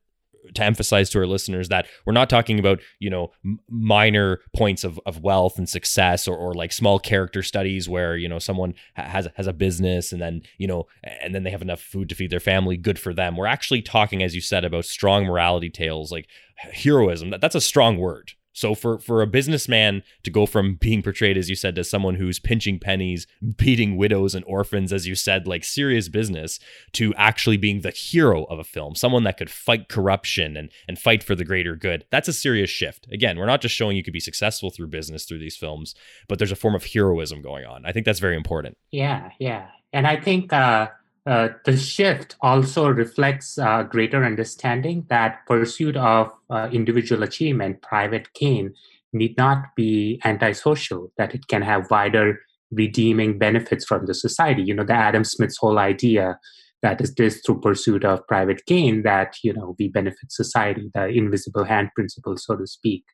to 0.54 0.64
emphasize 0.64 1.10
to 1.10 1.18
our 1.18 1.26
listeners 1.26 1.68
that 1.68 1.86
we're 2.06 2.12
not 2.12 2.30
talking 2.30 2.58
about 2.58 2.80
you 2.98 3.10
know 3.10 3.32
m- 3.44 3.58
minor 3.68 4.40
points 4.56 4.84
of, 4.84 4.98
of 5.06 5.20
wealth 5.20 5.58
and 5.58 5.68
success 5.68 6.26
or, 6.26 6.36
or 6.36 6.54
like 6.54 6.72
small 6.72 6.98
character 6.98 7.42
studies 7.42 7.88
where 7.88 8.16
you 8.16 8.28
know 8.28 8.38
someone 8.38 8.74
ha- 8.96 9.02
has 9.02 9.28
has 9.34 9.46
a 9.46 9.52
business 9.52 10.12
and 10.12 10.20
then 10.20 10.42
you 10.56 10.66
know 10.66 10.86
and 11.02 11.34
then 11.34 11.42
they 11.42 11.50
have 11.50 11.62
enough 11.62 11.80
food 11.80 12.08
to 12.08 12.14
feed 12.14 12.30
their 12.30 12.40
family 12.40 12.76
good 12.76 12.98
for 12.98 13.12
them. 13.12 13.36
We're 13.36 13.46
actually 13.46 13.82
talking 13.82 14.22
as 14.22 14.34
you 14.34 14.40
said 14.40 14.64
about 14.64 14.84
strong 14.84 15.26
morality 15.26 15.70
tales 15.70 16.10
like 16.10 16.28
heroism. 16.56 17.30
That, 17.30 17.40
that's 17.40 17.54
a 17.54 17.60
strong 17.60 17.98
word 17.98 18.32
so 18.58 18.74
for 18.74 18.98
for 18.98 19.22
a 19.22 19.26
businessman 19.26 20.02
to 20.24 20.30
go 20.30 20.44
from 20.44 20.74
being 20.74 21.00
portrayed 21.00 21.38
as 21.38 21.48
you 21.48 21.54
said 21.54 21.76
to 21.76 21.84
someone 21.84 22.16
who's 22.16 22.40
pinching 22.40 22.80
pennies, 22.80 23.26
beating 23.56 23.96
widows 23.96 24.34
and 24.34 24.44
orphans 24.46 24.92
as 24.92 25.06
you 25.06 25.14
said 25.14 25.46
like 25.46 25.62
serious 25.62 26.08
business 26.08 26.58
to 26.92 27.14
actually 27.14 27.56
being 27.56 27.82
the 27.82 27.90
hero 27.90 28.44
of 28.44 28.58
a 28.58 28.64
film, 28.64 28.96
someone 28.96 29.22
that 29.22 29.36
could 29.36 29.48
fight 29.48 29.88
corruption 29.88 30.56
and 30.56 30.70
and 30.88 30.98
fight 30.98 31.22
for 31.22 31.36
the 31.36 31.44
greater 31.44 31.76
good. 31.76 32.04
That's 32.10 32.26
a 32.26 32.32
serious 32.32 32.68
shift. 32.68 33.06
Again, 33.12 33.38
we're 33.38 33.46
not 33.46 33.60
just 33.60 33.76
showing 33.76 33.96
you 33.96 34.02
could 34.02 34.12
be 34.12 34.20
successful 34.20 34.70
through 34.70 34.88
business 34.88 35.24
through 35.24 35.38
these 35.38 35.56
films, 35.56 35.94
but 36.28 36.38
there's 36.38 36.52
a 36.52 36.56
form 36.56 36.74
of 36.74 36.84
heroism 36.84 37.40
going 37.40 37.64
on. 37.64 37.86
I 37.86 37.92
think 37.92 38.06
that's 38.06 38.18
very 38.18 38.36
important. 38.36 38.76
Yeah, 38.90 39.30
yeah. 39.38 39.68
And 39.92 40.04
I 40.04 40.16
think 40.16 40.52
uh 40.52 40.88
uh, 41.28 41.48
the 41.66 41.76
shift 41.76 42.36
also 42.40 42.88
reflects 42.88 43.58
uh, 43.58 43.82
greater 43.82 44.24
understanding 44.24 45.04
that 45.10 45.44
pursuit 45.46 45.96
of 45.96 46.32
uh, 46.48 46.68
individual 46.72 47.22
achievement, 47.22 47.82
private 47.82 48.32
gain, 48.32 48.72
need 49.12 49.36
not 49.36 49.58
be 49.76 50.20
antisocial, 50.24 51.12
that 51.18 51.34
it 51.34 51.46
can 51.48 51.60
have 51.60 51.90
wider 51.90 52.40
redeeming 52.70 53.38
benefits 53.38 53.84
from 53.84 54.06
the 54.06 54.14
society. 54.14 54.62
You 54.62 54.74
know, 54.74 54.84
the 54.84 54.94
Adam 54.94 55.24
Smith's 55.24 55.58
whole 55.58 55.78
idea 55.78 56.38
that 56.82 57.00
is 57.00 57.14
this 57.14 57.42
through 57.44 57.60
pursuit 57.60 58.04
of 58.04 58.26
private 58.26 58.64
gain 58.66 59.02
that, 59.02 59.36
you 59.42 59.52
know, 59.52 59.74
we 59.78 59.88
benefit 59.88 60.32
society, 60.32 60.90
the 60.94 61.08
invisible 61.08 61.64
hand 61.64 61.90
principle, 61.94 62.36
so 62.36 62.56
to 62.56 62.66
speak. 62.66 63.04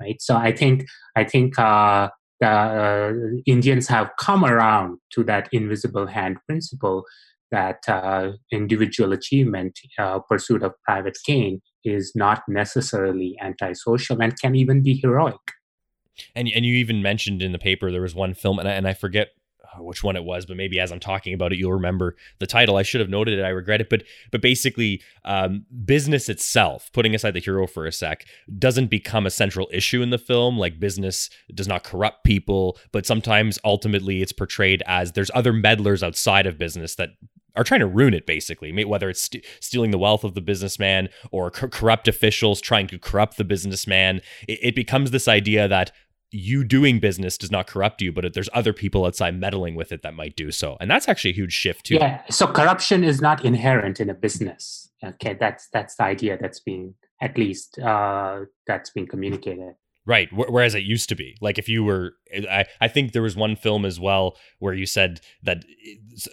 Right. 0.00 0.20
So 0.20 0.36
I 0.36 0.52
think 0.52 0.84
I 1.16 1.24
think 1.24 1.58
uh, 1.58 2.08
the 2.40 2.48
uh, 2.48 3.12
Indians 3.46 3.88
have 3.88 4.10
come 4.18 4.44
around 4.44 4.98
to 5.12 5.24
that 5.24 5.48
invisible 5.52 6.06
hand 6.06 6.38
principle 6.46 7.04
that 7.50 7.88
uh, 7.88 8.32
individual 8.52 9.12
achievement, 9.12 9.78
uh, 9.98 10.18
pursuit 10.20 10.62
of 10.62 10.72
private 10.84 11.18
gain, 11.26 11.60
is 11.84 12.12
not 12.14 12.42
necessarily 12.48 13.36
antisocial 13.40 14.20
and 14.20 14.38
can 14.38 14.54
even 14.54 14.82
be 14.82 14.94
heroic. 15.02 15.36
And 16.34 16.48
and 16.54 16.64
you 16.64 16.74
even 16.76 17.02
mentioned 17.02 17.42
in 17.42 17.52
the 17.52 17.58
paper 17.58 17.90
there 17.90 18.02
was 18.02 18.14
one 18.14 18.34
film, 18.34 18.58
and 18.58 18.68
I, 18.68 18.72
and 18.72 18.86
I 18.86 18.94
forget 18.94 19.30
which 19.78 20.02
one 20.02 20.16
it 20.16 20.24
was, 20.24 20.46
but 20.46 20.56
maybe 20.56 20.78
as 20.78 20.92
I'm 20.92 21.00
talking 21.00 21.34
about 21.34 21.52
it, 21.52 21.58
you'll 21.58 21.72
remember 21.72 22.16
the 22.38 22.46
title. 22.46 22.76
I 22.76 22.82
should 22.82 23.00
have 23.00 23.10
noted 23.10 23.38
it. 23.38 23.42
I 23.42 23.48
regret 23.48 23.80
it, 23.80 23.90
but 23.90 24.02
but 24.30 24.40
basically, 24.40 25.02
um, 25.24 25.64
business 25.84 26.28
itself, 26.28 26.90
putting 26.92 27.14
aside 27.14 27.32
the 27.32 27.40
hero 27.40 27.66
for 27.66 27.86
a 27.86 27.92
sec, 27.92 28.26
doesn't 28.58 28.90
become 28.90 29.26
a 29.26 29.30
central 29.30 29.68
issue 29.72 30.02
in 30.02 30.10
the 30.10 30.18
film. 30.18 30.58
Like 30.58 30.80
business 30.80 31.30
does 31.54 31.68
not 31.68 31.84
corrupt 31.84 32.24
people, 32.24 32.78
but 32.92 33.06
sometimes 33.06 33.58
ultimately 33.64 34.22
it's 34.22 34.32
portrayed 34.32 34.82
as 34.86 35.12
there's 35.12 35.30
other 35.34 35.52
meddlers 35.52 36.02
outside 36.02 36.46
of 36.46 36.58
business 36.58 36.94
that 36.96 37.10
are 37.56 37.64
trying 37.64 37.80
to 37.80 37.86
ruin 37.86 38.14
it 38.14 38.26
basically 38.26 38.84
whether 38.84 39.08
it's 39.08 39.22
st- 39.22 39.44
stealing 39.60 39.90
the 39.90 39.98
wealth 39.98 40.24
of 40.24 40.34
the 40.34 40.40
businessman 40.40 41.08
or 41.30 41.50
co- 41.50 41.68
corrupt 41.68 42.08
officials 42.08 42.60
trying 42.60 42.86
to 42.86 42.98
corrupt 42.98 43.36
the 43.36 43.44
businessman 43.44 44.20
it, 44.48 44.58
it 44.62 44.74
becomes 44.74 45.10
this 45.10 45.28
idea 45.28 45.68
that 45.68 45.92
you 46.34 46.64
doing 46.64 46.98
business 46.98 47.38
does 47.38 47.52
not 47.52 47.68
corrupt 47.68 48.02
you, 48.02 48.10
but 48.10 48.34
there's 48.34 48.48
other 48.52 48.72
people 48.72 49.06
outside 49.06 49.38
meddling 49.38 49.76
with 49.76 49.92
it 49.92 50.02
that 50.02 50.14
might 50.14 50.34
do 50.34 50.50
so. 50.50 50.76
And 50.80 50.90
that's 50.90 51.08
actually 51.08 51.30
a 51.30 51.34
huge 51.34 51.52
shift 51.52 51.86
too. 51.86 51.94
Yeah. 51.94 52.22
So 52.28 52.48
corruption 52.48 53.04
is 53.04 53.20
not 53.20 53.44
inherent 53.44 54.00
in 54.00 54.10
a 54.10 54.14
business. 54.14 54.90
Okay. 55.02 55.34
That's 55.34 55.68
that's 55.72 55.94
the 55.94 56.02
idea 56.02 56.36
that's 56.40 56.58
being 56.58 56.94
at 57.22 57.38
least 57.38 57.78
uh, 57.78 58.40
that's 58.66 58.90
being 58.90 59.06
communicated. 59.06 59.74
Right. 60.06 60.28
Whereas 60.32 60.74
it 60.74 60.82
used 60.82 61.08
to 61.08 61.14
be. 61.14 61.36
Like 61.40 61.58
if 61.58 61.66
you 61.68 61.82
were, 61.82 62.12
I, 62.50 62.66
I 62.80 62.88
think 62.88 63.12
there 63.12 63.22
was 63.22 63.36
one 63.36 63.56
film 63.56 63.84
as 63.84 63.98
well 63.98 64.36
where 64.58 64.74
you 64.74 64.86
said 64.86 65.20
that 65.42 65.64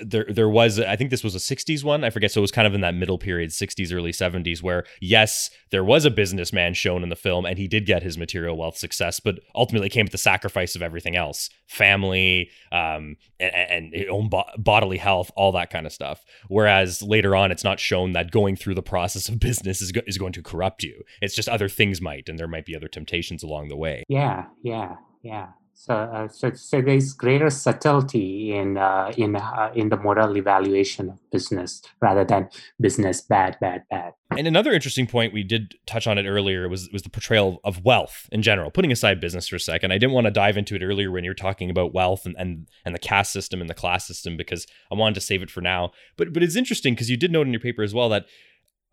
there 0.02 0.26
there 0.30 0.50
was 0.50 0.80
I 0.80 0.96
think 0.96 1.10
this 1.10 1.24
was 1.24 1.36
a 1.36 1.40
60s 1.40 1.84
one 1.84 2.04
I 2.04 2.10
forget 2.10 2.32
so 2.32 2.40
it 2.40 2.42
was 2.42 2.52
kind 2.52 2.68
of 2.68 2.74
in 2.74 2.82
that 2.82 2.96
middle 2.96 3.18
period 3.18 3.50
60s 3.50 3.94
early 3.94 4.12
70s 4.12 4.62
where 4.62 4.86
yes 5.00 5.50
there 5.72 5.84
was 5.84 6.06
a 6.06 6.12
businessman 6.12 6.74
shown 6.74 7.04
in 7.04 7.10
the 7.10 7.16
film 7.16 7.46
and 7.46 7.58
he 7.58 7.68
did 7.68 7.86
get 7.86 8.04
his 8.04 8.18
material 8.18 8.58
wealth 8.58 8.78
success 8.78 9.20
but 9.20 9.40
ultimately 9.56 9.90
came 9.90 10.06
at 10.06 10.12
the 10.12 10.18
sacrifice 10.18 10.76
of 10.76 10.82
everything 10.82 11.16
else. 11.16 11.50
Family 11.68 12.50
um 12.72 13.16
and, 13.40 13.94
and 13.94 14.10
own 14.10 14.30
bo- 14.30 14.46
bodily 14.58 14.98
health 14.98 15.32
all 15.36 15.52
that 15.52 15.70
kind 15.70 15.86
of 15.86 15.92
stuff. 15.92 16.24
Whereas 16.48 17.02
later 17.02 17.36
on 17.36 17.52
it's 17.52 17.64
not 17.64 17.80
shown 17.80 18.14
that 18.14 18.32
going 18.32 18.56
through 18.56 18.76
the 18.76 18.82
process 18.82 19.30
of 19.30 19.40
business 19.40 19.82
is, 19.82 19.92
go- 19.92 20.02
is 20.08 20.18
going 20.18 20.34
to 20.34 20.44
corrupt 20.44 20.84
you. 20.84 21.04
It's 21.22 21.36
just 21.36 21.50
other 21.50 21.70
things 21.70 22.02
might 22.02 22.30
and 22.30 22.38
there 22.38 22.48
might 22.48 22.66
be 22.66 22.76
other 22.76 22.88
temptations 22.88 23.44
along 23.44 23.61
the 23.68 23.76
way 23.76 24.04
yeah 24.08 24.46
yeah 24.64 24.96
yeah 25.24 25.48
so, 25.84 25.96
uh, 25.96 26.28
so, 26.28 26.54
so 26.54 26.80
there's 26.80 27.12
greater 27.14 27.50
subtlety 27.50 28.56
in 28.56 28.78
uh, 28.78 29.12
in 29.18 29.36
uh, 29.36 29.72
in 29.74 29.90
the 29.90 29.98
moral 29.98 30.38
evaluation 30.38 31.10
of 31.10 31.32
business 31.32 31.82
rather 32.00 32.24
than 32.24 32.50
business 32.80 33.22
bad, 33.22 33.58
bad, 33.60 33.82
bad. 33.90 34.14
And 34.38 34.48
another 34.48 34.74
interesting 34.74 35.08
point 35.08 35.34
we 35.34 35.44
did 35.44 35.74
touch 35.88 36.06
on 36.06 36.20
it 36.20 36.28
earlier 36.28 36.70
was 36.70 36.88
was 36.94 37.02
the 37.02 37.10
portrayal 37.10 37.60
of 37.64 37.84
wealth 37.84 38.30
in 38.32 38.44
general. 38.44 38.70
Putting 38.70 38.92
aside 38.92 39.20
business 39.20 39.48
for 39.48 39.56
a 39.56 39.60
second, 39.60 39.92
I 39.92 39.98
didn't 39.98 40.14
want 40.14 40.26
to 40.26 40.32
dive 40.32 40.56
into 40.56 40.76
it 40.76 40.84
earlier 40.84 41.10
when 41.10 41.24
you 41.24 41.32
were 41.32 41.36
talking 41.36 41.72
about 41.72 41.96
wealth 41.96 42.28
and 42.28 42.36
and, 42.38 42.68
and 42.86 42.94
the 42.94 43.00
caste 43.00 43.34
system 43.34 43.60
and 43.60 43.68
the 43.68 43.74
class 43.74 44.06
system 44.06 44.38
because 44.38 44.68
I 44.92 44.96
wanted 44.96 45.16
to 45.16 45.22
save 45.22 45.42
it 45.42 45.50
for 45.50 45.62
now. 45.62 45.94
But 46.16 46.32
but 46.32 46.44
it's 46.44 46.56
interesting 46.56 46.94
because 46.94 47.10
you 47.10 47.18
did 47.18 47.32
note 47.32 47.48
in 47.48 47.54
your 47.54 47.60
paper 47.60 47.82
as 47.82 47.92
well 47.92 48.10
that 48.10 48.28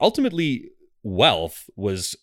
ultimately 0.00 0.70
wealth 1.02 1.68
was 1.76 2.16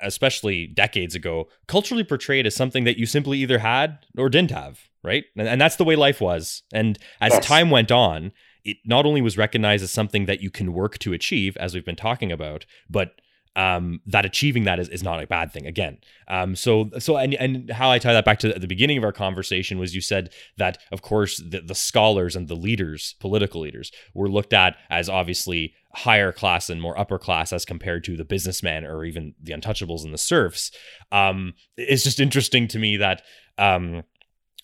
especially 0.00 0.66
decades 0.66 1.14
ago, 1.14 1.48
culturally 1.66 2.04
portrayed 2.04 2.46
as 2.46 2.54
something 2.54 2.84
that 2.84 2.98
you 2.98 3.06
simply 3.06 3.38
either 3.38 3.58
had 3.58 3.98
or 4.16 4.28
didn't 4.28 4.50
have, 4.50 4.88
right? 5.02 5.24
And, 5.36 5.48
and 5.48 5.60
that's 5.60 5.76
the 5.76 5.84
way 5.84 5.96
life 5.96 6.20
was. 6.20 6.62
And 6.72 6.98
as 7.20 7.32
yes. 7.32 7.44
time 7.44 7.70
went 7.70 7.90
on, 7.90 8.32
it 8.64 8.76
not 8.84 9.06
only 9.06 9.20
was 9.20 9.38
recognized 9.38 9.82
as 9.82 9.90
something 9.90 10.26
that 10.26 10.40
you 10.40 10.50
can 10.50 10.72
work 10.72 10.98
to 10.98 11.12
achieve, 11.12 11.56
as 11.56 11.74
we've 11.74 11.84
been 11.84 11.96
talking 11.96 12.30
about, 12.30 12.64
but 12.88 13.20
um, 13.54 14.00
that 14.06 14.24
achieving 14.24 14.64
that 14.64 14.78
is, 14.78 14.88
is 14.88 15.02
not 15.02 15.22
a 15.22 15.26
bad 15.26 15.52
thing 15.52 15.66
again. 15.66 15.98
Um, 16.28 16.56
so 16.56 16.90
so 16.98 17.16
and, 17.16 17.34
and 17.34 17.70
how 17.70 17.90
I 17.90 17.98
tie 17.98 18.12
that 18.12 18.24
back 18.24 18.38
to 18.40 18.52
the 18.52 18.66
beginning 18.66 18.98
of 18.98 19.04
our 19.04 19.12
conversation 19.12 19.78
was 19.78 19.94
you 19.94 20.00
said 20.00 20.32
that 20.56 20.78
of 20.90 21.02
course 21.02 21.36
the, 21.36 21.60
the 21.60 21.74
scholars 21.74 22.34
and 22.34 22.48
the 22.48 22.56
leaders, 22.56 23.14
political 23.20 23.60
leaders, 23.60 23.92
were 24.14 24.28
looked 24.28 24.52
at 24.52 24.76
as 24.90 25.08
obviously 25.08 25.74
higher 25.94 26.32
class 26.32 26.70
and 26.70 26.80
more 26.80 26.98
upper 26.98 27.18
class 27.18 27.52
as 27.52 27.66
compared 27.66 28.02
to 28.04 28.16
the 28.16 28.24
businessman 28.24 28.84
or 28.84 29.04
even 29.04 29.34
the 29.40 29.52
untouchables 29.52 30.04
and 30.04 30.14
the 30.14 30.18
serfs. 30.18 30.70
Um, 31.10 31.52
it's 31.76 32.04
just 32.04 32.20
interesting 32.20 32.66
to 32.68 32.78
me 32.78 32.96
that 32.96 33.22
um, 33.58 34.02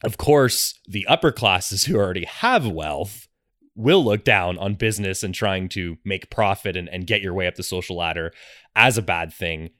of 0.02 0.16
course 0.16 0.80
the 0.88 1.06
upper 1.06 1.32
classes 1.32 1.84
who 1.84 1.96
already 1.96 2.24
have 2.24 2.66
wealth 2.66 3.27
will 3.78 4.04
look 4.04 4.24
down 4.24 4.58
on 4.58 4.74
business 4.74 5.22
and 5.22 5.34
trying 5.34 5.68
to 5.70 5.96
make 6.04 6.30
profit 6.30 6.76
and, 6.76 6.88
and 6.88 7.06
get 7.06 7.22
your 7.22 7.32
way 7.32 7.46
up 7.46 7.54
the 7.54 7.62
social 7.62 7.96
ladder 7.96 8.32
as 8.76 8.98
a 8.98 9.02
bad 9.02 9.32
thing. 9.32 9.70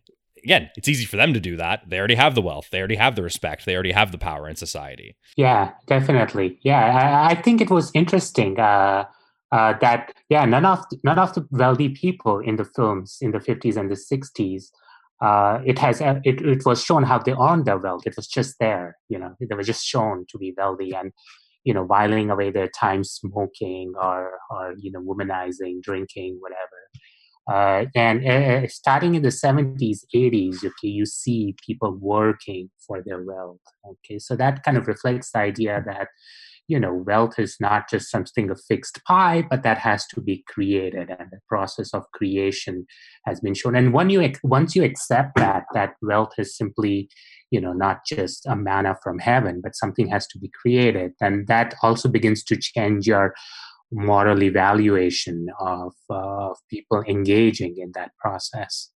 Again, 0.44 0.70
it's 0.76 0.88
easy 0.88 1.04
for 1.04 1.16
them 1.16 1.34
to 1.34 1.40
do 1.40 1.56
that. 1.56 1.82
They 1.88 1.98
already 1.98 2.14
have 2.14 2.34
the 2.34 2.40
wealth. 2.40 2.68
They 2.70 2.78
already 2.78 2.96
have 2.96 3.16
the 3.16 3.24
respect. 3.24 3.66
They 3.66 3.74
already 3.74 3.92
have 3.92 4.12
the 4.12 4.18
power 4.18 4.48
in 4.48 4.56
society. 4.56 5.16
Yeah, 5.36 5.72
definitely. 5.86 6.58
Yeah, 6.62 7.26
I, 7.26 7.32
I 7.32 7.34
think 7.34 7.60
it 7.60 7.70
was 7.70 7.90
interesting 7.92 8.58
uh, 8.58 9.04
uh, 9.50 9.74
that 9.80 10.14
yeah, 10.28 10.44
none 10.44 10.64
of 10.64 10.84
none 11.02 11.18
of 11.18 11.34
the 11.34 11.46
wealthy 11.50 11.88
people 11.88 12.38
in 12.38 12.56
the 12.56 12.64
films 12.64 13.18
in 13.20 13.32
the 13.32 13.40
fifties 13.40 13.76
and 13.76 13.90
the 13.90 13.96
sixties 13.96 14.70
uh, 15.20 15.60
it 15.64 15.78
has 15.78 16.00
it, 16.00 16.20
it 16.24 16.64
was 16.64 16.84
shown 16.84 17.02
how 17.02 17.18
they 17.18 17.32
earned 17.32 17.64
their 17.64 17.78
wealth. 17.78 18.06
It 18.06 18.14
was 18.16 18.28
just 18.28 18.56
there, 18.60 18.96
you 19.08 19.18
know. 19.18 19.34
They 19.40 19.54
were 19.54 19.64
just 19.64 19.84
shown 19.84 20.26
to 20.28 20.38
be 20.38 20.54
wealthy, 20.56 20.94
and 20.94 21.12
you 21.68 21.74
know, 21.74 21.84
whiling 21.84 22.30
away 22.30 22.50
their 22.50 22.70
time 22.70 23.04
smoking 23.04 23.92
or, 24.00 24.32
or 24.50 24.74
you 24.78 24.90
know, 24.90 25.00
womanizing, 25.00 25.82
drinking, 25.82 26.38
whatever. 26.40 26.80
Uh, 27.52 27.84
and 27.94 28.26
uh, 28.26 28.66
starting 28.68 29.14
in 29.14 29.20
the 29.20 29.28
70s, 29.28 29.98
80s, 30.14 30.64
okay, 30.64 30.88
you 30.88 31.04
see 31.04 31.54
people 31.66 31.94
working 32.00 32.70
for 32.86 33.02
their 33.04 33.22
wealth. 33.22 33.60
Okay, 33.86 34.18
so 34.18 34.34
that 34.36 34.62
kind 34.62 34.78
of 34.78 34.88
reflects 34.88 35.30
the 35.32 35.40
idea 35.40 35.82
that 35.84 36.08
you 36.68 36.78
know 36.78 36.92
wealth 36.92 37.38
is 37.38 37.56
not 37.60 37.88
just 37.88 38.10
something 38.10 38.50
a 38.50 38.54
fixed 38.54 39.00
pie 39.06 39.42
but 39.48 39.62
that 39.62 39.78
has 39.78 40.06
to 40.06 40.20
be 40.20 40.44
created 40.46 41.08
and 41.08 41.30
the 41.30 41.40
process 41.48 41.94
of 41.94 42.02
creation 42.12 42.86
has 43.24 43.40
been 43.40 43.54
shown 43.54 43.74
and 43.74 43.94
when 43.94 44.10
you 44.10 44.20
once 44.44 44.76
you 44.76 44.84
accept 44.84 45.34
that 45.36 45.64
that 45.72 45.94
wealth 46.02 46.34
is 46.36 46.54
simply 46.54 47.08
you 47.50 47.60
know 47.60 47.72
not 47.72 48.04
just 48.06 48.46
a 48.46 48.56
manna 48.56 48.96
from 49.02 49.18
heaven 49.18 49.60
but 49.62 49.74
something 49.74 50.08
has 50.08 50.26
to 50.28 50.38
be 50.38 50.50
created. 50.60 51.12
Then 51.20 51.44
that 51.48 51.74
also 51.82 52.08
begins 52.08 52.42
to 52.44 52.56
change 52.56 53.06
your 53.06 53.34
moral 53.90 54.42
evaluation 54.42 55.46
of, 55.60 55.94
uh, 56.10 56.50
of 56.50 56.58
people 56.70 57.02
engaging 57.08 57.76
in 57.78 57.92
that 57.94 58.10
process. 58.18 58.90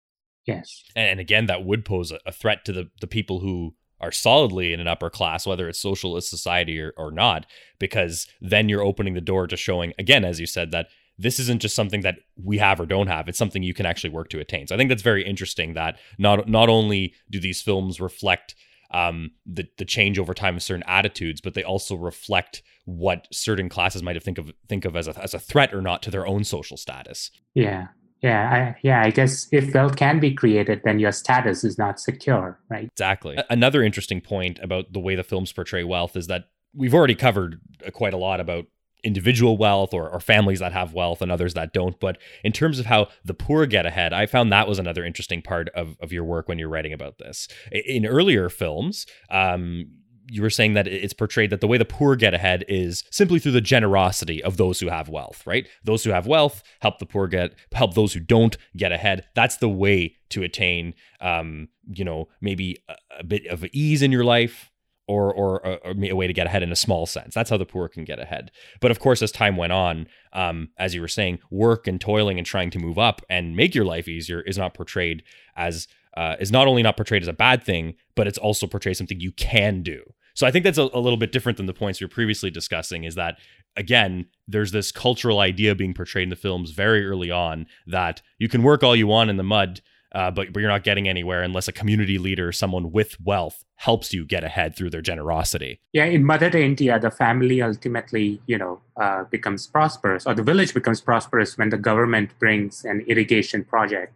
Yes. 0.45 0.83
And 0.95 1.19
again 1.19 1.47
that 1.47 1.65
would 1.65 1.85
pose 1.85 2.11
a 2.11 2.31
threat 2.31 2.65
to 2.65 2.73
the, 2.73 2.89
the 3.01 3.07
people 3.07 3.39
who 3.39 3.75
are 4.03 4.11
solidly 4.11 4.73
in 4.73 4.81
an 4.81 4.87
upper 4.87 5.09
class, 5.09 5.47
whether 5.47 5.69
it's 5.69 5.79
socialist 5.79 6.29
society 6.29 6.79
or, 6.79 6.93
or 6.97 7.09
not, 7.09 7.45
because 7.79 8.27
then 8.41 8.67
you're 8.67 8.83
opening 8.83 9.13
the 9.13 9.21
door 9.21 9.47
to 9.47 9.55
showing, 9.55 9.93
again, 9.97 10.25
as 10.25 10.41
you 10.41 10.45
said, 10.45 10.71
that 10.71 10.87
this 11.17 11.39
isn't 11.39 11.61
just 11.61 11.75
something 11.75 12.01
that 12.01 12.15
we 12.41 12.57
have 12.57 12.79
or 12.79 12.85
don't 12.85 13.07
have. 13.07 13.27
It's 13.27 13.37
something 13.37 13.63
you 13.63 13.73
can 13.73 13.85
actually 13.85 14.09
work 14.09 14.29
to 14.29 14.39
attain. 14.39 14.67
So 14.67 14.75
I 14.75 14.77
think 14.77 14.89
that's 14.89 15.01
very 15.01 15.23
interesting 15.25 15.73
that 15.73 15.99
not 16.17 16.47
not 16.47 16.69
only 16.69 17.13
do 17.29 17.39
these 17.39 17.61
films 17.61 17.99
reflect 17.99 18.55
um, 18.91 19.31
the 19.45 19.67
the 19.77 19.85
change 19.85 20.19
over 20.19 20.33
time 20.33 20.55
of 20.55 20.63
certain 20.63 20.83
attitudes, 20.87 21.41
but 21.41 21.53
they 21.53 21.63
also 21.63 21.95
reflect 21.95 22.63
what 22.85 23.27
certain 23.31 23.69
classes 23.69 24.03
might 24.03 24.15
have 24.15 24.23
think 24.23 24.37
of 24.37 24.51
think 24.67 24.85
of 24.85 24.95
as 24.95 25.07
a 25.07 25.21
as 25.21 25.33
a 25.33 25.39
threat 25.39 25.73
or 25.73 25.81
not 25.81 26.01
to 26.03 26.11
their 26.11 26.27
own 26.27 26.43
social 26.43 26.77
status. 26.77 27.31
Yeah, 27.53 27.87
yeah, 28.21 28.73
I, 28.75 28.79
yeah. 28.83 29.01
I 29.03 29.09
guess 29.09 29.47
if 29.51 29.73
wealth 29.73 29.97
can 29.97 30.19
be 30.19 30.33
created, 30.33 30.81
then 30.85 30.99
your 30.99 31.11
status 31.11 31.63
is 31.63 31.77
not 31.77 31.99
secure, 31.99 32.59
right? 32.69 32.89
Exactly. 32.91 33.37
Another 33.49 33.83
interesting 33.83 34.21
point 34.21 34.59
about 34.63 34.93
the 34.93 34.99
way 34.99 35.15
the 35.15 35.23
films 35.23 35.51
portray 35.51 35.83
wealth 35.83 36.15
is 36.15 36.27
that 36.27 36.45
we've 36.73 36.93
already 36.93 37.15
covered 37.15 37.59
uh, 37.85 37.91
quite 37.91 38.13
a 38.13 38.17
lot 38.17 38.39
about 38.39 38.65
individual 39.03 39.57
wealth 39.57 39.93
or, 39.93 40.09
or 40.09 40.19
families 40.19 40.59
that 40.59 40.73
have 40.73 40.93
wealth 40.93 41.21
and 41.21 41.31
others 41.31 41.53
that 41.53 41.73
don't. 41.73 41.99
But 41.99 42.17
in 42.43 42.51
terms 42.51 42.79
of 42.79 42.85
how 42.85 43.07
the 43.23 43.33
poor 43.33 43.65
get 43.65 43.85
ahead, 43.85 44.13
I 44.13 44.25
found 44.25 44.51
that 44.51 44.67
was 44.67 44.79
another 44.79 45.03
interesting 45.03 45.41
part 45.41 45.69
of, 45.69 45.97
of 46.01 46.11
your 46.11 46.23
work 46.23 46.47
when 46.47 46.59
you're 46.59 46.69
writing 46.69 46.93
about 46.93 47.17
this. 47.17 47.47
In 47.71 48.05
earlier 48.05 48.49
films, 48.49 49.05
um, 49.29 49.85
you 50.29 50.41
were 50.41 50.49
saying 50.49 50.73
that 50.73 50.87
it's 50.87 51.13
portrayed 51.13 51.49
that 51.49 51.61
the 51.61 51.67
way 51.67 51.77
the 51.77 51.85
poor 51.85 52.15
get 52.15 52.33
ahead 52.33 52.63
is 52.67 53.03
simply 53.11 53.39
through 53.39 53.51
the 53.51 53.61
generosity 53.61 54.41
of 54.43 54.57
those 54.57 54.79
who 54.79 54.87
have 54.87 55.09
wealth, 55.09 55.45
right? 55.45 55.67
Those 55.83 56.03
who 56.03 56.11
have 56.11 56.27
wealth 56.27 56.63
help 56.79 56.99
the 56.99 57.05
poor 57.05 57.27
get 57.27 57.55
help 57.73 57.93
those 57.93 58.13
who 58.13 58.19
don't 58.19 58.57
get 58.77 58.91
ahead. 58.91 59.25
That's 59.35 59.57
the 59.57 59.69
way 59.69 60.15
to 60.29 60.43
attain, 60.43 60.93
um, 61.19 61.67
you 61.87 62.05
know, 62.05 62.29
maybe 62.41 62.77
a, 62.87 62.95
a 63.19 63.23
bit 63.23 63.45
of 63.47 63.65
ease 63.73 64.01
in 64.01 64.11
your 64.11 64.23
life, 64.23 64.71
or 65.07 65.33
or 65.33 65.57
a, 65.57 66.11
a, 66.11 66.15
way 66.15 66.27
to 66.27 66.33
get 66.33 66.47
ahead 66.47 66.63
in 66.63 66.71
a 66.71 66.75
small 66.75 67.05
sense. 67.05 67.33
That's 67.33 67.49
how 67.49 67.57
the 67.57 67.65
poor 67.65 67.87
can 67.87 68.03
get 68.03 68.19
ahead. 68.19 68.51
But 68.79 68.91
of 68.91 68.99
course, 68.99 69.21
as 69.21 69.31
time 69.31 69.57
went 69.57 69.73
on, 69.73 70.07
um, 70.31 70.69
as 70.77 70.93
you 70.95 71.01
were 71.01 71.07
saying, 71.07 71.39
work 71.49 71.87
and 71.87 71.99
toiling 71.99 72.37
and 72.37 72.45
trying 72.45 72.69
to 72.71 72.79
move 72.79 72.97
up 72.97 73.21
and 73.29 73.55
make 73.55 73.75
your 73.75 73.85
life 73.85 74.07
easier 74.07 74.41
is 74.41 74.57
not 74.57 74.73
portrayed 74.73 75.23
as 75.55 75.87
uh, 76.15 76.35
is 76.39 76.51
not 76.51 76.67
only 76.67 76.83
not 76.83 76.95
portrayed 76.95 77.21
as 77.21 77.27
a 77.27 77.33
bad 77.33 77.63
thing, 77.63 77.95
but 78.15 78.27
it's 78.27 78.37
also 78.37 78.67
portrayed 78.67 78.91
as 78.91 78.97
something 78.97 79.19
you 79.19 79.31
can 79.31 79.81
do. 79.81 80.01
So 80.35 80.47
I 80.47 80.51
think 80.51 80.63
that's 80.63 80.77
a, 80.77 80.89
a 80.93 80.99
little 80.99 81.17
bit 81.17 81.31
different 81.31 81.57
than 81.57 81.67
the 81.67 81.73
points 81.73 81.99
we 81.99 82.05
were 82.05 82.09
previously 82.09 82.49
discussing. 82.49 83.03
Is 83.03 83.15
that 83.15 83.37
again, 83.75 84.27
there's 84.47 84.71
this 84.71 84.91
cultural 84.91 85.39
idea 85.39 85.75
being 85.75 85.93
portrayed 85.93 86.23
in 86.23 86.29
the 86.29 86.35
films 86.35 86.71
very 86.71 87.05
early 87.05 87.31
on 87.31 87.65
that 87.87 88.21
you 88.37 88.47
can 88.47 88.63
work 88.63 88.83
all 88.83 88.95
you 88.95 89.07
want 89.07 89.29
in 89.29 89.37
the 89.37 89.43
mud 89.43 89.81
uh, 90.13 90.29
but, 90.31 90.53
but 90.53 90.59
you're 90.59 90.69
not 90.69 90.83
getting 90.83 91.07
anywhere 91.07 91.41
unless 91.41 91.67
a 91.67 91.71
community 91.71 92.17
leader, 92.17 92.51
someone 92.51 92.91
with 92.91 93.19
wealth, 93.21 93.63
helps 93.75 94.13
you 94.13 94.25
get 94.25 94.43
ahead 94.43 94.75
through 94.75 94.89
their 94.89 95.01
generosity. 95.01 95.79
Yeah, 95.91 96.05
in 96.05 96.23
Mother 96.23 96.55
India, 96.55 96.99
the 96.99 97.11
family 97.11 97.61
ultimately, 97.61 98.41
you 98.45 98.57
know, 98.57 98.81
uh, 99.01 99.23
becomes 99.25 99.67
prosperous, 99.67 100.25
or 100.25 100.33
the 100.33 100.43
village 100.43 100.73
becomes 100.73 101.01
prosperous 101.01 101.57
when 101.57 101.69
the 101.69 101.77
government 101.77 102.37
brings 102.39 102.85
an 102.85 103.03
irrigation 103.07 103.63
project 103.63 104.13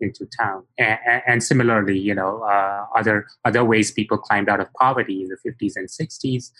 into 0.00 0.26
town. 0.38 0.64
And, 0.78 0.98
and 1.26 1.42
similarly, 1.42 1.98
you 1.98 2.14
know, 2.14 2.42
uh, 2.42 2.86
other 2.94 3.26
other 3.44 3.64
ways 3.64 3.90
people 3.90 4.18
climbed 4.18 4.48
out 4.48 4.60
of 4.60 4.72
poverty 4.74 5.22
in 5.22 5.28
the 5.28 5.38
50s 5.50 5.72
and 5.76 5.88
60s 5.88 6.50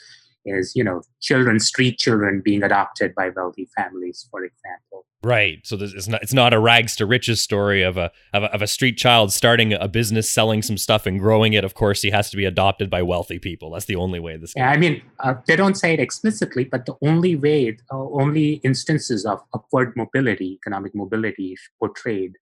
is, 0.46 0.72
you 0.74 0.84
know, 0.84 1.02
children, 1.20 1.60
street 1.60 1.98
children 1.98 2.40
being 2.44 2.62
adopted 2.62 3.14
by 3.14 3.30
wealthy 3.30 3.68
families, 3.76 4.26
for 4.30 4.44
example. 4.44 5.06
Right. 5.22 5.58
So 5.64 5.76
this, 5.76 5.92
it's 5.92 6.06
not 6.06 6.22
it's 6.22 6.32
not 6.32 6.54
a 6.54 6.58
rags 6.60 6.94
to 6.96 7.06
riches 7.06 7.42
story 7.42 7.82
of 7.82 7.96
a, 7.96 8.12
of 8.32 8.44
a 8.44 8.54
of 8.54 8.62
a 8.62 8.66
street 8.66 8.96
child 8.96 9.32
starting 9.32 9.72
a 9.72 9.88
business, 9.88 10.30
selling 10.30 10.62
some 10.62 10.78
stuff, 10.78 11.04
and 11.04 11.18
growing 11.18 11.52
it. 11.52 11.64
Of 11.64 11.74
course, 11.74 12.02
he 12.02 12.10
has 12.10 12.30
to 12.30 12.36
be 12.36 12.44
adopted 12.44 12.90
by 12.90 13.02
wealthy 13.02 13.40
people. 13.40 13.72
That's 13.72 13.86
the 13.86 13.96
only 13.96 14.20
way 14.20 14.36
this. 14.36 14.52
Yeah, 14.54 14.70
I 14.70 14.76
mean, 14.76 15.02
uh, 15.18 15.34
they 15.46 15.56
don't 15.56 15.74
say 15.74 15.94
it 15.94 16.00
explicitly, 16.00 16.64
but 16.64 16.86
the 16.86 16.94
only 17.02 17.34
way, 17.34 17.76
uh, 17.90 17.96
only 17.96 18.60
instances 18.62 19.26
of 19.26 19.40
upward 19.52 19.94
mobility, 19.96 20.52
economic 20.52 20.94
mobility, 20.94 21.56
portrayed 21.80 22.34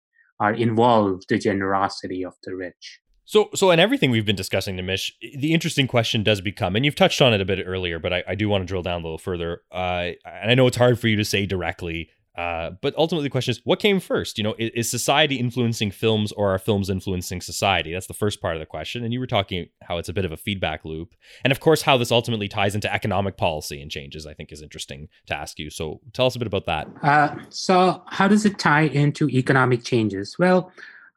are 0.41 0.55
involved 0.55 1.27
the 1.29 1.39
generosity 1.39 2.25
of 2.25 2.35
the 2.43 2.57
rich. 2.57 2.99
So, 3.33 3.49
so 3.55 3.71
in 3.71 3.81
everything 3.81 4.11
we've 4.11 4.27
been 4.27 4.37
discussing, 4.37 4.77
Nimish, 4.77 5.11
the 5.39 5.55
interesting 5.55 5.87
question 5.87 6.23
does 6.23 6.43
become, 6.43 6.77
and 6.77 6.85
you've 6.85 6.95
touched 6.95 7.23
on 7.23 7.33
it 7.33 7.41
a 7.41 7.47
bit 7.47 7.65
earlier, 7.67 7.99
but 7.99 8.13
I, 8.13 8.23
I 8.29 8.35
do 8.35 8.47
want 8.47 8.61
to 8.61 8.67
drill 8.67 8.83
down 8.83 9.01
a 9.01 9.05
little 9.05 9.17
further. 9.17 9.63
Uh, 9.73 10.11
and 10.27 10.51
I 10.51 10.55
know 10.55 10.67
it's 10.67 10.77
hard 10.77 11.01
for 11.01 11.09
you 11.09 11.17
to 11.17 11.25
say 11.25 11.47
directly 11.47 12.11
uh, 12.37 12.71
but 12.81 12.95
ultimately, 12.97 13.27
the 13.27 13.31
question 13.31 13.51
is, 13.51 13.61
what 13.65 13.79
came 13.79 14.01
first? 14.01 14.39
You 14.39 14.45
know, 14.45 14.55
is, 14.59 14.71
is, 14.75 14.91
society 14.91 15.37
influencing 15.37 15.91
films, 15.91 16.33
or 16.33 16.55
are 16.55 16.59
films 16.59 16.89
influencing 16.89 17.43
society? 17.43 17.93
That's 17.93 18.07
the 18.07 18.15
first 18.15 18.41
part 18.41 18.57
of 18.57 18.61
the 18.61 18.67
question. 18.67 19.05
And 19.05 19.13
you 19.13 19.21
were 19.21 19.27
talking 19.27 19.69
how 19.83 19.99
it's 19.99 20.09
a 20.09 20.15
bit 20.15 20.25
of 20.25 20.33
a 20.33 20.37
feedback 20.39 20.85
loop, 20.85 21.15
and 21.45 21.53
of 21.53 21.61
course, 21.61 21.83
how 21.83 21.99
this 21.99 22.11
ultimately 22.11 22.49
ties 22.49 22.75
into 22.75 22.93
economic 22.93 23.37
policy 23.37 23.83
and 23.83 23.91
changes. 23.91 24.27
I 24.27 24.33
think 24.33 24.51
is 24.51 24.63
interesting 24.63 25.09
to 25.27 25.37
ask 25.37 25.59
you. 25.59 25.69
So, 25.69 26.01
tell 26.15 26.25
us 26.25 26.35
a 26.35 26.39
bit 26.39 26.47
about 26.47 26.65
that. 26.65 26.89
Uh, 27.03 27.37
so, 27.51 28.03
how 28.07 28.29
does 28.29 28.47
it 28.47 28.59
tie 28.59 28.85
into 28.85 29.29
economic 29.29 29.85
changes? 29.85 30.39
Well, 30.39 30.73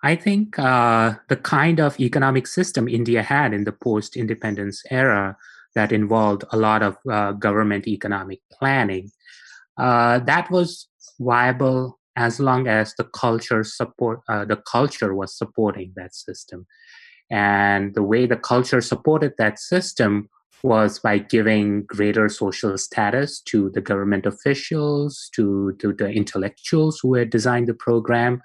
I 0.05 0.15
think 0.15 0.59
uh, 0.59 1.15
the 1.29 1.35
kind 1.35 1.79
of 1.79 1.99
economic 1.99 2.45
system 2.45 2.87
India 2.87 3.23
had 3.23 3.55
in 3.55 3.63
the 3.63 3.71
post-independence 3.71 4.83
era 4.91 5.35
that 5.73 5.91
involved 5.91 6.43
a 6.51 6.57
lot 6.57 6.83
of 6.83 6.95
uh, 7.11 7.31
government 7.31 7.87
economic 7.87 8.39
planning. 8.51 9.09
Uh, 9.79 10.19
that 10.19 10.51
was 10.51 10.87
viable 11.19 11.99
as 12.15 12.39
long 12.39 12.67
as 12.67 12.93
the 12.99 13.03
culture 13.03 13.63
support 13.63 14.19
uh, 14.29 14.45
the 14.45 14.57
culture 14.71 15.15
was 15.15 15.35
supporting 15.35 15.91
that 15.95 16.13
system 16.13 16.67
and 17.31 17.95
the 17.95 18.03
way 18.03 18.27
the 18.27 18.37
culture 18.37 18.81
supported 18.81 19.33
that 19.39 19.57
system 19.57 20.29
was 20.63 20.99
by 20.99 21.17
giving 21.17 21.83
greater 21.83 22.29
social 22.29 22.77
status 22.77 23.41
to 23.41 23.71
the 23.71 23.81
government 23.81 24.25
officials 24.27 25.29
to, 25.35 25.75
to 25.79 25.93
the 25.93 26.09
intellectuals 26.09 26.99
who 27.01 27.15
had 27.15 27.29
designed 27.29 27.67
the 27.67 27.73
program 27.73 28.41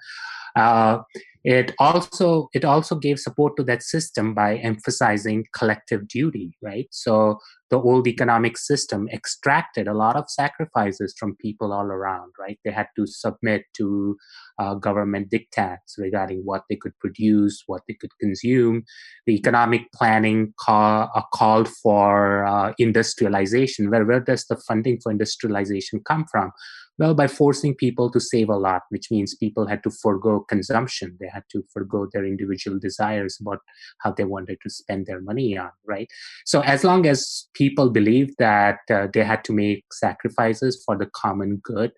uh, 0.55 0.99
it 1.43 1.73
also 1.79 2.49
it 2.53 2.63
also 2.63 2.95
gave 2.95 3.19
support 3.19 3.57
to 3.57 3.63
that 3.63 3.81
system 3.81 4.33
by 4.33 4.57
emphasizing 4.57 5.45
collective 5.53 6.07
duty 6.07 6.55
right? 6.61 6.87
So 6.91 7.39
the 7.69 7.79
old 7.79 8.05
economic 8.07 8.57
system 8.57 9.07
extracted 9.13 9.87
a 9.87 9.93
lot 9.93 10.17
of 10.17 10.29
sacrifices 10.29 11.15
from 11.17 11.35
people 11.37 11.71
all 11.73 11.85
around 11.85 12.31
right? 12.39 12.59
They 12.63 12.71
had 12.71 12.87
to 12.95 13.07
submit 13.07 13.63
to 13.77 14.17
uh, 14.59 14.75
government 14.75 15.31
diktats 15.31 15.97
regarding 15.97 16.41
what 16.43 16.63
they 16.69 16.75
could 16.75 16.97
produce 16.99 17.63
what 17.65 17.81
they 17.87 17.95
could 17.95 18.11
consume. 18.19 18.83
The 19.25 19.33
economic 19.33 19.91
planning 19.93 20.53
call, 20.59 21.09
uh, 21.15 21.23
called 21.33 21.69
for 21.69 22.45
uh, 22.45 22.73
industrialization. 22.77 23.89
Where, 23.89 24.05
where 24.05 24.19
does 24.19 24.45
the 24.45 24.57
funding 24.67 24.99
for 25.01 25.11
industrialization 25.11 26.01
come 26.05 26.25
from 26.29 26.51
well, 27.01 27.15
by 27.15 27.25
forcing 27.25 27.73
people 27.73 28.11
to 28.11 28.19
save 28.19 28.47
a 28.47 28.55
lot, 28.55 28.83
which 28.89 29.09
means 29.09 29.33
people 29.33 29.65
had 29.65 29.81
to 29.81 29.89
forego 29.89 30.45
consumption. 30.47 31.17
They 31.19 31.29
had 31.33 31.41
to 31.51 31.63
forego 31.73 32.07
their 32.13 32.23
individual 32.23 32.77
desires 32.77 33.39
about 33.41 33.57
how 34.01 34.11
they 34.11 34.23
wanted 34.23 34.59
to 34.61 34.69
spend 34.69 35.07
their 35.07 35.19
money 35.19 35.57
on, 35.57 35.71
right? 35.83 36.07
So, 36.45 36.61
as 36.61 36.83
long 36.83 37.07
as 37.07 37.47
people 37.55 37.89
believed 37.89 38.35
that 38.37 38.81
uh, 38.91 39.07
they 39.11 39.23
had 39.23 39.43
to 39.45 39.51
make 39.51 39.83
sacrifices 39.91 40.83
for 40.85 40.95
the 40.95 41.07
common 41.07 41.59
good, 41.63 41.91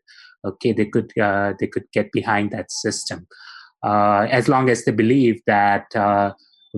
okay, 0.45 0.71
they 0.71 0.85
could 0.85 1.11
uh, 1.19 1.51
they 1.59 1.67
could 1.67 1.87
get 1.91 2.09
behind 2.13 2.51
that 2.51 2.71
system. 2.71 3.27
Uh, 3.85 4.25
as 4.31 4.47
long 4.47 4.69
as 4.69 4.85
they 4.85 4.93
believe 4.93 5.41
that 5.47 5.93
uh, 5.97 6.31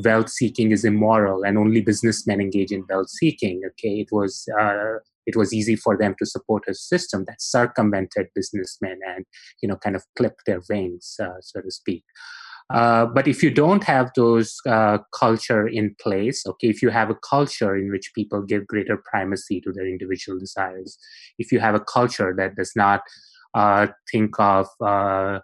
wealth 0.03 0.31
seeking 0.31 0.71
is 0.71 0.83
immoral 0.83 1.43
and 1.43 1.59
only 1.59 1.79
businessmen 1.79 2.41
engage 2.41 2.71
in 2.71 2.83
wealth 2.89 3.09
seeking, 3.09 3.61
okay, 3.67 3.99
it 3.99 4.07
was 4.11 4.49
uh, 4.59 4.95
it 5.25 5.35
was 5.35 5.53
easy 5.53 5.75
for 5.75 5.97
them 5.97 6.15
to 6.19 6.25
support 6.25 6.63
a 6.67 6.73
system 6.73 7.25
that 7.27 7.41
circumvented 7.41 8.27
businessmen 8.35 8.99
and 9.07 9.25
you 9.61 9.69
know 9.69 9.75
kind 9.77 9.95
of 9.95 10.03
clipped 10.17 10.41
their 10.45 10.61
wings 10.69 11.15
uh, 11.21 11.39
so 11.41 11.61
to 11.61 11.71
speak. 11.71 12.03
Uh, 12.73 13.05
but 13.05 13.27
if 13.27 13.43
you 13.43 13.51
don't 13.51 13.83
have 13.83 14.09
those 14.15 14.55
uh, 14.67 14.97
culture 15.13 15.67
in 15.67 15.95
place 16.01 16.43
okay 16.47 16.67
if 16.67 16.81
you 16.81 16.89
have 16.89 17.11
a 17.11 17.15
culture 17.29 17.75
in 17.75 17.91
which 17.91 18.11
people 18.15 18.41
give 18.41 18.65
greater 18.65 18.97
primacy 19.05 19.61
to 19.61 19.71
their 19.71 19.87
individual 19.87 20.39
desires 20.39 20.97
if 21.37 21.51
you 21.51 21.59
have 21.59 21.75
a 21.75 21.79
culture 21.79 22.33
that 22.35 22.55
does 22.55 22.71
not 22.75 23.01
uh, 23.53 23.85
think 24.11 24.31
of 24.39 24.67
uh, 24.83 25.39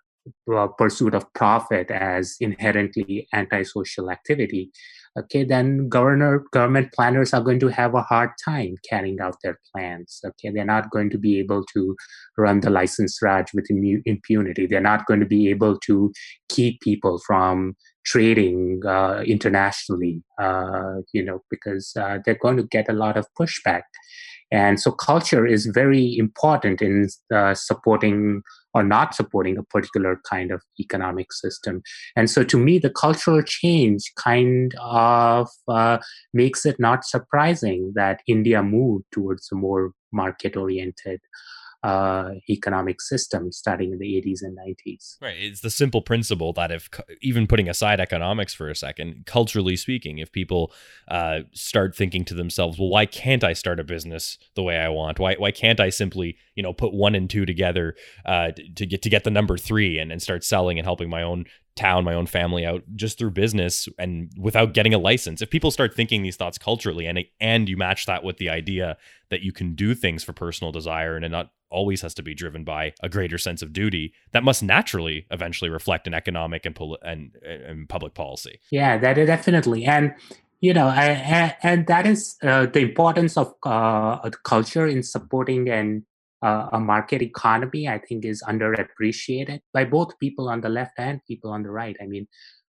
pursuit 0.78 1.14
of 1.14 1.32
profit 1.34 1.90
as 1.92 2.36
inherently 2.40 3.28
antisocial 3.34 4.12
activity 4.12 4.72
okay 5.20 5.44
then 5.44 5.90
governor 5.90 6.44
government 6.52 6.92
planners 6.94 7.34
are 7.34 7.42
going 7.42 7.60
to 7.60 7.68
have 7.68 7.94
a 7.94 8.02
hard 8.02 8.30
time 8.44 8.76
carrying 8.90 9.20
out 9.20 9.36
their 9.44 9.60
plans. 9.72 10.20
Okay 10.26 10.50
they're 10.50 10.66
not 10.66 10.90
going 10.92 11.10
to 11.10 11.18
be 11.18 11.40
able 11.40 11.66
to 11.74 11.96
run 12.38 12.62
the 12.62 12.70
license 12.70 13.20
raj 13.22 13.48
with 13.54 13.68
impunity. 13.70 14.68
They're 14.68 14.82
not 14.82 15.06
going 15.06 15.20
to 15.20 15.26
be 15.26 15.50
able 15.50 15.78
to 15.80 16.12
keep 16.50 16.82
people 16.82 17.20
from 17.26 17.76
trading 18.06 18.82
uh, 18.88 19.22
internationally 19.26 20.24
uh, 20.40 21.02
you 21.14 21.24
know 21.24 21.44
because 21.50 21.94
uh, 22.00 22.20
they're 22.26 22.40
going 22.42 22.58
to 22.58 22.64
get 22.64 22.90
a 22.90 22.94
lot 22.94 23.18
of 23.18 23.26
pushback. 23.40 23.84
And 24.52 24.82
so 24.82 24.92
culture 24.92 25.46
is 25.46 25.66
very 25.68 26.18
important 26.18 26.82
in 26.82 27.08
uh, 27.34 27.54
supporting 27.54 28.42
or 28.74 28.84
not 28.84 29.14
supporting 29.14 29.58
a 29.58 29.64
particular 29.64 30.20
kind 30.30 30.52
of 30.52 30.62
economic 30.80 31.34
system. 31.34 31.82
And 32.16 32.30
so 32.30 32.44
to 32.44 32.58
me, 32.58 32.80
the 32.80 32.90
cultural 32.90 33.42
change 33.42 34.12
kind 34.18 34.74
of 34.80 35.50
uh, 35.68 35.98
makes 36.34 36.66
it 36.66 36.80
not 36.80 37.06
surprising 37.06 37.92
that 37.96 38.22
India 38.28 38.64
moved 38.64 39.06
towards 39.12 39.50
a 39.52 39.56
more 39.56 39.92
market 40.12 40.56
oriented 40.58 41.20
uh, 41.84 42.32
economic 42.48 43.02
system 43.02 43.52
starting 43.52 43.92
in 43.92 43.98
the 43.98 44.06
80s 44.06 44.42
and 44.42 44.58
90s. 44.58 45.18
Right. 45.20 45.36
It's 45.38 45.62
the 45.62 45.72
simple 45.72 46.02
principle 46.02 46.54
that 46.54 46.72
if, 46.72 46.90
even 47.22 47.48
putting 47.48 47.68
aside 47.68 48.00
economics 48.00 48.54
for 48.54 48.70
a 48.70 48.76
second, 48.76 49.26
culturally 49.26 49.76
speaking, 49.76 50.20
if 50.20 50.32
people 50.32 50.72
uh, 51.08 51.40
start 51.54 51.96
thinking 51.96 52.24
to 52.26 52.36
themselves, 52.36 52.78
well, 52.78 52.90
why 52.90 53.08
can't 53.08 53.44
I 53.44 53.54
start 53.54 53.80
a 53.80 53.84
business 53.84 54.38
the 54.56 54.64
way 54.64 54.78
I 54.78 54.90
want? 54.90 55.18
Why, 55.18 55.36
why 55.36 55.50
can't 55.50 55.80
I 55.80 55.90
simply, 55.90 56.38
you 56.56 56.62
know, 56.62 56.74
put 56.74 56.94
one 56.94 57.16
and 57.16 57.28
two 57.28 57.46
together 57.46 57.96
uh, 58.26 58.52
to 58.76 58.86
get 58.86 59.02
to 59.02 59.10
get 59.10 59.24
the 59.24 59.32
number 59.32 59.58
three 59.58 59.98
and, 59.98 60.12
and 60.12 60.22
start 60.22 60.44
selling 60.44 60.78
and 60.78 60.86
helping 60.86 61.10
my 61.10 61.24
own 61.24 61.46
town, 61.76 62.04
my 62.04 62.14
own 62.14 62.28
family 62.28 62.66
out 62.66 62.84
just 62.96 63.18
through 63.18 63.32
business 63.32 63.88
and 63.98 64.32
without 64.38 64.74
getting 64.74 64.94
a 64.94 65.00
license. 65.00 65.42
If 65.42 65.50
people 65.50 65.72
start 65.72 65.96
thinking 65.96 66.22
these 66.22 66.36
thoughts 66.36 66.58
culturally 66.58 67.08
and 67.08 67.20
and 67.40 67.68
you 67.68 67.78
match 67.78 68.06
that 68.06 68.24
with 68.24 68.38
the 68.38 68.50
idea 68.50 68.98
that 69.30 69.42
you 69.42 69.52
can 69.52 69.74
do 69.74 69.96
things 69.96 70.24
for 70.24 70.34
personal 70.34 70.72
desire 70.72 71.16
and 71.16 71.32
not 71.32 71.52
always 71.72 72.02
has 72.02 72.14
to 72.16 72.24
be 72.24 72.34
driven 72.34 72.64
by 72.64 72.94
a 73.02 73.10
greater 73.10 73.38
sense 73.38 73.62
of 73.62 73.74
duty, 73.74 74.14
that 74.32 74.44
must 74.44 74.62
naturally 74.62 75.26
eventually 75.32 75.70
reflect 75.70 76.08
in 76.08 76.14
economic 76.14 76.66
and, 76.66 76.78
and, 77.04 77.36
and 77.44 77.90
public 77.90 78.14
policy. 78.14 78.60
Yeah, 78.72 78.98
that 78.98 79.16
definitely. 79.16 79.86
And 79.86 80.14
you 80.62 80.74
know, 80.74 80.88
I, 80.88 81.56
and 81.64 81.88
that 81.88 82.06
is 82.06 82.38
uh, 82.44 82.68
the 82.68 82.82
importance 82.82 83.36
of 83.36 83.54
uh, 83.64 84.30
culture 84.44 84.86
in 84.86 85.02
supporting 85.02 85.70
an 85.70 86.06
uh, 86.44 86.70
a 86.72 86.80
market 86.80 87.22
economy. 87.22 87.88
I 87.88 87.98
think 87.98 88.26
is 88.26 88.44
underappreciated 88.48 89.62
by 89.74 89.86
both 89.86 90.20
people 90.20 90.50
on 90.50 90.62
the 90.62 90.70
left 90.70 90.94
and 90.98 91.20
people 91.28 91.52
on 91.52 91.64
the 91.64 91.72
right. 91.72 91.96
I 92.02 92.06
mean, 92.06 92.28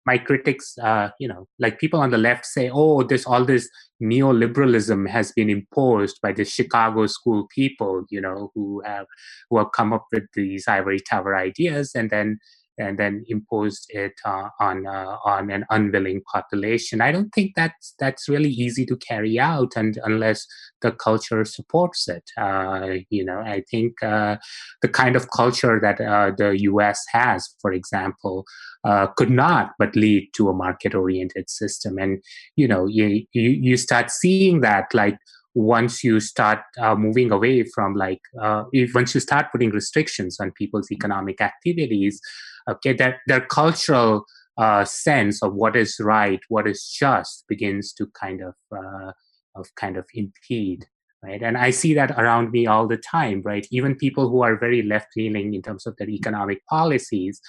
my 0.08 0.18
critics, 0.18 0.78
uh, 0.80 1.10
you 1.20 1.28
know, 1.28 1.48
like 1.60 1.80
people 1.80 2.00
on 2.00 2.12
the 2.12 2.18
left 2.18 2.46
say, 2.46 2.70
"Oh, 2.74 3.04
this 3.04 3.26
all 3.28 3.46
this 3.46 3.70
neoliberalism 4.02 5.10
has 5.10 5.32
been 5.34 5.50
imposed 5.50 6.20
by 6.24 6.32
the 6.34 6.46
Chicago 6.46 7.08
school 7.08 7.48
people, 7.54 8.06
you 8.10 8.22
know, 8.22 8.52
who 8.56 8.82
have 8.86 9.06
who 9.50 9.58
have 9.60 9.72
come 9.76 9.94
up 9.94 10.06
with 10.14 10.24
these 10.34 10.68
ivory 10.68 11.00
tower 11.10 11.36
ideas, 11.38 11.92
and 11.96 12.10
then 12.10 12.40
and 12.78 12.98
then 12.98 13.24
imposed 13.28 13.86
it 13.90 14.14
uh, 14.26 14.50
on 14.60 14.86
uh, 14.86 15.18
on 15.26 15.50
an 15.50 15.66
unwilling 15.70 16.22
population. 16.32 17.02
I 17.02 17.12
don't 17.12 17.30
think 17.34 17.54
that's 17.56 17.94
that's 18.00 18.30
really 18.30 18.50
easy 18.50 18.86
to 18.86 18.96
carry 18.98 19.40
out, 19.40 19.74
and 19.76 19.98
unless 20.04 20.46
the 20.82 20.92
culture 20.92 21.44
supports 21.46 22.08
it, 22.08 22.24
uh, 22.38 22.98
you 23.10 23.26
know, 23.26 23.40
I 23.40 23.64
think 23.70 24.02
uh, 24.04 24.38
the 24.82 24.90
kind 24.90 25.16
of 25.16 25.32
culture 25.32 25.80
that 25.82 26.00
uh, 26.00 26.32
the 26.38 26.60
U.S. 26.62 27.04
has, 27.12 27.50
for 27.62 27.72
example, 27.72 28.46
uh, 28.84 29.08
could 29.08 29.32
not 29.32 29.72
but 29.80 29.96
lead 29.96 30.30
to 30.36 30.50
a 30.50 30.54
market-oriented 30.54 31.50
system, 31.50 31.98
and 31.98 32.22
you 32.56 32.68
know, 32.68 32.86
you 32.86 33.26
you, 33.34 33.50
you 33.50 33.78
start 33.78 34.12
seeing 34.12 34.62
that 34.62 34.94
like 34.94 35.18
once 35.58 36.04
you 36.04 36.20
start 36.20 36.60
uh, 36.80 36.94
moving 36.94 37.32
away 37.32 37.64
from 37.64 37.96
like 37.96 38.22
uh, 38.40 38.64
if, 38.72 38.94
once 38.94 39.16
you 39.16 39.20
start 39.20 39.48
putting 39.52 39.72
restrictions 39.72 40.40
on 40.40 40.52
people's 40.52 40.92
economic 40.92 41.42
activities 41.42 42.22
okay 42.70 42.94
that 42.94 43.18
their 43.28 43.42
cultural 43.42 44.26
uh, 44.58 44.84
sense 44.84 45.44
of 45.44 45.54
what 45.54 45.76
is 45.76 45.98
right 46.00 46.40
what 46.50 46.68
is 46.68 46.84
just 46.88 47.46
begins 47.48 47.94
to 47.94 48.08
kind 48.20 48.42
of 48.42 48.56
uh, 48.76 49.12
of 49.56 49.68
kind 49.76 49.98
of 49.98 50.06
impede 50.14 50.86
right? 51.24 51.42
And 51.42 51.58
i 51.58 51.72
see 51.72 51.94
that 51.96 52.12
around 52.12 52.52
me 52.52 52.68
all 52.68 52.88
the 52.88 52.98
time 52.98 53.42
right? 53.44 53.68
Even 53.72 53.96
people 53.96 54.30
who 54.30 54.42
are 54.42 54.58
very 54.58 54.82
left 54.82 55.08
leaning 55.16 55.54
in 55.54 55.62
terms 55.62 55.86
of 55.86 55.96
their 55.98 56.10
economic 56.10 56.66
policies 56.68 57.42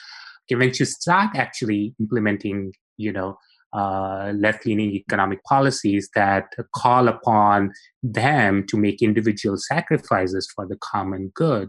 when 0.50 0.72
you 0.74 0.84
start 0.86 1.36
actually 1.36 1.94
implementing 2.00 2.72
you 2.96 3.12
know 3.12 3.36
uh, 3.74 4.32
left 4.34 4.64
leaning 4.64 4.92
economic 4.92 5.42
policies 5.44 6.08
that 6.14 6.46
call 6.74 7.06
upon 7.06 7.70
them 8.02 8.64
to 8.66 8.78
make 8.78 9.02
individual 9.02 9.58
sacrifices 9.58 10.50
for 10.54 10.66
the 10.66 10.78
common 10.80 11.30
good 11.34 11.68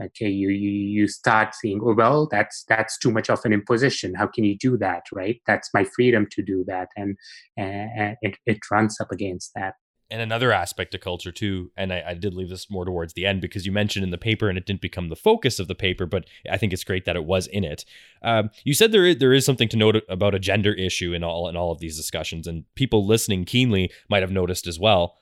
okay 0.00 0.28
you, 0.28 0.48
you 0.48 0.70
you 0.70 1.08
start 1.08 1.54
seeing 1.54 1.80
oh 1.82 1.94
well 1.94 2.28
that's 2.30 2.64
that's 2.68 2.98
too 2.98 3.10
much 3.10 3.30
of 3.30 3.40
an 3.44 3.52
imposition. 3.52 4.14
How 4.14 4.26
can 4.26 4.44
you 4.44 4.56
do 4.56 4.76
that 4.78 5.04
right? 5.12 5.40
That's 5.46 5.70
my 5.74 5.84
freedom 5.84 6.26
to 6.32 6.42
do 6.42 6.64
that. 6.66 6.88
And, 6.96 7.16
and 7.56 8.16
it, 8.22 8.36
it 8.46 8.58
runs 8.70 9.00
up 9.00 9.10
against 9.10 9.52
that. 9.54 9.74
And 10.10 10.20
another 10.20 10.52
aspect 10.52 10.94
of 10.94 11.00
culture 11.00 11.32
too 11.32 11.70
and 11.74 11.90
I, 11.90 12.02
I, 12.08 12.14
did 12.14 12.34
leave 12.34 12.50
this 12.50 12.70
more 12.70 12.84
towards 12.84 13.14
the 13.14 13.24
end 13.24 13.40
because 13.40 13.64
you 13.64 13.72
mentioned 13.72 14.04
in 14.04 14.10
the 14.10 14.18
paper 14.18 14.50
and 14.50 14.58
it 14.58 14.66
didn't 14.66 14.82
become 14.82 15.08
the 15.08 15.16
focus 15.16 15.58
of 15.58 15.68
the 15.68 15.74
paper 15.74 16.04
but 16.04 16.26
i 16.50 16.58
think 16.58 16.74
it's 16.74 16.84
great 16.84 17.06
that 17.06 17.16
it 17.16 17.24
was 17.24 17.46
in 17.46 17.64
it. 17.64 17.86
Um, 18.22 18.50
you 18.62 18.74
said 18.74 18.92
there 18.92 19.06
is, 19.06 19.16
there 19.18 19.32
is 19.32 19.46
something 19.46 19.70
to 19.70 19.76
note 19.78 20.02
about 20.10 20.34
a 20.34 20.38
gender 20.38 20.74
issue 20.74 21.14
in 21.14 21.24
all 21.24 21.48
in 21.48 21.56
all 21.56 21.72
of 21.72 21.78
these 21.78 21.96
discussions 21.96 22.46
and 22.46 22.64
people 22.74 23.06
listening 23.06 23.46
keenly 23.46 23.90
might 24.10 24.22
have 24.22 24.30
noticed 24.30 24.66
as 24.66 24.78
well 24.78 25.16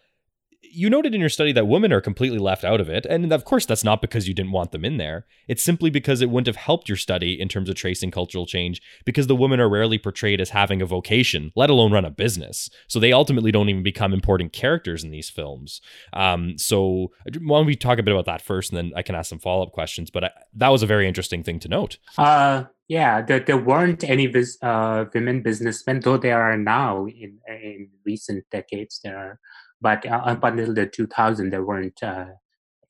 you 0.62 0.90
noted 0.90 1.14
in 1.14 1.20
your 1.20 1.30
study 1.30 1.52
that 1.52 1.66
women 1.66 1.92
are 1.92 2.00
completely 2.00 2.38
left 2.38 2.64
out 2.64 2.80
of 2.80 2.88
it. 2.88 3.06
And 3.06 3.32
of 3.32 3.44
course, 3.44 3.66
that's 3.66 3.84
not 3.84 4.00
because 4.00 4.28
you 4.28 4.34
didn't 4.34 4.52
want 4.52 4.72
them 4.72 4.84
in 4.84 4.98
there. 4.98 5.26
It's 5.48 5.62
simply 5.62 5.90
because 5.90 6.20
it 6.20 6.30
wouldn't 6.30 6.46
have 6.46 6.56
helped 6.56 6.88
your 6.88 6.96
study 6.96 7.40
in 7.40 7.48
terms 7.48 7.68
of 7.68 7.74
tracing 7.74 8.10
cultural 8.10 8.46
change 8.46 8.80
because 9.04 9.26
the 9.26 9.36
women 9.36 9.60
are 9.60 9.68
rarely 9.68 9.98
portrayed 9.98 10.40
as 10.40 10.50
having 10.50 10.80
a 10.80 10.86
vocation, 10.86 11.50
let 11.56 11.70
alone 11.70 11.92
run 11.92 12.04
a 12.04 12.10
business. 12.10 12.70
So 12.88 13.00
they 13.00 13.12
ultimately 13.12 13.50
don't 13.50 13.68
even 13.68 13.82
become 13.82 14.12
important 14.12 14.52
characters 14.52 15.02
in 15.02 15.10
these 15.10 15.30
films. 15.30 15.80
Um, 16.12 16.56
so 16.58 17.10
why 17.40 17.58
don't 17.58 17.66
we 17.66 17.76
talk 17.76 17.98
a 17.98 18.02
bit 18.02 18.14
about 18.14 18.26
that 18.26 18.42
first 18.42 18.70
and 18.70 18.76
then 18.76 18.92
I 18.96 19.02
can 19.02 19.14
ask 19.14 19.30
some 19.30 19.38
follow 19.38 19.62
up 19.62 19.72
questions. 19.72 20.10
But 20.10 20.24
I, 20.24 20.30
that 20.54 20.68
was 20.68 20.82
a 20.82 20.86
very 20.86 21.08
interesting 21.08 21.42
thing 21.42 21.58
to 21.60 21.68
note. 21.68 21.98
Uh, 22.16 22.64
yeah, 22.88 23.22
there, 23.22 23.40
there 23.40 23.56
weren't 23.56 24.02
any 24.04 24.32
uh, 24.62 25.04
women 25.14 25.42
businessmen, 25.42 26.00
though 26.00 26.16
there 26.16 26.42
are 26.42 26.56
now 26.56 27.06
in, 27.06 27.38
in 27.48 27.88
recent 28.04 28.44
decades. 28.50 29.00
There 29.02 29.16
are 29.16 29.40
but 29.80 30.06
uh, 30.06 30.22
up 30.24 30.44
until 30.44 30.74
the 30.74 30.86
2000, 30.86 31.50
there 31.50 31.64
weren't 31.64 32.02
uh, 32.02 32.26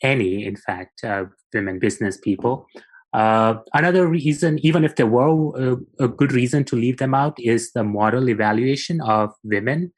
any, 0.03 0.45
in 0.45 0.57
fact, 0.57 1.05
uh, 1.05 1.25
women 1.53 1.79
business 1.79 2.19
people. 2.19 2.67
Uh, 3.13 3.55
another 3.75 4.07
reason, 4.07 4.59
even 4.65 4.85
if 4.85 4.97
there 4.97 5.07
were 5.07 5.73
a, 5.73 6.05
a, 6.05 6.09
good 6.09 6.33
reason 6.33 6.63
to 6.65 6.77
leave 6.77 6.99
them 6.99 7.13
out, 7.13 7.35
is 7.39 7.73
the 7.73 7.83
moral 7.83 8.29
evaluation 8.29 9.01
of 9.01 9.31
women 9.43 9.93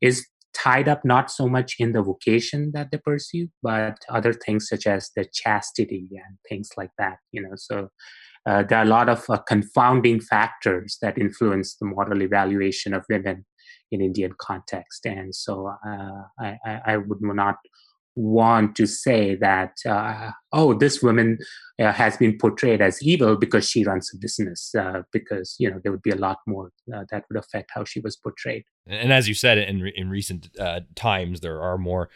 is 0.00 0.26
tied 0.54 0.88
up 0.88 1.04
not 1.04 1.30
so 1.30 1.46
much 1.46 1.76
in 1.78 1.92
the 1.92 2.02
vocation 2.02 2.70
that 2.72 2.90
they 2.90 2.98
pursue, 2.98 3.48
but 3.62 3.98
other 4.08 4.32
things 4.32 4.68
such 4.68 4.86
as 4.86 5.10
the 5.14 5.26
chastity 5.32 6.08
and 6.12 6.38
things 6.48 6.70
like 6.76 6.92
that. 6.96 7.18
You 7.32 7.42
know, 7.42 7.54
so 7.56 7.90
uh, 8.46 8.62
there 8.62 8.78
are 8.78 8.84
a 8.84 8.88
lot 8.88 9.08
of 9.08 9.24
uh, 9.28 9.38
confounding 9.38 10.20
factors 10.20 10.96
that 11.02 11.18
influence 11.18 11.76
the 11.76 11.86
moral 11.86 12.22
evaluation 12.22 12.94
of 12.94 13.04
women 13.10 13.44
in 13.90 14.00
Indian 14.00 14.32
context. 14.38 15.06
And 15.06 15.34
so 15.34 15.72
uh, 15.86 16.22
I, 16.40 16.80
I, 16.86 16.96
would 16.96 17.20
not 17.20 17.56
want 18.16 18.76
to 18.76 18.86
say 18.86 19.34
that, 19.34 19.72
uh, 19.88 20.30
oh, 20.52 20.74
this 20.74 21.02
woman 21.02 21.38
uh, 21.80 21.92
has 21.92 22.16
been 22.16 22.38
portrayed 22.38 22.80
as 22.80 23.02
evil 23.02 23.36
because 23.36 23.68
she 23.68 23.84
runs 23.84 24.10
a 24.14 24.18
business, 24.18 24.72
uh, 24.78 25.02
because, 25.12 25.56
you 25.58 25.68
know, 25.68 25.80
there 25.82 25.90
would 25.90 26.02
be 26.02 26.10
a 26.10 26.16
lot 26.16 26.38
more 26.46 26.70
uh, 26.94 27.04
that 27.10 27.24
would 27.28 27.38
affect 27.38 27.72
how 27.74 27.84
she 27.84 28.00
was 28.00 28.16
portrayed. 28.16 28.64
And 28.86 29.12
as 29.12 29.28
you 29.28 29.34
said, 29.34 29.58
in, 29.58 29.86
in 29.96 30.10
recent 30.10 30.48
uh, 30.60 30.80
times, 30.94 31.40
there 31.40 31.60
are 31.60 31.78
more 31.78 32.08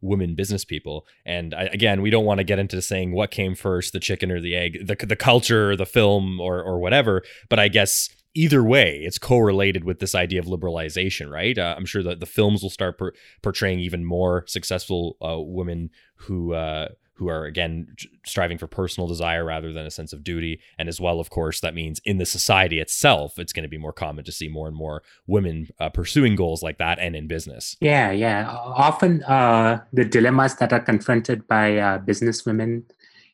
women 0.00 0.34
business 0.34 0.64
people. 0.64 1.06
And 1.24 1.54
I, 1.54 1.64
again, 1.64 2.02
we 2.02 2.10
don't 2.10 2.24
want 2.24 2.38
to 2.38 2.44
get 2.44 2.58
into 2.58 2.80
saying 2.80 3.12
what 3.12 3.30
came 3.30 3.54
first, 3.54 3.92
the 3.92 4.00
chicken 4.00 4.30
or 4.30 4.40
the 4.40 4.54
egg, 4.54 4.86
the, 4.86 4.94
the 4.94 5.16
culture, 5.16 5.74
the 5.74 5.86
film, 5.86 6.40
or, 6.40 6.62
or 6.62 6.78
whatever. 6.78 7.22
But 7.48 7.58
I 7.58 7.68
guess 7.68 8.10
either 8.36 8.62
way, 8.62 9.00
it's 9.02 9.18
correlated 9.18 9.84
with 9.84 9.98
this 9.98 10.14
idea 10.14 10.38
of 10.38 10.46
liberalization, 10.46 11.30
right? 11.30 11.56
Uh, 11.56 11.74
I'm 11.76 11.86
sure 11.86 12.02
that 12.02 12.20
the 12.20 12.26
films 12.26 12.62
will 12.62 12.70
start 12.70 12.98
per- 12.98 13.12
portraying 13.42 13.80
even 13.80 14.04
more 14.04 14.44
successful 14.46 15.16
uh, 15.20 15.40
women 15.40 15.90
who 16.14 16.52
uh, 16.52 16.88
who 17.14 17.28
are 17.28 17.46
again 17.46 17.96
striving 18.26 18.58
for 18.58 18.66
personal 18.66 19.08
desire 19.08 19.42
rather 19.42 19.72
than 19.72 19.86
a 19.86 19.90
sense 19.90 20.12
of 20.12 20.22
duty, 20.22 20.60
and 20.78 20.86
as 20.88 21.00
well, 21.00 21.18
of 21.18 21.30
course, 21.30 21.60
that 21.60 21.74
means 21.74 21.98
in 22.04 22.18
the 22.18 22.26
society 22.26 22.78
itself, 22.78 23.38
it's 23.38 23.54
going 23.54 23.62
to 23.62 23.70
be 23.70 23.78
more 23.78 23.92
common 23.92 24.22
to 24.24 24.32
see 24.32 24.48
more 24.48 24.68
and 24.68 24.76
more 24.76 25.02
women 25.26 25.68
uh, 25.80 25.88
pursuing 25.88 26.36
goals 26.36 26.62
like 26.62 26.76
that, 26.76 26.98
and 26.98 27.16
in 27.16 27.26
business. 27.26 27.76
Yeah, 27.80 28.10
yeah. 28.10 28.46
Often, 28.50 29.24
uh, 29.24 29.80
the 29.94 30.04
dilemmas 30.04 30.56
that 30.56 30.74
are 30.74 30.80
confronted 30.80 31.48
by 31.48 31.78
uh, 31.78 31.98
business 31.98 32.44
women 32.44 32.84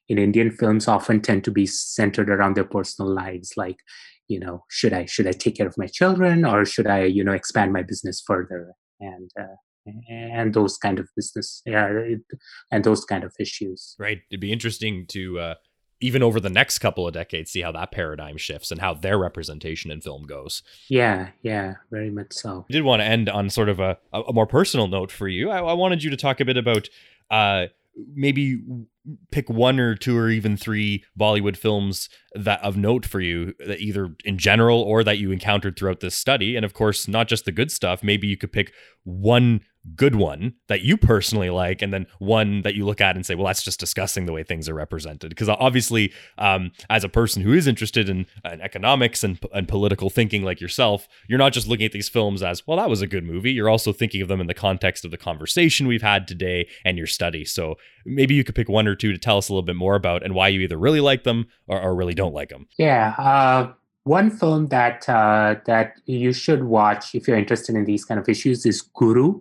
in 0.09 0.19
Indian 0.19 0.53
films 0.53 0.87
often 0.87 1.21
tend 1.21 1.43
to 1.45 1.51
be 1.51 1.67
centered 1.67 2.31
around 2.31 2.55
their 2.55 2.65
personal 2.65 3.13
lives, 3.13 3.57
like 3.57 3.81
you 4.33 4.41
know 4.45 4.65
should 4.69 4.95
i 5.01 5.05
should 5.13 5.27
i 5.27 5.33
take 5.33 5.57
care 5.59 5.67
of 5.73 5.77
my 5.83 5.87
children 5.99 6.45
or 6.45 6.65
should 6.65 6.87
i 6.87 7.01
you 7.17 7.23
know 7.27 7.33
expand 7.33 7.73
my 7.73 7.83
business 7.83 8.23
further? 8.27 8.73
And 9.01 9.31
uh, 9.39 9.57
and 10.09 10.55
those 10.55 10.79
kind 10.79 10.99
of 10.99 11.09
business 11.17 11.63
yeah 11.67 11.89
and 12.71 12.85
those 12.85 13.05
kind 13.05 13.25
of 13.25 13.33
issues. 13.41 13.97
Right. 13.99 14.21
It'd 14.31 14.41
be 14.41 14.53
interesting 14.53 15.07
to 15.09 15.39
uh 15.39 15.55
even 16.01 16.23
over 16.23 16.41
the 16.41 16.51
next 16.51 16.79
couple 16.79 17.07
of 17.07 17.15
decades 17.15 17.51
see 17.51 17.63
how 17.63 17.73
that 17.73 17.93
paradigm 17.93 18.37
shifts 18.37 18.71
and 18.73 18.81
how 18.81 18.95
their 18.95 19.19
representation 19.19 19.91
in 19.91 20.01
film 20.01 20.25
goes. 20.25 20.63
Yeah 20.89 21.31
yeah 21.43 21.75
very 21.91 22.11
much 22.11 22.33
so. 22.33 22.65
I 22.71 22.73
did 22.73 22.85
want 22.85 23.01
to 23.01 23.07
end 23.07 23.29
on 23.29 23.51
sort 23.51 23.69
of 23.69 23.81
a, 23.81 23.99
a 24.13 24.33
more 24.33 24.47
personal 24.47 24.87
note 24.87 25.11
for 25.11 25.29
you. 25.29 25.51
I, 25.51 25.59
I 25.59 25.73
wanted 25.73 26.03
you 26.05 26.11
to 26.11 26.17
talk 26.17 26.41
a 26.41 26.45
bit 26.45 26.57
about 26.57 26.89
uh 27.31 27.67
maybe 28.15 28.63
pick 29.31 29.51
one 29.51 29.81
or 29.81 29.95
two 29.95 30.17
or 30.17 30.31
even 30.31 30.57
three 30.57 31.05
Bollywood 31.19 31.57
films 31.57 32.09
that 32.35 32.63
of 32.63 32.77
note 32.77 33.05
for 33.05 33.21
you 33.21 33.53
that 33.67 33.81
either 33.81 34.15
in 34.25 34.39
general 34.39 34.81
or 34.81 35.03
that 35.05 35.19
you 35.19 35.31
encountered 35.31 35.77
throughout 35.77 36.01
this 36.01 36.15
study. 36.15 36.57
And 36.57 36.65
of 36.65 36.75
course 36.75 37.09
not 37.09 37.29
just 37.29 37.45
the 37.45 37.53
good 37.53 37.71
stuff. 37.71 38.03
Maybe 38.03 38.27
you 38.27 38.37
could 38.37 38.53
pick 38.53 38.73
one 39.05 39.61
good 39.97 40.15
one 40.15 40.55
that 40.69 40.83
you 40.83 40.97
personally 40.97 41.51
like 41.51 41.83
and 41.83 41.93
then 41.93 42.07
one 42.21 42.63
that 42.63 42.77
you 42.77 42.85
look 42.87 43.01
at 43.01 43.17
and 43.17 43.27
say 43.27 43.35
well 43.35 43.47
that's 43.47 43.65
just 43.65 43.81
discussing 43.81 44.27
the 44.27 44.33
way 44.33 44.45
things 44.45 44.69
are 44.69 44.75
represented. 44.75 45.31
Because 45.31 45.49
obviously 45.49 46.13
um, 46.39 46.71
as 46.89 47.03
a 47.03 47.09
person 47.09 47.43
who 47.43 47.53
is 47.53 47.67
interested 47.67 48.09
in, 48.09 48.27
in 48.45 48.61
economics 48.61 49.25
and, 49.25 49.41
and 49.53 49.67
political 49.67 50.09
thinking 50.09 50.45
like 50.45 50.61
yourself 50.61 51.09
you're 51.29 51.39
not 51.39 51.53
just 51.53 51.67
looking 51.67 51.87
at 51.87 51.93
these 51.93 52.09
films 52.09 52.43
as 52.43 52.65
well 52.67 52.79
that 52.79 52.89
was 52.89 53.03
a 53.03 53.09
good 53.09 53.25
movie. 53.25 53.51
You're 53.51 53.69
also 53.69 53.93
thinking 53.93 54.23
of 54.23 54.29
them 54.29 54.41
in 54.41 54.47
the 54.47 54.55
context 54.55 55.05
of 55.05 55.11
the 55.11 55.19
conversation 55.19 55.89
we've 55.89 56.03
had 56.03 56.29
today 56.29 56.69
and 56.85 56.97
your 56.97 57.09
study. 57.09 57.45
So 57.45 57.77
maybe 58.05 58.35
you 58.35 58.45
could 58.45 58.55
pick 58.55 58.69
one 58.69 58.87
or 58.87 58.95
two 58.95 59.13
to 59.13 59.19
tell 59.19 59.39
us 59.39 59.49
a 59.49 59.53
little 59.53 59.63
bit 59.63 59.77
more 59.77 59.95
about 59.95 60.23
and 60.23 60.35
why 60.35 60.49
you 60.49 60.61
either 60.61 60.79
really 60.79 61.01
like 61.01 61.25
them 61.25 61.47
or, 61.67 61.81
or 61.81 61.95
really 61.95 62.15
don't 62.15 62.35
like 62.35 62.49
them 62.49 62.67
yeah 62.79 63.15
uh 63.19 63.73
one 64.05 64.31
film 64.31 64.69
that 64.69 65.09
uh, 65.09 65.57
that 65.67 65.95
you 66.07 66.33
should 66.33 66.65
watch 66.65 67.15
if 67.15 67.29
you're 67.29 67.37
interested 67.37 67.77
in 67.77 67.85
these 67.85 68.05
kind 68.05 68.19
of 68.19 68.29
issues 68.29 68.67
is 68.67 68.83
Guru, 68.83 69.41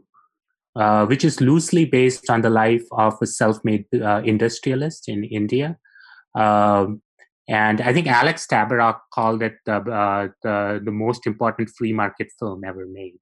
uh, 0.76 1.06
which 1.06 1.26
is 1.26 1.42
loosely 1.42 1.86
based 1.86 2.30
on 2.30 2.42
the 2.42 2.50
life 2.50 2.86
of 2.92 3.18
a 3.22 3.28
self-made 3.28 3.86
uh, 3.94 4.22
industrialist 4.24 5.10
in 5.10 5.24
India. 5.24 5.78
Um, 6.36 7.02
and 7.48 7.82
I 7.82 7.92
think 7.92 8.08
Alex 8.08 8.46
Tabarrok 8.48 9.00
called 9.14 9.42
it 9.42 9.56
the, 9.66 9.78
uh, 9.78 10.28
the, 10.44 10.80
the 10.86 10.92
most 10.92 11.28
important 11.28 11.70
free 11.76 11.92
market 11.92 12.28
film 12.40 12.64
ever 12.64 12.86
made. 12.86 13.20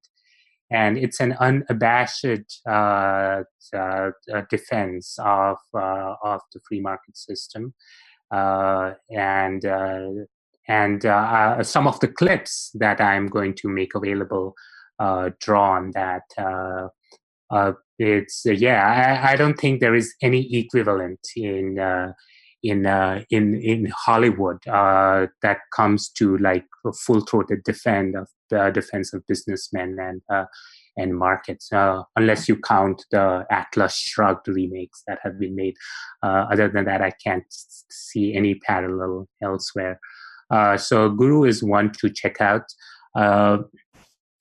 And 0.70 0.96
it's 0.96 1.20
an 1.20 1.32
unabashed 1.40 2.60
uh, 2.68 3.42
uh, 3.76 4.10
defense 4.48 5.16
of 5.20 5.58
of 5.74 6.40
the 6.52 6.60
free 6.68 6.80
market 6.80 7.16
system, 7.16 7.74
and 8.30 9.64
and 10.68 11.02
some 11.66 11.86
of 11.86 12.00
the 12.00 12.08
clips 12.08 12.70
that 12.74 13.00
I'm 13.00 13.26
going 13.28 13.54
to 13.54 13.68
make 13.68 13.94
available 13.94 14.54
draw 15.40 15.72
on 15.72 15.92
that. 15.94 16.22
Uh, 17.50 17.72
it's 17.98 18.46
uh, 18.46 18.52
yeah, 18.52 19.18
I, 19.24 19.32
I, 19.32 19.36
don't 19.36 19.58
think 19.58 19.80
there 19.80 19.94
is 19.94 20.14
any 20.22 20.54
equivalent 20.56 21.18
in 21.36 21.78
uh, 21.80 22.12
in 22.62 22.86
uh, 22.86 23.22
in 23.30 23.54
in 23.54 23.90
Hollywood 23.94 24.66
uh, 24.68 25.26
that 25.42 25.58
comes 25.74 26.08
to 26.10 26.36
like 26.38 26.66
a 26.86 26.92
full 26.92 27.20
throated 27.20 27.62
defend 27.64 28.16
of 28.16 28.28
the 28.50 28.70
defense 28.70 29.12
of 29.14 29.26
businessmen 29.26 29.96
and 30.00 30.22
uh, 30.32 30.44
and 30.96 31.16
markets, 31.16 31.72
uh, 31.72 32.02
unless 32.16 32.48
you 32.48 32.56
count 32.56 33.04
the 33.10 33.46
Atlas 33.50 33.96
Shrugged 33.96 34.48
remakes 34.48 35.02
that 35.06 35.18
have 35.22 35.38
been 35.38 35.54
made. 35.54 35.74
Uh, 36.22 36.46
other 36.52 36.68
than 36.68 36.84
that, 36.84 37.00
I 37.00 37.12
can't 37.24 37.44
see 37.48 38.34
any 38.34 38.56
parallel 38.56 39.28
elsewhere. 39.42 39.98
Uh, 40.50 40.76
so 40.76 41.08
Guru 41.08 41.44
is 41.44 41.62
one 41.62 41.92
to 42.00 42.10
check 42.10 42.40
out 42.40 42.64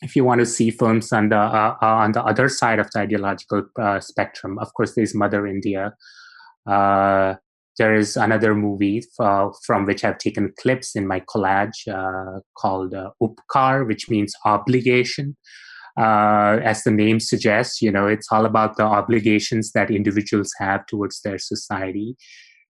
if 0.02 0.16
you 0.16 0.24
want 0.24 0.40
to 0.40 0.46
see 0.46 0.72
films 0.72 1.12
on 1.12 1.28
the 1.28 1.36
on 1.36 2.14
the 2.14 2.24
other 2.24 2.48
side 2.48 2.80
of 2.80 2.90
the 2.92 3.00
ideological 3.00 3.64
spectrum, 4.00 4.58
of 4.60 4.74
course, 4.74 4.96
there's 4.96 5.14
Mother 5.14 5.46
India. 5.46 5.94
Uh, 6.66 7.36
there 7.78 7.96
is 7.96 8.18
another 8.18 8.54
movie 8.54 9.02
uh, 9.20 9.50
from 9.66 9.86
which 9.86 10.04
I've 10.04 10.18
taken 10.18 10.54
clips 10.60 10.96
in 10.96 11.08
my 11.08 11.22
collage 11.22 11.88
uh, 11.88 12.42
called 12.58 12.94
uh, 12.94 13.12
Upkar, 13.22 13.88
which 13.88 14.10
means 14.10 14.34
obligation. 14.46 15.38
Uh, 15.98 16.60
as 16.64 16.84
the 16.84 16.92
name 16.92 17.20
suggests, 17.20 17.82
you 17.82 17.92
know, 17.92 18.08
it's 18.08 18.28
all 18.32 18.46
about 18.46 18.78
the 18.78 18.84
obligations 18.84 19.72
that 19.74 19.92
individuals 19.92 20.52
have 20.60 20.86
towards 20.86 21.22
their 21.22 21.38
society. 21.38 22.16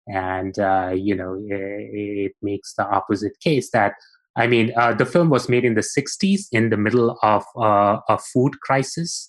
And, 0.07 0.57
uh, 0.57 0.91
you 0.95 1.15
know, 1.15 1.35
it, 1.47 2.29
it, 2.29 2.31
makes 2.41 2.73
the 2.75 2.87
opposite 2.87 3.33
case 3.41 3.69
that, 3.71 3.93
I 4.37 4.47
mean, 4.47 4.71
the 4.97 5.05
film 5.05 5.29
was 5.29 5.49
made 5.49 5.65
in 5.65 5.73
the 5.73 5.81
60s 5.81 6.43
in 6.53 6.69
the 6.69 6.77
middle 6.77 7.17
of 7.21 7.43
a 7.57 8.17
food 8.17 8.61
crisis. 8.61 9.27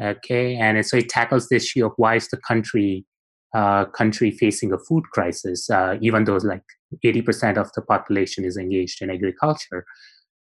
Okay. 0.00 0.56
And 0.56 0.84
so 0.84 0.96
it 0.98 1.08
tackles 1.08 1.48
the 1.48 1.56
issue 1.56 1.86
of 1.86 1.92
why 1.96 2.16
is 2.16 2.28
the 2.28 2.38
country 2.38 3.06
uh, 3.54 3.84
country 3.86 4.30
facing 4.30 4.72
a 4.72 4.78
food 4.78 5.04
crisis, 5.12 5.68
uh, 5.70 5.96
even 6.00 6.24
though 6.24 6.36
like 6.36 6.64
80% 7.04 7.58
of 7.58 7.70
the 7.74 7.82
population 7.82 8.44
is 8.44 8.56
engaged 8.56 9.02
in 9.02 9.10
agriculture, 9.10 9.84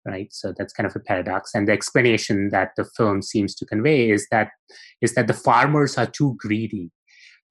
right? 0.05 0.29
So 0.33 0.53
that's 0.57 0.73
kind 0.73 0.87
of 0.87 0.97
a 0.97 1.01
paradox. 1.01 1.51
And 1.55 1.69
the 1.69 1.73
explanation 1.73 2.51
that 2.51 2.71
the 2.77 2.85
film 2.97 3.23
seems 3.23 3.55
to 3.57 3.67
convey 3.67 4.11
is 4.11 4.27
that 4.31 4.51
is 5.01 5.15
that 5.15 5.27
the 5.27 5.35
farmers 5.35 5.99
are 5.99 6.07
too 6.07 6.37
greedy 6.39 6.91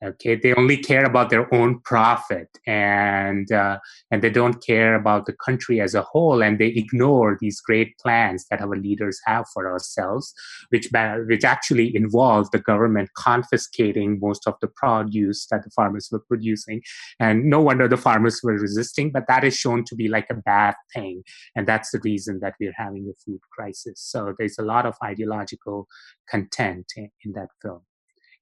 okay 0.04 0.36
they 0.36 0.54
only 0.56 0.78
care 0.78 1.06
about 1.06 1.30
their 1.30 1.54
own 1.54 1.80
profit 1.82 2.48
and 2.68 3.52
uh, 3.52 3.78
and 4.12 4.22
they 4.22 4.30
don't 4.30 4.64
care 4.66 4.96
about 4.96 5.26
the 5.26 5.34
country 5.34 5.80
as 5.80 5.96
a 5.96 6.02
whole 6.02 6.42
and 6.42 6.60
they 6.60 6.68
ignore 6.68 7.38
these 7.40 7.62
great 7.62 7.98
plans 8.00 8.46
that 8.50 8.62
our 8.62 8.76
leaders 8.76 9.20
have 9.26 9.46
for 9.54 9.72
ourselves 9.72 10.34
which 10.70 10.90
which 11.28 11.44
actually 11.44 11.96
involve 11.96 12.50
the 12.52 12.60
government 12.60 13.10
confiscating 13.18 14.20
most 14.22 14.48
of 14.48 14.56
the 14.62 14.68
produce 14.68 15.48
that 15.52 15.64
the 15.64 15.70
farmers 15.72 16.10
were 16.12 16.24
producing. 16.28 16.82
And 17.20 17.46
no 17.46 17.62
wonder 17.62 17.88
the 17.88 17.98
farmers 17.98 18.42
were 18.44 18.54
resisting 18.54 19.12
but 19.12 19.28
that 19.28 19.44
is 19.44 19.56
shown 19.56 19.84
to 19.86 19.96
be 19.96 20.08
like 20.08 20.28
a 20.30 20.36
bad 20.36 20.76
thing 20.94 21.24
and 21.56 21.68
that's 21.68 21.92
the 21.92 22.02
reason 22.04 22.40
that 22.42 22.56
we're 22.60 22.74
having 22.76 23.10
a 23.10 23.16
food 23.24 23.40
crisis. 23.52 24.02
So 24.02 24.34
there's 24.38 24.58
a 24.58 24.64
lot 24.64 24.86
of 24.86 24.96
ideological 25.04 25.88
content 26.30 26.86
in, 26.96 27.10
in 27.24 27.34
that 27.34 27.50
film 27.62 27.82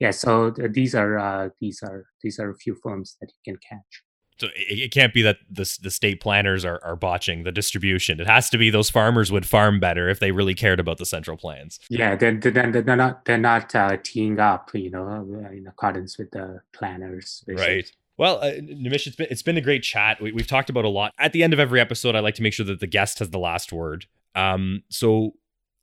yeah, 0.02 0.10
so 0.10 0.50
these 0.50 0.96
are 0.96 1.20
uh, 1.20 1.50
these 1.60 1.84
are 1.84 2.08
these 2.24 2.40
are 2.40 2.50
a 2.50 2.56
few 2.56 2.74
films 2.74 3.18
that 3.22 3.32
you 3.32 3.54
can 3.54 3.60
catch. 3.62 4.04
So 4.40 4.48
it, 4.56 4.92
can't 4.92 5.14
be 5.14 5.22
that 5.22 5.38
the 5.48 5.78
the 5.84 5.92
state 5.92 6.20
planners 6.20 6.66
are, 6.66 6.84
are 6.84 6.96
botching 6.96 7.44
the 7.44 7.52
distribution. 7.52 8.20
It 8.20 8.26
has 8.26 8.50
to 8.50 8.58
be 8.58 8.72
those 8.72 8.90
farmers 8.90 9.32
would 9.32 9.46
farm 9.46 9.80
better 9.80 10.10
if 10.10 10.20
they 10.20 10.32
really 10.32 10.56
cared 10.56 10.80
about 10.80 10.98
the 10.98 11.06
central 11.06 11.38
plans. 11.38 11.80
Yeah, 11.88 12.16
then 12.16 12.40
they're, 12.40 12.52
they're, 12.52 12.96
not 12.96 13.26
they're 13.26 13.38
not 13.38 13.76
uh, 13.76 13.98
teeing 14.04 14.40
up, 14.40 14.72
you 14.74 14.90
know, 14.90 15.08
uh, 15.08 15.52
in 15.52 15.68
accordance 15.68 16.18
with 16.18 16.32
the 16.32 16.62
planners. 16.74 17.44
Right. 17.48 17.92
Well, 18.18 18.40
uh, 18.42 18.54
Nimish, 18.54 19.06
it's 19.06 19.16
been 19.16 19.28
it's 19.30 19.44
been 19.44 19.58
a 19.58 19.62
great 19.62 19.84
chat. 19.84 20.20
We, 20.20 20.32
have 20.36 20.48
talked 20.48 20.72
about 20.72 20.86
a 20.86 20.90
lot. 20.90 21.14
At 21.20 21.32
the 21.32 21.44
end 21.44 21.54
of 21.54 21.60
every 21.60 21.80
episode, 21.80 22.16
I 22.16 22.22
like 22.22 22.36
to 22.36 22.42
make 22.42 22.54
sure 22.54 22.66
that 22.66 22.80
the 22.80 22.88
guest 22.88 23.20
has 23.20 23.30
the 23.30 23.38
last 23.38 23.72
word. 23.72 24.08
Um, 24.34 24.82
so 24.90 25.36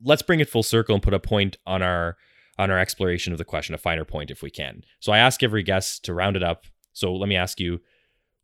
let's 0.02 0.22
bring 0.22 0.40
it 0.40 0.48
full 0.48 0.64
circle 0.64 0.96
and 0.96 1.02
put 1.04 1.14
a 1.14 1.20
point 1.20 1.56
on 1.64 1.82
our 1.82 2.16
on 2.59 2.70
our 2.70 2.78
exploration 2.78 3.32
of 3.32 3.38
the 3.38 3.44
question, 3.44 3.74
a 3.74 3.78
finer 3.78 4.04
point 4.04 4.30
if 4.30 4.42
we 4.42 4.50
can. 4.50 4.82
So 5.00 5.12
I 5.12 5.18
ask 5.18 5.42
every 5.42 5.62
guest 5.62 6.04
to 6.04 6.14
round 6.14 6.36
it 6.36 6.42
up. 6.42 6.64
So 6.92 7.14
let 7.14 7.28
me 7.28 7.36
ask 7.36 7.61
you, 7.61 7.80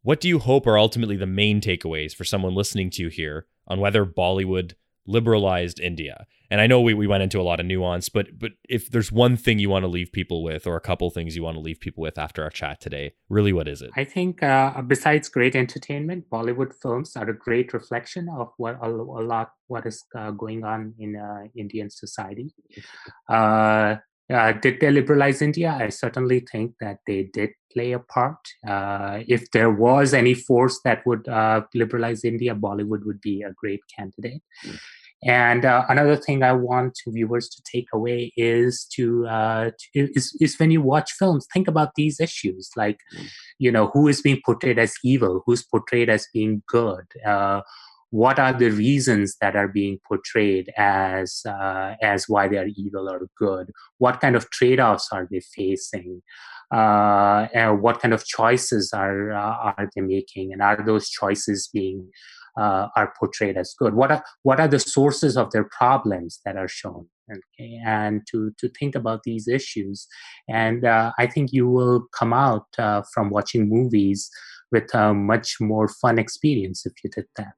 what 0.03 0.21
do 0.21 0.29
you 0.29 0.39
hope 0.39 0.67
are 0.67 0.79
ultimately 0.79 1.17
the 1.17 1.27
main 1.27 1.61
takeaways 1.61 2.15
for 2.15 2.25
someone 2.25 2.55
listening 2.55 2.91
to 2.91 3.03
you 3.03 3.09
here 3.09 3.47
on 3.67 3.81
whether 3.81 4.05
Bollywood 4.05 4.75
liberalized 5.07 5.81
India? 5.81 6.27
And 6.51 6.61
I 6.61 6.67
know 6.67 6.81
we, 6.81 6.95
we 6.95 7.07
went 7.07 7.23
into 7.23 7.41
a 7.41 7.43
lot 7.43 7.59
of 7.59 7.67
nuance, 7.67 8.09
but 8.09 8.39
but 8.39 8.53
if 8.69 8.91
there's 8.91 9.11
one 9.11 9.37
thing 9.37 9.59
you 9.59 9.71
want 9.71 9.83
to 9.83 9.89
leave 9.89 10.13
people 10.13 10.43
with, 10.43 10.67
or 10.67 10.77
a 10.77 10.81
couple 10.81 11.11
things 11.11 11.35
you 11.35 11.43
want 11.43 11.57
to 11.57 11.61
leave 11.61 11.81
people 11.81 12.03
with 12.03 12.19
after 12.19 12.43
our 12.43 12.51
chat 12.51 12.81
today, 12.81 13.13
really, 13.29 13.53
what 13.53 13.67
is 13.67 13.83
it? 13.83 13.91
I 13.97 14.05
think 14.05 14.43
uh, 14.43 14.81
besides 14.83 15.29
great 15.29 15.57
entertainment, 15.57 16.31
Bollywood 16.31 16.73
films 16.81 17.17
are 17.17 17.29
a 17.29 17.37
great 17.37 17.73
reflection 17.73 18.29
of 18.29 18.49
what 18.57 18.79
a, 18.83 18.89
a 18.89 19.23
lot 19.25 19.51
what 19.67 19.87
is 19.87 20.05
uh, 20.17 20.31
going 20.31 20.65
on 20.65 20.95
in 20.99 21.17
uh, 21.17 21.49
Indian 21.57 21.91
society. 21.91 22.55
Uh, 23.29 23.97
uh, 24.33 24.53
did 24.53 24.81
they 24.81 24.91
liberalize 24.91 25.43
India? 25.43 25.77
I 25.79 25.91
certainly 25.91 26.47
think 26.51 26.73
that 26.81 26.99
they 27.07 27.29
did 27.33 27.51
play 27.75 27.93
a 27.93 27.99
part. 27.99 28.39
Uh, 28.67 29.21
if 29.29 29.51
there 29.51 29.71
was 29.71 30.15
any 30.15 30.35
force 30.35 30.81
that 30.85 31.05
would 31.07 31.29
uh, 31.29 31.63
liberalize 31.75 32.25
India, 32.25 32.55
Bollywood 32.55 33.05
would 33.05 33.21
be 33.21 33.43
a 33.43 33.53
great 33.53 33.81
candidate. 33.95 34.43
Mm. 34.67 34.79
And 35.27 35.65
uh, 35.65 35.87
another 35.89 36.17
thing 36.17 36.43
I 36.43 36.53
want 36.53 36.99
viewers 37.07 37.49
to 37.49 37.63
take 37.71 37.87
away 37.95 38.33
is 38.37 38.87
to, 38.95 39.27
uh, 39.27 39.71
to, 39.71 40.11
is, 40.15 40.37
is 40.39 40.59
when 40.59 40.71
you 40.71 40.83
watch 40.83 41.13
films, 41.13 41.47
think 41.53 41.67
about 41.67 41.95
these 41.97 42.21
issues 42.21 42.71
like, 42.77 42.99
mm. 43.17 43.27
you 43.59 43.73
know, 43.73 43.91
who 43.95 44.07
is 44.07 44.21
being 44.21 44.41
portrayed 44.45 44.79
as 44.79 44.95
evil, 45.03 45.43
who's 45.47 45.65
portrayed 45.65 46.11
as 46.11 46.29
being 46.35 46.63
good 46.69 47.07
uh, 47.27 47.63
what 48.15 48.39
are 48.39 48.53
the 48.53 48.71
reasons 48.71 49.37
that 49.41 49.57
are 49.57 49.67
being 49.67 49.99
portrayed 50.07 50.73
as 50.77 51.43
uh, 51.49 51.95
as 52.01 52.29
why 52.29 52.47
they 52.47 52.57
are 52.57 52.69
evil 52.77 53.11
or 53.11 53.27
good 53.37 53.73
what 53.99 54.21
kind 54.21 54.37
of 54.37 54.49
trade-offs 54.51 55.09
are 55.11 55.27
they 55.33 55.41
facing 55.41 56.23
uh, 56.75 57.47
and 57.55 57.81
what 57.81 58.01
kind 58.01 58.13
of 58.13 58.25
choices 58.25 58.93
are 58.93 59.33
uh, 59.33 59.73
are 59.77 59.89
they 59.95 60.03
making 60.03 60.53
and 60.53 60.61
are 60.63 60.83
those 60.85 61.09
choices 61.09 61.69
being 61.73 62.11
uh, 62.59 62.89
are 62.97 63.13
portrayed 63.19 63.57
as 63.57 63.75
good 63.79 63.95
what 63.95 64.11
are 64.11 64.23
what 64.43 64.61
are 64.61 64.69
the 64.69 64.81
sources 64.81 65.37
of 65.37 65.51
their 65.53 65.65
problems 65.65 66.41
that 66.45 66.57
are 66.57 66.69
shown 66.69 67.07
okay 67.31 67.79
and 67.87 68.23
to 68.31 68.53
to 68.59 68.69
think 68.79 68.95
about 68.95 69.23
these 69.25 69.47
issues 69.49 70.07
and 70.49 70.85
uh, 70.85 71.13
i 71.19 71.27
think 71.27 71.53
you 71.53 71.69
will 71.69 72.07
come 72.19 72.33
out 72.33 72.67
uh, 72.79 73.03
from 73.13 73.31
watching 73.31 73.69
movies 73.69 74.31
with 74.73 74.93
a 74.95 75.15
much 75.15 75.57
more 75.61 75.89
fun 75.89 76.19
experience 76.19 76.85
if 76.87 76.93
you 77.03 77.11
did 77.11 77.27
that 77.37 77.55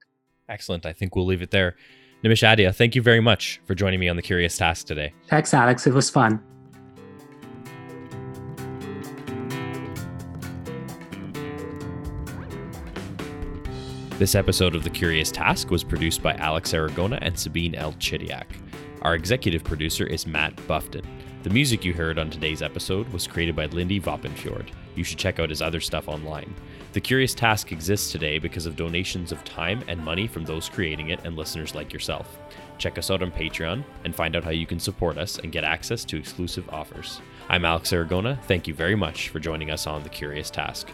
Excellent. 0.48 0.86
I 0.86 0.92
think 0.92 1.16
we'll 1.16 1.26
leave 1.26 1.42
it 1.42 1.50
there. 1.50 1.76
Nimish 2.24 2.42
Adhia, 2.42 2.74
thank 2.74 2.94
you 2.94 3.02
very 3.02 3.20
much 3.20 3.60
for 3.64 3.74
joining 3.74 4.00
me 4.00 4.08
on 4.08 4.16
the 4.16 4.22
Curious 4.22 4.56
Task 4.56 4.86
today. 4.86 5.12
Thanks, 5.28 5.52
Alex. 5.52 5.86
It 5.86 5.92
was 5.92 6.08
fun. 6.10 6.42
This 14.18 14.34
episode 14.34 14.74
of 14.74 14.82
The 14.82 14.88
Curious 14.88 15.30
Task 15.30 15.70
was 15.70 15.84
produced 15.84 16.22
by 16.22 16.32
Alex 16.36 16.72
Aragona 16.72 17.18
and 17.20 17.38
Sabine 17.38 17.74
L. 17.74 17.92
Chidiak. 17.98 18.46
Our 19.02 19.14
executive 19.14 19.62
producer 19.62 20.06
is 20.06 20.26
Matt 20.26 20.56
Buffton. 20.66 21.04
The 21.42 21.50
music 21.50 21.84
you 21.84 21.92
heard 21.92 22.18
on 22.18 22.30
today's 22.30 22.62
episode 22.62 23.06
was 23.10 23.26
created 23.26 23.54
by 23.54 23.66
Lindy 23.66 24.00
Voppenfjord. 24.00 24.68
You 24.94 25.04
should 25.04 25.18
check 25.18 25.38
out 25.38 25.50
his 25.50 25.60
other 25.60 25.80
stuff 25.80 26.08
online. 26.08 26.54
The 26.94 27.00
Curious 27.00 27.34
Task 27.34 27.72
exists 27.72 28.10
today 28.10 28.38
because 28.38 28.64
of 28.64 28.74
donations 28.74 29.32
of 29.32 29.44
time 29.44 29.84
and 29.86 30.02
money 30.02 30.26
from 30.26 30.46
those 30.46 30.70
creating 30.70 31.10
it 31.10 31.20
and 31.24 31.36
listeners 31.36 31.74
like 31.74 31.92
yourself. 31.92 32.38
Check 32.78 32.96
us 32.96 33.10
out 33.10 33.22
on 33.22 33.30
Patreon 33.30 33.84
and 34.04 34.16
find 34.16 34.34
out 34.34 34.44
how 34.44 34.50
you 34.50 34.64
can 34.64 34.80
support 34.80 35.18
us 35.18 35.38
and 35.38 35.52
get 35.52 35.62
access 35.62 36.06
to 36.06 36.16
exclusive 36.16 36.66
offers. 36.70 37.20
I'm 37.50 37.66
Alex 37.66 37.90
Aragona. 37.90 38.42
Thank 38.44 38.66
you 38.66 38.72
very 38.72 38.94
much 38.94 39.28
for 39.28 39.40
joining 39.40 39.70
us 39.70 39.86
on 39.86 40.02
The 40.04 40.08
Curious 40.08 40.48
Task. 40.48 40.88